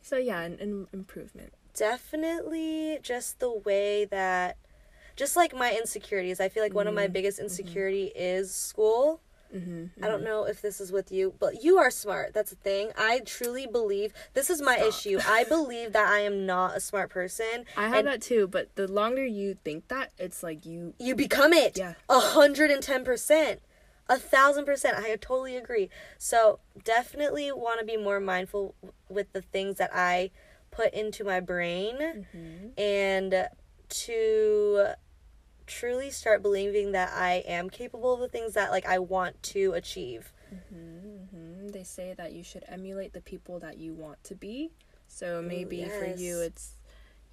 So 0.03 0.16
yeah, 0.16 0.40
an, 0.42 0.59
an 0.61 0.87
improvement. 0.92 1.53
Definitely 1.75 2.98
just 3.03 3.38
the 3.40 3.51
way 3.53 4.05
that 4.07 4.57
just 5.16 5.37
like 5.37 5.55
my 5.55 5.72
insecurities. 5.72 6.40
I 6.40 6.48
feel 6.48 6.62
like 6.62 6.75
one 6.75 6.87
of 6.87 6.94
my 6.94 7.07
Mm, 7.07 7.12
biggest 7.12 7.38
insecurity 7.38 8.12
is 8.14 8.53
school. 8.55 9.20
Mm-hmm. 9.55 10.03
I 10.03 10.09
don't 10.09 10.25
know 10.25 10.44
if 10.44 10.62
this 10.62 10.81
is 10.81 10.90
with 10.90 11.12
you, 11.12 11.35
but 11.38 11.62
you 11.62 11.77
are 11.77 11.90
smart. 11.90 12.33
That's 12.33 12.51
the 12.51 12.57
thing. 12.57 12.90
I 12.96 13.20
truly 13.20 13.66
believe 13.66 14.14
this 14.33 14.48
is 14.48 14.62
my 14.62 14.77
Stop. 14.77 14.88
issue. 14.88 15.18
I 15.27 15.44
believe 15.44 15.92
that 15.92 16.09
I 16.09 16.20
am 16.20 16.46
not 16.46 16.77
a 16.77 16.81
smart 16.81 17.11
person. 17.11 17.66
I 17.77 17.88
have 17.88 18.05
that 18.07 18.22
too, 18.22 18.46
but 18.48 18.75
the 18.77 18.88
longer 18.88 19.25
you 19.25 19.57
think 19.62 19.88
that, 19.88 20.12
it's 20.18 20.42
like 20.42 20.64
you. 20.64 20.94
You 20.98 21.14
become 21.14 21.53
it. 21.53 21.77
Yeah. 21.77 21.94
A 22.09 22.20
hundred 22.20 22.70
and 22.70 22.83
ten 22.83 23.05
percent. 23.05 23.61
A 24.09 24.19
thousand 24.19 24.67
percent. 24.67 24.97
I 24.99 25.17
totally 25.17 25.57
agree. 25.57 25.88
So 26.19 26.59
definitely 26.85 27.51
want 27.53 27.81
to 27.81 27.87
be 27.87 27.97
more 27.97 28.21
mindful 28.21 28.75
with 29.09 29.33
the 29.33 29.43
things 29.43 29.77
that 29.79 29.91
I 29.95 30.31
put 30.71 30.93
into 30.95 31.25
my 31.25 31.41
brain 31.41 31.97
Mm-hmm. 31.99 32.81
and 32.81 33.49
to 33.88 34.87
truly 35.67 36.11
start 36.11 36.43
believing 36.43 36.93
that 36.93 37.12
I 37.15 37.45
am 37.47 37.71
capable 37.71 38.15
of 38.15 38.21
the 38.21 38.29
things 38.29 38.55
that 38.55 38.71
like 38.71 38.87
I 38.87 38.99
want 38.99 39.43
to 39.45 39.73
achieve. 39.75 40.33
Mm-hmm. 40.53 41.69
They 41.69 41.85
say 41.85 42.15
that 42.17 42.33
you 42.33 42.43
should 42.43 42.65
emulate 42.69 43.12
the 43.12 43.21
people 43.21 43.59
that 43.61 43.79
you 43.79 43.95
want 43.95 44.23
to 44.25 44.35
be. 44.35 44.71
So 45.09 45.43
maybe 45.43 45.85
for 45.85 46.07
you, 46.07 46.41
it's 46.41 46.73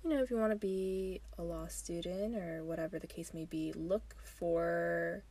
you 0.04 0.10
know 0.12 0.22
if 0.22 0.30
you 0.30 0.38
want 0.38 0.52
to 0.52 0.58
be 0.58 1.22
a 1.38 1.44
law 1.44 1.68
student 1.68 2.36
or 2.36 2.64
whatever 2.64 3.00
the 3.00 3.08
case 3.08 3.34
may 3.34 3.46
be, 3.46 3.74
look 3.74 4.16
for 4.24 5.24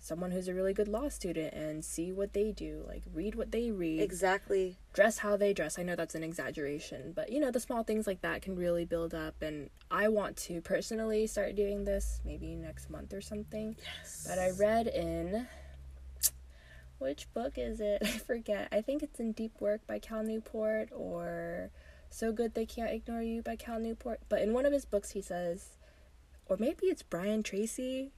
someone 0.00 0.30
who's 0.30 0.48
a 0.48 0.54
really 0.54 0.72
good 0.72 0.88
law 0.88 1.08
student 1.08 1.52
and 1.52 1.84
see 1.84 2.10
what 2.10 2.32
they 2.32 2.50
do. 2.50 2.82
Like 2.88 3.02
read 3.12 3.34
what 3.34 3.52
they 3.52 3.70
read. 3.70 4.00
Exactly. 4.00 4.78
dress 4.94 5.18
how 5.18 5.36
they 5.36 5.52
dress. 5.52 5.78
I 5.78 5.82
know 5.82 5.94
that's 5.94 6.14
an 6.14 6.24
exaggeration, 6.24 7.12
but 7.14 7.30
you 7.30 7.38
know, 7.38 7.50
the 7.50 7.60
small 7.60 7.84
things 7.84 8.06
like 8.06 8.22
that 8.22 8.42
can 8.42 8.56
really 8.56 8.84
build 8.84 9.14
up. 9.14 9.42
And 9.42 9.70
I 9.90 10.08
want 10.08 10.36
to 10.38 10.60
personally 10.62 11.26
start 11.26 11.54
doing 11.54 11.84
this 11.84 12.20
maybe 12.24 12.56
next 12.56 12.90
month 12.90 13.12
or 13.12 13.20
something. 13.20 13.76
Yes. 13.78 14.26
But 14.28 14.38
I 14.38 14.50
read 14.50 14.86
in. 14.88 15.46
Which 16.98 17.32
book 17.32 17.54
is 17.56 17.80
it? 17.80 17.98
I 18.04 18.18
forget. 18.18 18.68
I 18.72 18.80
think 18.82 19.02
it's 19.02 19.20
in 19.20 19.32
Deep 19.32 19.52
Work 19.60 19.86
by 19.86 19.98
Cal 19.98 20.22
Newport 20.22 20.90
or 20.92 21.70
So 22.10 22.30
Good 22.32 22.54
They 22.54 22.66
Can't 22.66 22.90
Ignore 22.90 23.22
You 23.22 23.42
by 23.42 23.56
Cal 23.56 23.78
Newport. 23.78 24.20
But 24.28 24.42
in 24.42 24.52
one 24.52 24.66
of 24.66 24.72
his 24.72 24.84
books, 24.84 25.12
he 25.12 25.22
says, 25.22 25.78
or 26.46 26.56
maybe 26.58 26.86
it's 26.86 27.02
Brian 27.02 27.42
Tracy. 27.42 28.12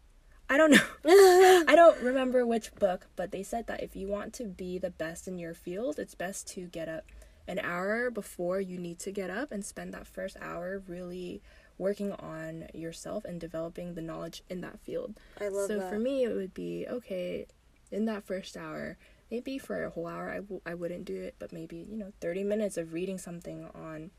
I 0.52 0.58
don't 0.58 0.70
know. 0.70 0.78
I 1.66 1.74
don't 1.74 1.98
remember 2.02 2.44
which 2.44 2.74
book, 2.74 3.06
but 3.16 3.32
they 3.32 3.42
said 3.42 3.66
that 3.68 3.82
if 3.82 3.96
you 3.96 4.06
want 4.06 4.34
to 4.34 4.44
be 4.44 4.76
the 4.76 4.90
best 4.90 5.26
in 5.26 5.38
your 5.38 5.54
field, 5.54 5.98
it's 5.98 6.14
best 6.14 6.46
to 6.48 6.66
get 6.66 6.90
up 6.90 7.06
an 7.48 7.58
hour 7.58 8.10
before 8.10 8.60
you 8.60 8.78
need 8.78 8.98
to 8.98 9.10
get 9.10 9.30
up 9.30 9.50
and 9.50 9.64
spend 9.64 9.94
that 9.94 10.06
first 10.06 10.36
hour 10.42 10.82
really 10.86 11.40
working 11.78 12.12
on 12.12 12.68
yourself 12.74 13.24
and 13.24 13.40
developing 13.40 13.94
the 13.94 14.02
knowledge 14.02 14.42
in 14.50 14.60
that 14.60 14.78
field. 14.78 15.18
I 15.40 15.48
love 15.48 15.68
so 15.68 15.78
that. 15.78 15.90
for 15.90 15.98
me, 15.98 16.22
it 16.22 16.34
would 16.34 16.52
be 16.52 16.86
okay 16.86 17.46
in 17.90 18.04
that 18.04 18.22
first 18.22 18.54
hour. 18.54 18.98
Maybe 19.30 19.56
for 19.56 19.84
a 19.84 19.90
whole 19.90 20.06
hour, 20.06 20.28
I 20.28 20.36
w- 20.36 20.60
I 20.66 20.74
wouldn't 20.74 21.06
do 21.06 21.18
it, 21.18 21.36
but 21.38 21.50
maybe, 21.50 21.78
you 21.78 21.96
know, 21.96 22.12
30 22.20 22.44
minutes 22.44 22.76
of 22.76 22.92
reading 22.92 23.16
something 23.16 23.70
on 23.74 24.10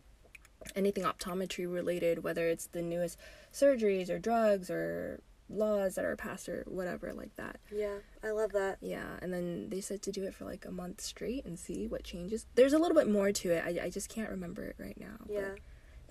anything 0.75 1.03
optometry 1.03 1.71
related, 1.71 2.23
whether 2.23 2.47
it's 2.47 2.65
the 2.65 2.81
newest 2.81 3.19
surgeries 3.53 4.09
or 4.09 4.17
drugs 4.17 4.71
or 4.71 5.21
laws 5.49 5.95
that 5.95 6.05
are 6.05 6.15
passed 6.15 6.49
or 6.49 6.63
whatever 6.67 7.13
like 7.13 7.35
that. 7.35 7.57
Yeah, 7.71 7.97
I 8.23 8.31
love 8.31 8.51
that. 8.53 8.77
Yeah, 8.81 9.17
and 9.21 9.33
then 9.33 9.69
they 9.69 9.81
said 9.81 10.01
to 10.03 10.11
do 10.11 10.23
it 10.23 10.33
for 10.33 10.45
like 10.45 10.65
a 10.65 10.71
month 10.71 11.01
straight 11.01 11.45
and 11.45 11.57
see 11.57 11.87
what 11.87 12.03
changes. 12.03 12.45
There's 12.55 12.73
a 12.73 12.79
little 12.79 12.95
bit 12.95 13.09
more 13.09 13.31
to 13.31 13.51
it. 13.51 13.63
I, 13.65 13.85
I 13.85 13.89
just 13.89 14.09
can't 14.09 14.29
remember 14.29 14.63
it 14.63 14.75
right 14.79 14.99
now. 14.99 15.17
Yeah. 15.29 15.55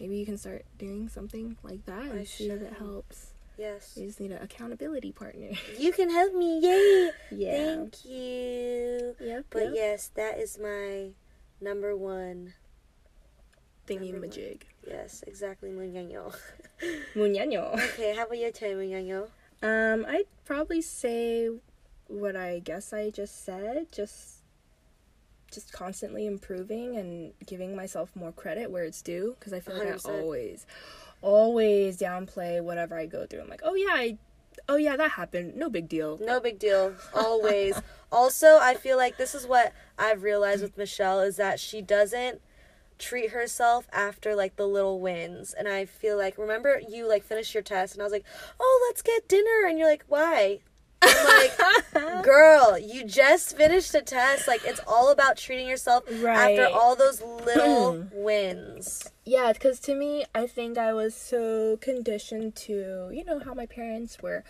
Maybe 0.01 0.17
you 0.17 0.27
can 0.27 0.39
start 0.39 0.65
doing 0.79 1.09
something 1.09 1.57
like 1.63 1.85
that 1.87 2.07
and 2.07 2.21
I 2.21 2.25
see 2.25 2.49
if 2.49 2.63
it 2.63 2.75
helps. 2.79 3.33
Yes. 3.59 3.93
You 3.97 4.07
just 4.07 4.19
need 4.19 4.33
an 4.33 4.43
accountability 4.43 5.13
partner. 5.13 5.51
You 5.79 5.93
can 5.93 6.11
help 6.11 6.35
me. 6.35 6.61
Yay. 6.61 7.11
yeah. 7.31 7.77
Thank 7.77 8.05
you. 8.05 9.15
Yep. 9.21 9.47
But 9.51 9.63
yep. 9.65 9.73
yes, 9.75 10.11
that 10.15 10.39
is 10.39 10.59
my 10.59 11.11
number 11.61 11.97
one. 11.97 12.55
Thingy 13.87 14.13
majig. 14.15 14.63
Yes, 14.87 15.23
exactly. 15.27 15.71
Munyanyo. 15.71 16.35
Munyanyo. 17.15 17.75
okay, 17.93 18.15
how 18.15 18.25
about 18.25 18.39
your 18.39 18.51
turn, 18.51 18.77
Munyanyo? 18.77 19.29
Um, 19.63 20.05
I'd 20.09 20.27
probably 20.45 20.83
say 20.83 21.49
what 22.09 22.37
I 22.37 22.59
guess 22.59 22.93
I 22.93 23.11
just 23.11 23.45
said. 23.45 23.87
Just 23.93 24.39
just 25.53 25.73
constantly 25.73 26.27
improving 26.27 26.97
and 26.97 27.33
giving 27.47 27.77
myself 27.77 28.11
more 28.17 28.33
credit 28.33 28.71
where 28.71 28.85
it's 28.85 29.03
due 29.03 29.37
because 29.39 29.53
I 29.53 29.61
feel 29.61 29.77
like 29.77 29.87
I 29.87 29.93
100%. 29.93 30.23
always 30.23 30.67
always 31.21 31.99
downplay 31.99 32.63
whatever 32.63 32.99
I 32.99 33.07
go 33.07 33.27
through. 33.27 33.43
I'm 33.43 33.49
like, 33.49 33.63
"Oh 33.63 33.75
yeah, 33.75 33.93
I 33.93 34.19
Oh 34.69 34.77
yeah, 34.77 34.97
that 34.97 35.13
happened. 35.13 35.57
No 35.57 35.71
big 35.71 35.89
deal." 35.89 36.19
No 36.21 36.41
big 36.41 36.59
deal. 36.59 36.95
Always. 37.15 37.81
also, 38.13 38.59
I 38.61 38.75
feel 38.75 38.97
like 38.97 39.17
this 39.17 39.35
is 39.35 39.47
what 39.47 39.73
I've 39.99 40.23
realized 40.23 40.63
with 40.63 40.77
Michelle 40.77 41.21
is 41.21 41.37
that 41.37 41.59
she 41.59 41.81
doesn't 41.81 42.41
treat 43.03 43.31
herself 43.31 43.87
after 43.93 44.35
like 44.35 44.57
the 44.57 44.67
little 44.67 45.01
wins. 45.01 45.53
And 45.53 45.69
I 45.69 45.85
feel 45.85 46.17
like 46.17 46.39
remember 46.39 46.81
you 46.89 47.07
like 47.09 47.25
finished 47.25 47.53
your 47.53 47.63
test 47.63 47.95
and 47.95 48.03
I 48.03 48.05
was 48.05 48.13
like, 48.13 48.25
"Oh, 48.61 48.87
let's 48.89 49.03
get 49.03 49.29
dinner." 49.29 49.67
And 49.69 49.79
you're 49.79 49.89
like, 49.89 50.05
"Why?" 50.09 50.61
I'm 51.03 51.25
like, 51.93 52.23
"Girl, 52.25 52.79
you 52.79 53.05
just 53.05 53.57
finished 53.57 53.93
a 53.95 54.03
test. 54.03 54.47
Like 54.47 54.65
it's 54.65 54.81
all 54.87 55.11
about 55.11 55.37
treating 55.37 55.67
yourself 55.69 56.05
Right. 56.23 56.59
after 56.59 56.67
all 56.73 56.95
those 56.97 57.21
little 57.21 58.07
wins." 58.13 59.11
Yeah, 59.25 59.53
because 59.53 59.81
to 59.81 59.95
me, 59.95 60.25
I 60.35 60.47
think 60.47 60.79
I 60.79 60.93
was 60.93 61.15
so 61.15 61.77
conditioned 61.81 62.55
to, 62.67 63.11
you 63.13 63.25
know, 63.25 63.41
how 63.41 63.53
my 63.55 63.67
parents 63.67 64.19
were. 64.23 64.45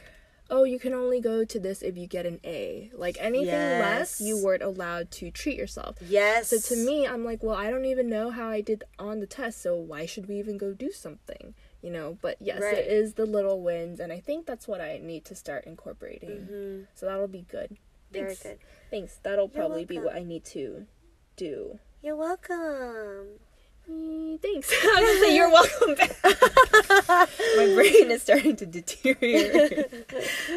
Oh, 0.54 0.64
you 0.64 0.78
can 0.78 0.92
only 0.92 1.18
go 1.18 1.44
to 1.46 1.58
this 1.58 1.80
if 1.80 1.96
you 1.96 2.06
get 2.06 2.26
an 2.26 2.38
A. 2.44 2.90
Like 2.94 3.16
anything 3.18 3.48
less, 3.80 4.20
you 4.20 4.36
weren't 4.44 4.62
allowed 4.62 5.10
to 5.12 5.30
treat 5.30 5.56
yourself. 5.56 5.96
Yes. 6.06 6.48
So 6.50 6.58
to 6.74 6.76
me, 6.84 7.06
I'm 7.06 7.24
like, 7.24 7.42
well, 7.42 7.56
I 7.56 7.70
don't 7.70 7.86
even 7.86 8.10
know 8.10 8.30
how 8.30 8.48
I 8.50 8.60
did 8.60 8.84
on 8.98 9.20
the 9.20 9.26
test, 9.26 9.62
so 9.62 9.74
why 9.76 10.04
should 10.04 10.28
we 10.28 10.38
even 10.38 10.58
go 10.58 10.74
do 10.74 10.92
something? 10.92 11.54
You 11.80 11.90
know, 11.90 12.18
but 12.20 12.36
yes, 12.38 12.60
Right. 12.60 12.76
it 12.78 12.86
is 12.86 13.14
the 13.14 13.24
little 13.24 13.62
wins, 13.62 13.98
and 13.98 14.12
I 14.12 14.20
think 14.20 14.44
that's 14.44 14.68
what 14.68 14.82
I 14.82 14.98
need 15.02 15.24
to 15.24 15.34
start 15.34 15.64
incorporating. 15.64 16.46
Mhm. 16.50 16.86
So 16.94 17.06
that'll 17.06 17.28
be 17.28 17.46
good. 17.48 17.78
Very 18.12 18.26
Thanks. 18.34 18.42
good. 18.42 18.58
Thanks. 18.90 19.16
That'll 19.22 19.46
You're 19.46 19.54
probably 19.54 19.84
be 19.86 19.98
what. 19.98 20.14
I 20.14 20.22
need 20.22 20.44
to 20.44 20.86
do. 21.36 21.78
You're 22.02 22.14
welcome. 22.16 23.40
Mm, 23.90 24.40
Thanks. 24.40 24.72
I 24.82 25.00
was 25.00 25.20
say 25.20 25.36
you're 25.36 25.50
welcome 25.50 25.94
back. 25.94 26.16
My 27.56 27.74
brain 27.74 28.10
is 28.10 28.22
starting 28.22 28.56
to 28.56 28.66
deteriorate. 28.66 29.92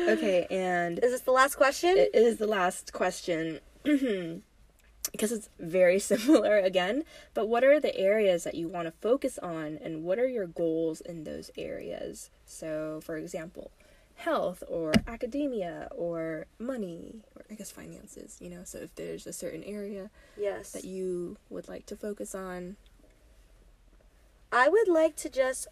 okay, 0.07 0.47
and 0.49 0.99
Is 0.99 1.11
this 1.11 1.21
the 1.21 1.31
last 1.31 1.55
question? 1.55 1.97
it 1.97 2.11
is 2.13 2.37
the 2.37 2.47
last 2.47 2.93
question 2.93 3.59
because 3.83 5.31
it's 5.31 5.49
very 5.59 5.99
similar 6.11 6.57
again. 6.59 7.03
But 7.33 7.47
what 7.47 7.63
are 7.63 7.79
the 7.79 7.95
areas 7.97 8.43
that 8.43 8.55
you 8.55 8.67
want 8.67 8.87
to 8.87 8.91
focus 9.01 9.37
on, 9.39 9.79
and 9.81 10.03
what 10.03 10.19
are 10.19 10.27
your 10.27 10.47
goals 10.47 11.01
in 11.01 11.23
those 11.23 11.51
areas? 11.57 12.29
So, 12.45 13.01
for 13.03 13.17
example, 13.17 13.71
health 14.17 14.63
or 14.67 14.93
academia 15.07 15.89
or 15.95 16.45
money 16.57 17.21
or 17.35 17.43
I 17.49 17.55
guess 17.55 17.71
finances. 17.71 18.37
You 18.39 18.49
know, 18.49 18.61
so 18.63 18.77
if 18.79 18.95
there's 18.95 19.27
a 19.27 19.33
certain 19.33 19.63
area 19.63 20.09
yes. 20.37 20.71
that 20.71 20.85
you 20.85 21.37
would 21.49 21.67
like 21.67 21.85
to 21.87 21.95
focus 21.95 22.33
on, 22.35 22.77
I 24.51 24.69
would 24.69 24.87
like 24.87 25.15
to 25.17 25.29
just 25.29 25.67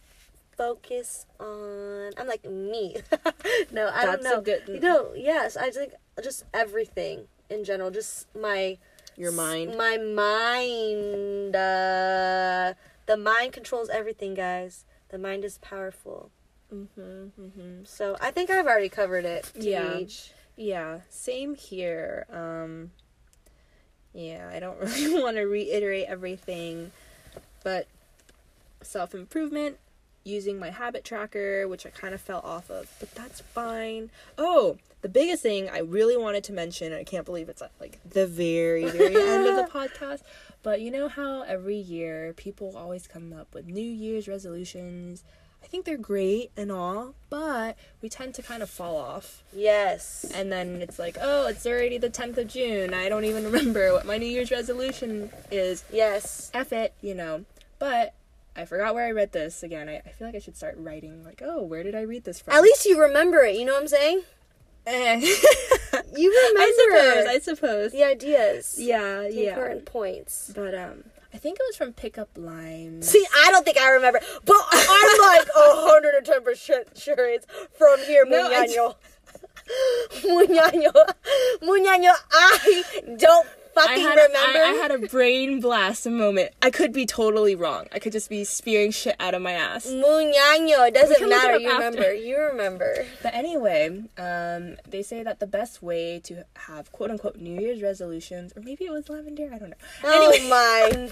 focus 0.57 1.25
on. 1.39 2.11
I'm 2.17 2.27
like 2.27 2.45
me. 2.45 2.97
no, 3.71 3.87
I 3.87 4.05
That's 4.05 4.05
don't 4.05 4.23
know. 4.23 4.41
good- 4.41 4.63
You 4.67 4.79
know, 4.79 5.13
yes, 5.15 5.55
I 5.57 5.71
think 5.71 5.93
just 6.21 6.43
everything 6.53 7.27
in 7.49 7.63
general. 7.63 7.91
Just 7.91 8.27
my 8.35 8.77
your 9.15 9.31
mind. 9.31 9.77
My 9.77 9.97
mind. 9.97 11.55
Uh, 11.55 12.73
the 13.05 13.17
mind 13.17 13.53
controls 13.53 13.89
everything, 13.89 14.33
guys. 14.33 14.85
The 15.09 15.17
mind 15.17 15.43
is 15.45 15.57
powerful. 15.59 16.31
Mm-hmm, 16.73 17.01
mm-hmm. 17.39 17.83
So 17.83 18.17
I 18.19 18.31
think 18.31 18.49
I've 18.49 18.65
already 18.65 18.89
covered 18.89 19.25
it. 19.25 19.51
Yeah. 19.55 19.99
Yeah, 20.55 20.99
same 21.09 21.55
here. 21.55 22.25
Um 22.31 22.91
yeah, 24.13 24.49
I 24.53 24.59
don't 24.59 24.79
really 24.81 25.21
want 25.21 25.37
to 25.37 25.43
reiterate 25.43 26.05
everything, 26.07 26.91
but 27.63 27.87
self-improvement 28.83 29.77
using 30.23 30.57
my 30.59 30.69
habit 30.69 31.03
tracker, 31.03 31.67
which 31.67 31.85
I 31.85 31.89
kind 31.89 32.13
of 32.13 32.21
fell 32.21 32.41
off 32.43 32.69
of, 32.69 32.89
but 32.99 33.13
that's 33.13 33.41
fine. 33.41 34.09
Oh, 34.37 34.77
the 35.01 35.09
biggest 35.09 35.43
thing 35.43 35.69
I 35.69 35.79
really 35.79 36.15
wanted 36.15 36.45
to 36.45 36.53
mention, 36.53 36.87
and 36.93 36.95
I 36.95 37.03
can't 37.03 37.25
believe 37.25 37.49
it's 37.49 37.61
at 37.61 37.71
like 37.79 37.99
the 38.09 38.25
very, 38.25 38.85
very 38.85 39.15
end 39.15 39.47
of 39.47 39.55
the 39.57 39.69
podcast, 39.73 40.21
but 40.61 40.79
you 40.79 40.91
know 40.91 41.09
how 41.09 41.41
every 41.41 41.75
year 41.75 42.33
people 42.37 42.73
always 42.77 43.05
come 43.05 43.33
up 43.33 43.53
with 43.53 43.67
New 43.67 43.81
Year's 43.81 44.27
resolutions. 44.29 45.23
I 45.61 45.67
think 45.67 45.85
they're 45.85 45.97
great 45.97 46.51
and 46.57 46.71
all, 46.71 47.15
but 47.29 47.77
we 48.01 48.09
tend 48.09 48.33
to 48.35 48.41
kind 48.41 48.61
of 48.63 48.69
fall 48.69 48.97
off. 48.97 49.43
Yes. 49.53 50.29
And 50.33 50.51
then 50.51 50.81
it's 50.81 50.99
like, 50.99 51.17
oh, 51.21 51.47
it's 51.47 51.65
already 51.65 51.97
the 51.97 52.09
10th 52.09 52.37
of 52.37 52.47
June. 52.47 52.93
I 52.93 53.09
don't 53.09 53.25
even 53.25 53.45
remember 53.45 53.91
what 53.93 54.05
my 54.05 54.17
New 54.17 54.25
Year's 54.25 54.51
resolution 54.51 55.31
is. 55.51 55.83
yes. 55.91 56.51
F 56.53 56.71
it, 56.73 56.93
you 57.01 57.15
know. 57.15 57.45
But 57.79 58.13
I 58.55 58.65
forgot 58.65 58.93
where 58.93 59.05
I 59.05 59.11
read 59.11 59.31
this 59.31 59.63
again. 59.63 59.89
I, 59.89 59.97
I 60.05 60.09
feel 60.11 60.27
like 60.27 60.35
I 60.35 60.39
should 60.39 60.55
start 60.55 60.75
writing, 60.77 61.23
like, 61.23 61.41
oh, 61.43 61.61
where 61.63 61.83
did 61.83 61.95
I 61.95 62.01
read 62.01 62.23
this 62.23 62.39
from? 62.39 62.53
At 62.53 62.61
least 62.61 62.85
you 62.85 62.99
remember 63.01 63.39
it. 63.39 63.55
You 63.55 63.65
know 63.65 63.73
what 63.73 63.81
I'm 63.81 63.87
saying? 63.87 64.21
Eh. 64.85 65.19
You 66.15 66.29
remember 66.55 66.59
I 66.59 66.73
suppose, 66.77 67.25
I 67.27 67.39
suppose. 67.39 67.91
the 67.91 68.03
ideas. 68.03 68.75
Yeah, 68.79 69.21
The 69.23 69.33
yeah. 69.33 69.49
important 69.49 69.85
points. 69.85 70.51
But, 70.53 70.73
um, 70.75 71.03
I 71.33 71.37
think 71.37 71.57
it 71.59 71.63
was 71.67 71.75
from 71.75 71.93
Pickup 71.93 72.29
Limes. 72.35 73.09
See, 73.09 73.25
I 73.45 73.49
don't 73.51 73.65
think 73.65 73.79
I 73.79 73.89
remember, 73.89 74.19
but 74.45 74.55
I'm 74.71 75.19
like 75.19 75.47
hundred 75.55 76.13
and 76.15 76.25
ten 76.25 76.43
percent 76.43 76.95
sure 76.95 77.27
it's 77.27 77.47
from 77.75 77.99
here, 78.01 78.23
No, 78.27 78.47
I 78.51 78.67
Muñaño. 78.67 78.95
Muñaño, 80.21 80.91
Muñaño. 81.63 82.13
I 82.31 83.01
don't 83.17 83.47
I 83.75 83.87
fucking 83.87 84.03
had, 84.03 84.17
a, 84.17 84.21
remember. 84.21 84.59
I, 84.59 84.61
I 84.61 84.71
had 84.73 84.91
a 84.91 85.07
brain 85.07 85.59
blast 85.59 86.07
moment. 86.07 86.51
I 86.61 86.69
could 86.69 86.93
be 86.93 87.05
totally 87.05 87.55
wrong. 87.55 87.87
I 87.91 87.99
could 87.99 88.11
just 88.11 88.29
be 88.29 88.43
spewing 88.43 88.91
shit 88.91 89.15
out 89.19 89.33
of 89.33 89.41
my 89.41 89.53
ass. 89.53 89.87
Muñaño. 89.87 90.87
It 90.87 90.93
doesn't 90.93 91.09
look 91.09 91.21
it 91.21 91.29
matter. 91.29 91.57
You 91.57 91.69
after. 91.69 91.85
remember. 91.85 92.13
You 92.13 92.37
remember. 92.39 93.05
But 93.21 93.33
anyway, 93.33 94.03
um, 94.17 94.77
they 94.87 95.01
say 95.01 95.23
that 95.23 95.39
the 95.39 95.47
best 95.47 95.81
way 95.81 96.19
to 96.25 96.45
have 96.55 96.91
quote 96.91 97.11
unquote 97.11 97.37
New 97.37 97.59
Year's 97.59 97.81
resolutions, 97.81 98.53
or 98.55 98.61
maybe 98.61 98.85
it 98.85 98.91
was 98.91 99.05
Lavendaire, 99.05 99.53
I 99.53 99.59
don't 99.59 99.69
know. 99.69 99.75
Oh 100.03 100.49
my. 100.49 101.11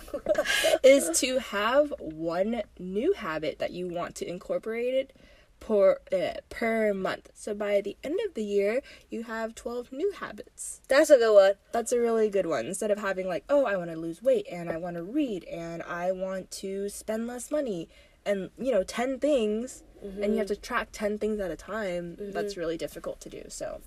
is 0.84 1.20
to 1.20 1.39
have 1.39 1.93
one 1.99 2.64
new 2.80 3.14
habit 3.14 3.59
that 3.59 3.72
you 3.72 3.88
want 3.88 4.16
to 4.16 4.28
incorporate 4.28 4.93
it 4.93 5.16
per 5.62 5.99
uh, 6.12 6.41
per 6.49 6.93
month. 6.93 7.30
So 7.34 7.53
by 7.53 7.80
the 7.80 7.95
end 8.03 8.20
of 8.28 8.34
the 8.34 8.43
year, 8.43 8.82
you 9.09 9.24
have 9.24 9.55
12 9.55 9.93
new 9.93 10.12
habits. 10.12 10.82
That's 10.89 11.09
a 11.09 11.18
good 11.18 11.34
one. 11.34 11.53
That's 11.72 11.93
a 11.93 11.99
really 11.99 12.30
good 12.30 12.47
one. 12.47 12.66
Instead 12.66 12.91
of 12.91 12.99
having 12.99 13.28
like, 13.28 13.45
oh, 13.47 13.66
I 13.66 13.78
want 13.78 13.91
to 13.91 13.95
lose 13.95 14.22
weight 14.22 14.45
and 14.51 14.70
I 14.70 14.76
want 14.76 14.97
to 14.97 15.03
read 15.03 15.45
and 15.45 15.82
I 15.84 16.12
want 16.12 16.51
to 16.64 16.89
spend 16.89 17.28
less 17.28 17.49
money 17.49 17.88
and 18.26 18.49
you 18.59 18.72
know, 18.72 18.84
10 18.84 19.20
things 19.20 19.84
and 20.01 20.34
you 20.34 20.39
have 20.39 20.47
to 20.47 20.55
track 20.55 20.89
10 20.91 21.20
things 21.20 21.39
at 21.39 21.51
a 21.51 21.55
time. 21.55 22.18
That's 22.20 22.57
really 22.57 22.78
difficult 22.78 23.22
to 23.22 23.30
do. 23.30 23.43
So, 23.49 23.82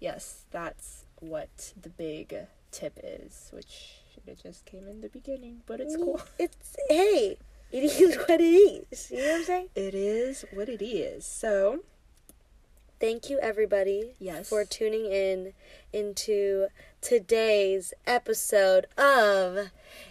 yes, 0.00 0.44
that's 0.50 1.04
what 1.20 1.72
the 1.80 1.88
big 1.88 2.36
tip 2.72 2.98
is, 3.02 3.50
which 3.52 4.00
should 4.12 4.24
have 4.28 4.42
just 4.42 4.64
came 4.64 4.88
in 4.88 5.00
the 5.00 5.08
beginning, 5.08 5.62
but 5.66 5.80
it's 5.80 5.96
cool. 5.96 6.20
It's 6.38 6.76
hey, 6.88 7.38
it 7.72 7.84
is 7.84 8.16
what 8.16 8.40
it 8.40 8.42
is. 8.42 9.10
You 9.10 9.18
know 9.18 9.24
what 9.24 9.34
I'm 9.36 9.44
saying? 9.44 9.68
It 9.74 9.94
is 9.94 10.44
what 10.52 10.68
it 10.68 10.82
is. 10.82 11.24
So, 11.24 11.80
Thank 13.00 13.30
you, 13.30 13.38
everybody. 13.38 14.12
Yes. 14.18 14.50
For 14.50 14.62
tuning 14.66 15.06
in 15.06 15.54
into 15.90 16.66
today's 17.00 17.94
episode 18.06 18.86
of 18.98 19.70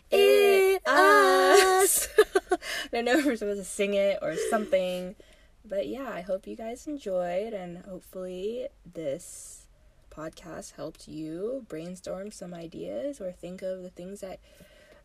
It 0.09 0.81
Us. 0.87 2.07
I 2.51 2.57
don't 2.91 3.05
know 3.05 3.19
if 3.19 3.27
we're 3.27 3.35
supposed 3.35 3.59
to 3.59 3.65
sing 3.65 3.93
it 3.93 4.17
or 4.23 4.35
something. 4.49 5.15
But 5.63 5.87
yeah, 5.87 6.09
I 6.11 6.21
hope 6.21 6.47
you 6.47 6.55
guys 6.55 6.87
enjoyed 6.87 7.53
and 7.53 7.77
hopefully 7.85 8.69
this 8.91 9.67
podcast 10.09 10.75
helped 10.75 11.07
you 11.07 11.67
brainstorm 11.69 12.31
some 12.31 12.55
ideas 12.55 13.21
or 13.21 13.31
think 13.31 13.61
of 13.61 13.83
the 13.83 13.91
things 13.91 14.21
that 14.21 14.39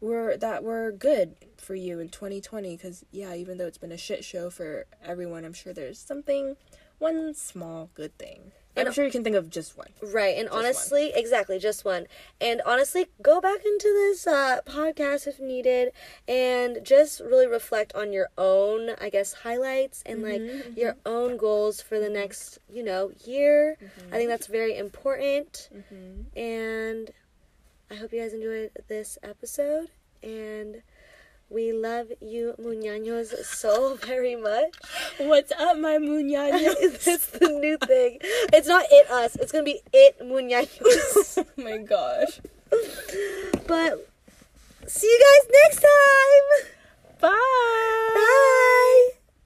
were 0.04 0.36
that 0.36 0.62
were 0.62 0.92
good 0.92 1.34
for 1.56 1.74
you 1.74 1.98
in 1.98 2.08
2020 2.08 2.76
cuz 2.76 3.04
yeah, 3.10 3.34
even 3.34 3.58
though 3.58 3.66
it's 3.66 3.78
been 3.78 3.92
a 3.92 3.96
shit 3.96 4.24
show 4.24 4.50
for 4.50 4.86
everyone, 5.02 5.44
I'm 5.44 5.54
sure 5.54 5.72
there's 5.72 5.98
something 5.98 6.56
one 6.98 7.34
small 7.34 7.90
good 7.94 8.16
thing. 8.18 8.52
And 8.76 8.88
I'm 8.88 8.94
sure 8.94 9.04
you 9.04 9.10
can 9.12 9.22
think 9.22 9.36
of 9.36 9.50
just 9.50 9.78
one. 9.78 9.90
Right, 10.02 10.36
and 10.36 10.50
one. 10.50 10.60
honestly, 10.60 11.12
exactly, 11.14 11.60
just 11.60 11.84
one. 11.84 12.06
And 12.40 12.60
honestly, 12.66 13.06
go 13.22 13.40
back 13.40 13.64
into 13.64 13.86
this 13.86 14.26
uh, 14.26 14.60
podcast 14.66 15.28
if 15.28 15.38
needed, 15.38 15.92
and 16.26 16.78
just 16.82 17.20
really 17.20 17.46
reflect 17.46 17.94
on 17.94 18.12
your 18.12 18.30
own, 18.36 18.90
I 19.00 19.10
guess, 19.10 19.32
highlights 19.32 20.02
and 20.06 20.24
Mm-hmm, 20.24 20.68
like 20.68 20.76
your 20.76 20.96
own 21.06 21.36
goals 21.36 21.80
for 21.80 22.00
the 22.00 22.08
next, 22.08 22.58
you 22.68 22.82
know, 22.82 23.12
year. 23.24 23.76
I 24.10 24.16
think 24.16 24.28
that's 24.28 24.48
very 24.48 24.76
important. 24.76 25.68
Mm-hmm. 25.72 26.38
And 26.38 27.10
I 27.90 27.94
hope 27.96 28.12
you 28.12 28.20
guys 28.20 28.32
enjoyed 28.32 28.70
this 28.88 29.18
episode, 29.22 29.88
and 30.22 30.82
we 31.50 31.72
love 31.72 32.08
you, 32.20 32.54
Muñaños, 32.60 33.44
so 33.44 33.96
very 34.06 34.36
much. 34.36 34.74
What's 35.18 35.52
up, 35.52 35.78
my 35.78 35.98
muñaños? 35.98 36.74
It's 37.06 37.26
the 37.26 37.48
new 37.48 37.76
thing. 37.78 38.18
It's 38.52 38.66
not 38.66 38.86
it 38.90 39.10
us. 39.10 39.36
It's 39.36 39.52
gonna 39.52 39.64
be 39.64 39.82
it 39.92 40.18
Muñaños. 40.20 41.38
oh 41.44 41.62
my 41.62 41.78
gosh. 41.78 42.40
but 43.66 44.08
see 44.86 45.06
you 45.06 45.20
guys 45.20 45.50
next 45.62 45.80
time. 45.82 46.70
Bye. 47.20 47.30
Bye. 48.14 49.10